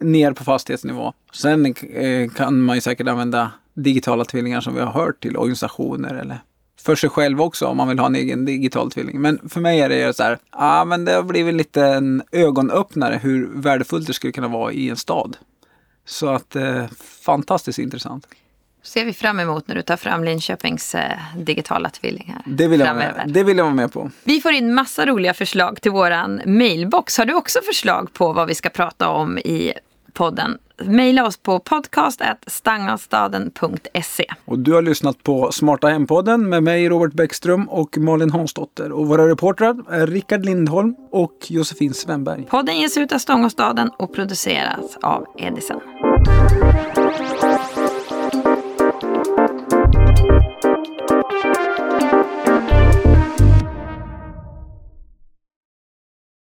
ner 0.00 0.32
på 0.32 0.44
fastighetsnivå. 0.44 1.12
Sen 1.32 1.66
eh, 1.66 2.30
kan 2.30 2.60
man 2.60 2.76
ju 2.76 2.80
säkert 2.80 3.08
använda 3.08 3.52
digitala 3.74 4.24
tvillingar 4.24 4.60
som 4.60 4.74
vi 4.74 4.80
har 4.80 4.92
hört 4.92 5.22
till 5.22 5.36
organisationer 5.36 6.14
eller 6.14 6.38
för 6.86 6.96
sig 6.96 7.10
själv 7.10 7.40
också 7.40 7.66
om 7.66 7.76
man 7.76 7.88
vill 7.88 7.98
ha 7.98 8.06
en 8.06 8.14
egen 8.14 8.44
digital 8.44 8.90
tvilling. 8.90 9.20
Men 9.20 9.48
för 9.48 9.60
mig 9.60 9.80
är 9.80 9.88
det 9.88 10.16
så 10.16 10.22
här, 10.22 10.38
ja 10.52 10.84
men 10.84 11.04
det 11.04 11.12
har 11.12 11.22
blivit 11.22 11.54
lite 11.54 11.84
en 11.84 12.22
ögonöppnare 12.32 13.20
hur 13.22 13.48
värdefullt 13.54 14.06
det 14.06 14.12
skulle 14.12 14.32
kunna 14.32 14.48
vara 14.48 14.72
i 14.72 14.88
en 14.90 14.96
stad. 14.96 15.36
Så 16.04 16.28
att 16.28 16.56
eh, 16.56 16.84
fantastiskt 17.24 17.78
intressant. 17.78 18.26
ser 18.82 19.04
vi 19.04 19.12
fram 19.12 19.40
emot 19.40 19.68
när 19.68 19.74
du 19.74 19.82
tar 19.82 19.96
fram 19.96 20.24
Linköpings 20.24 20.94
eh, 20.94 21.18
digitala 21.36 21.90
tvillingar. 21.90 22.42
Det 22.46 22.68
vill, 22.68 22.80
jag 22.80 22.94
vara 22.94 22.96
med, 22.96 23.24
det 23.28 23.42
vill 23.42 23.56
jag 23.56 23.64
vara 23.64 23.74
med 23.74 23.92
på. 23.92 24.10
Vi 24.24 24.40
får 24.40 24.52
in 24.52 24.74
massa 24.74 25.06
roliga 25.06 25.34
förslag 25.34 25.82
till 25.82 25.92
våran 25.92 26.40
mailbox. 26.46 27.18
Har 27.18 27.24
du 27.24 27.34
också 27.34 27.58
förslag 27.66 28.12
på 28.12 28.32
vad 28.32 28.48
vi 28.48 28.54
ska 28.54 28.68
prata 28.68 29.08
om 29.08 29.38
i 29.38 29.72
podden? 30.16 30.58
Maila 30.84 31.26
oss 31.26 31.36
på 31.36 31.58
podcast.stangastaden.se. 31.58 34.24
Och 34.44 34.58
du 34.58 34.72
har 34.72 34.82
lyssnat 34.82 35.22
på 35.22 35.52
Smarta 35.52 35.88
Hem-podden 35.88 36.48
med 36.48 36.62
mig 36.62 36.88
Robert 36.88 37.12
Bäckström 37.12 37.68
och 37.68 37.98
Malin 37.98 38.30
Hansdotter. 38.30 38.92
Och 38.92 39.06
våra 39.06 39.28
reportrar 39.28 39.76
är 39.90 40.06
Rickard 40.06 40.44
Lindholm 40.44 40.94
och 41.10 41.46
Josefin 41.48 41.94
Svenberg. 41.94 42.46
Podden 42.50 42.80
ges 42.80 42.98
ut 42.98 43.12
av 43.12 43.18
Stångåstaden 43.18 43.90
och 43.98 44.14
produceras 44.14 44.98
av 45.02 45.26
Edison. 45.38 45.80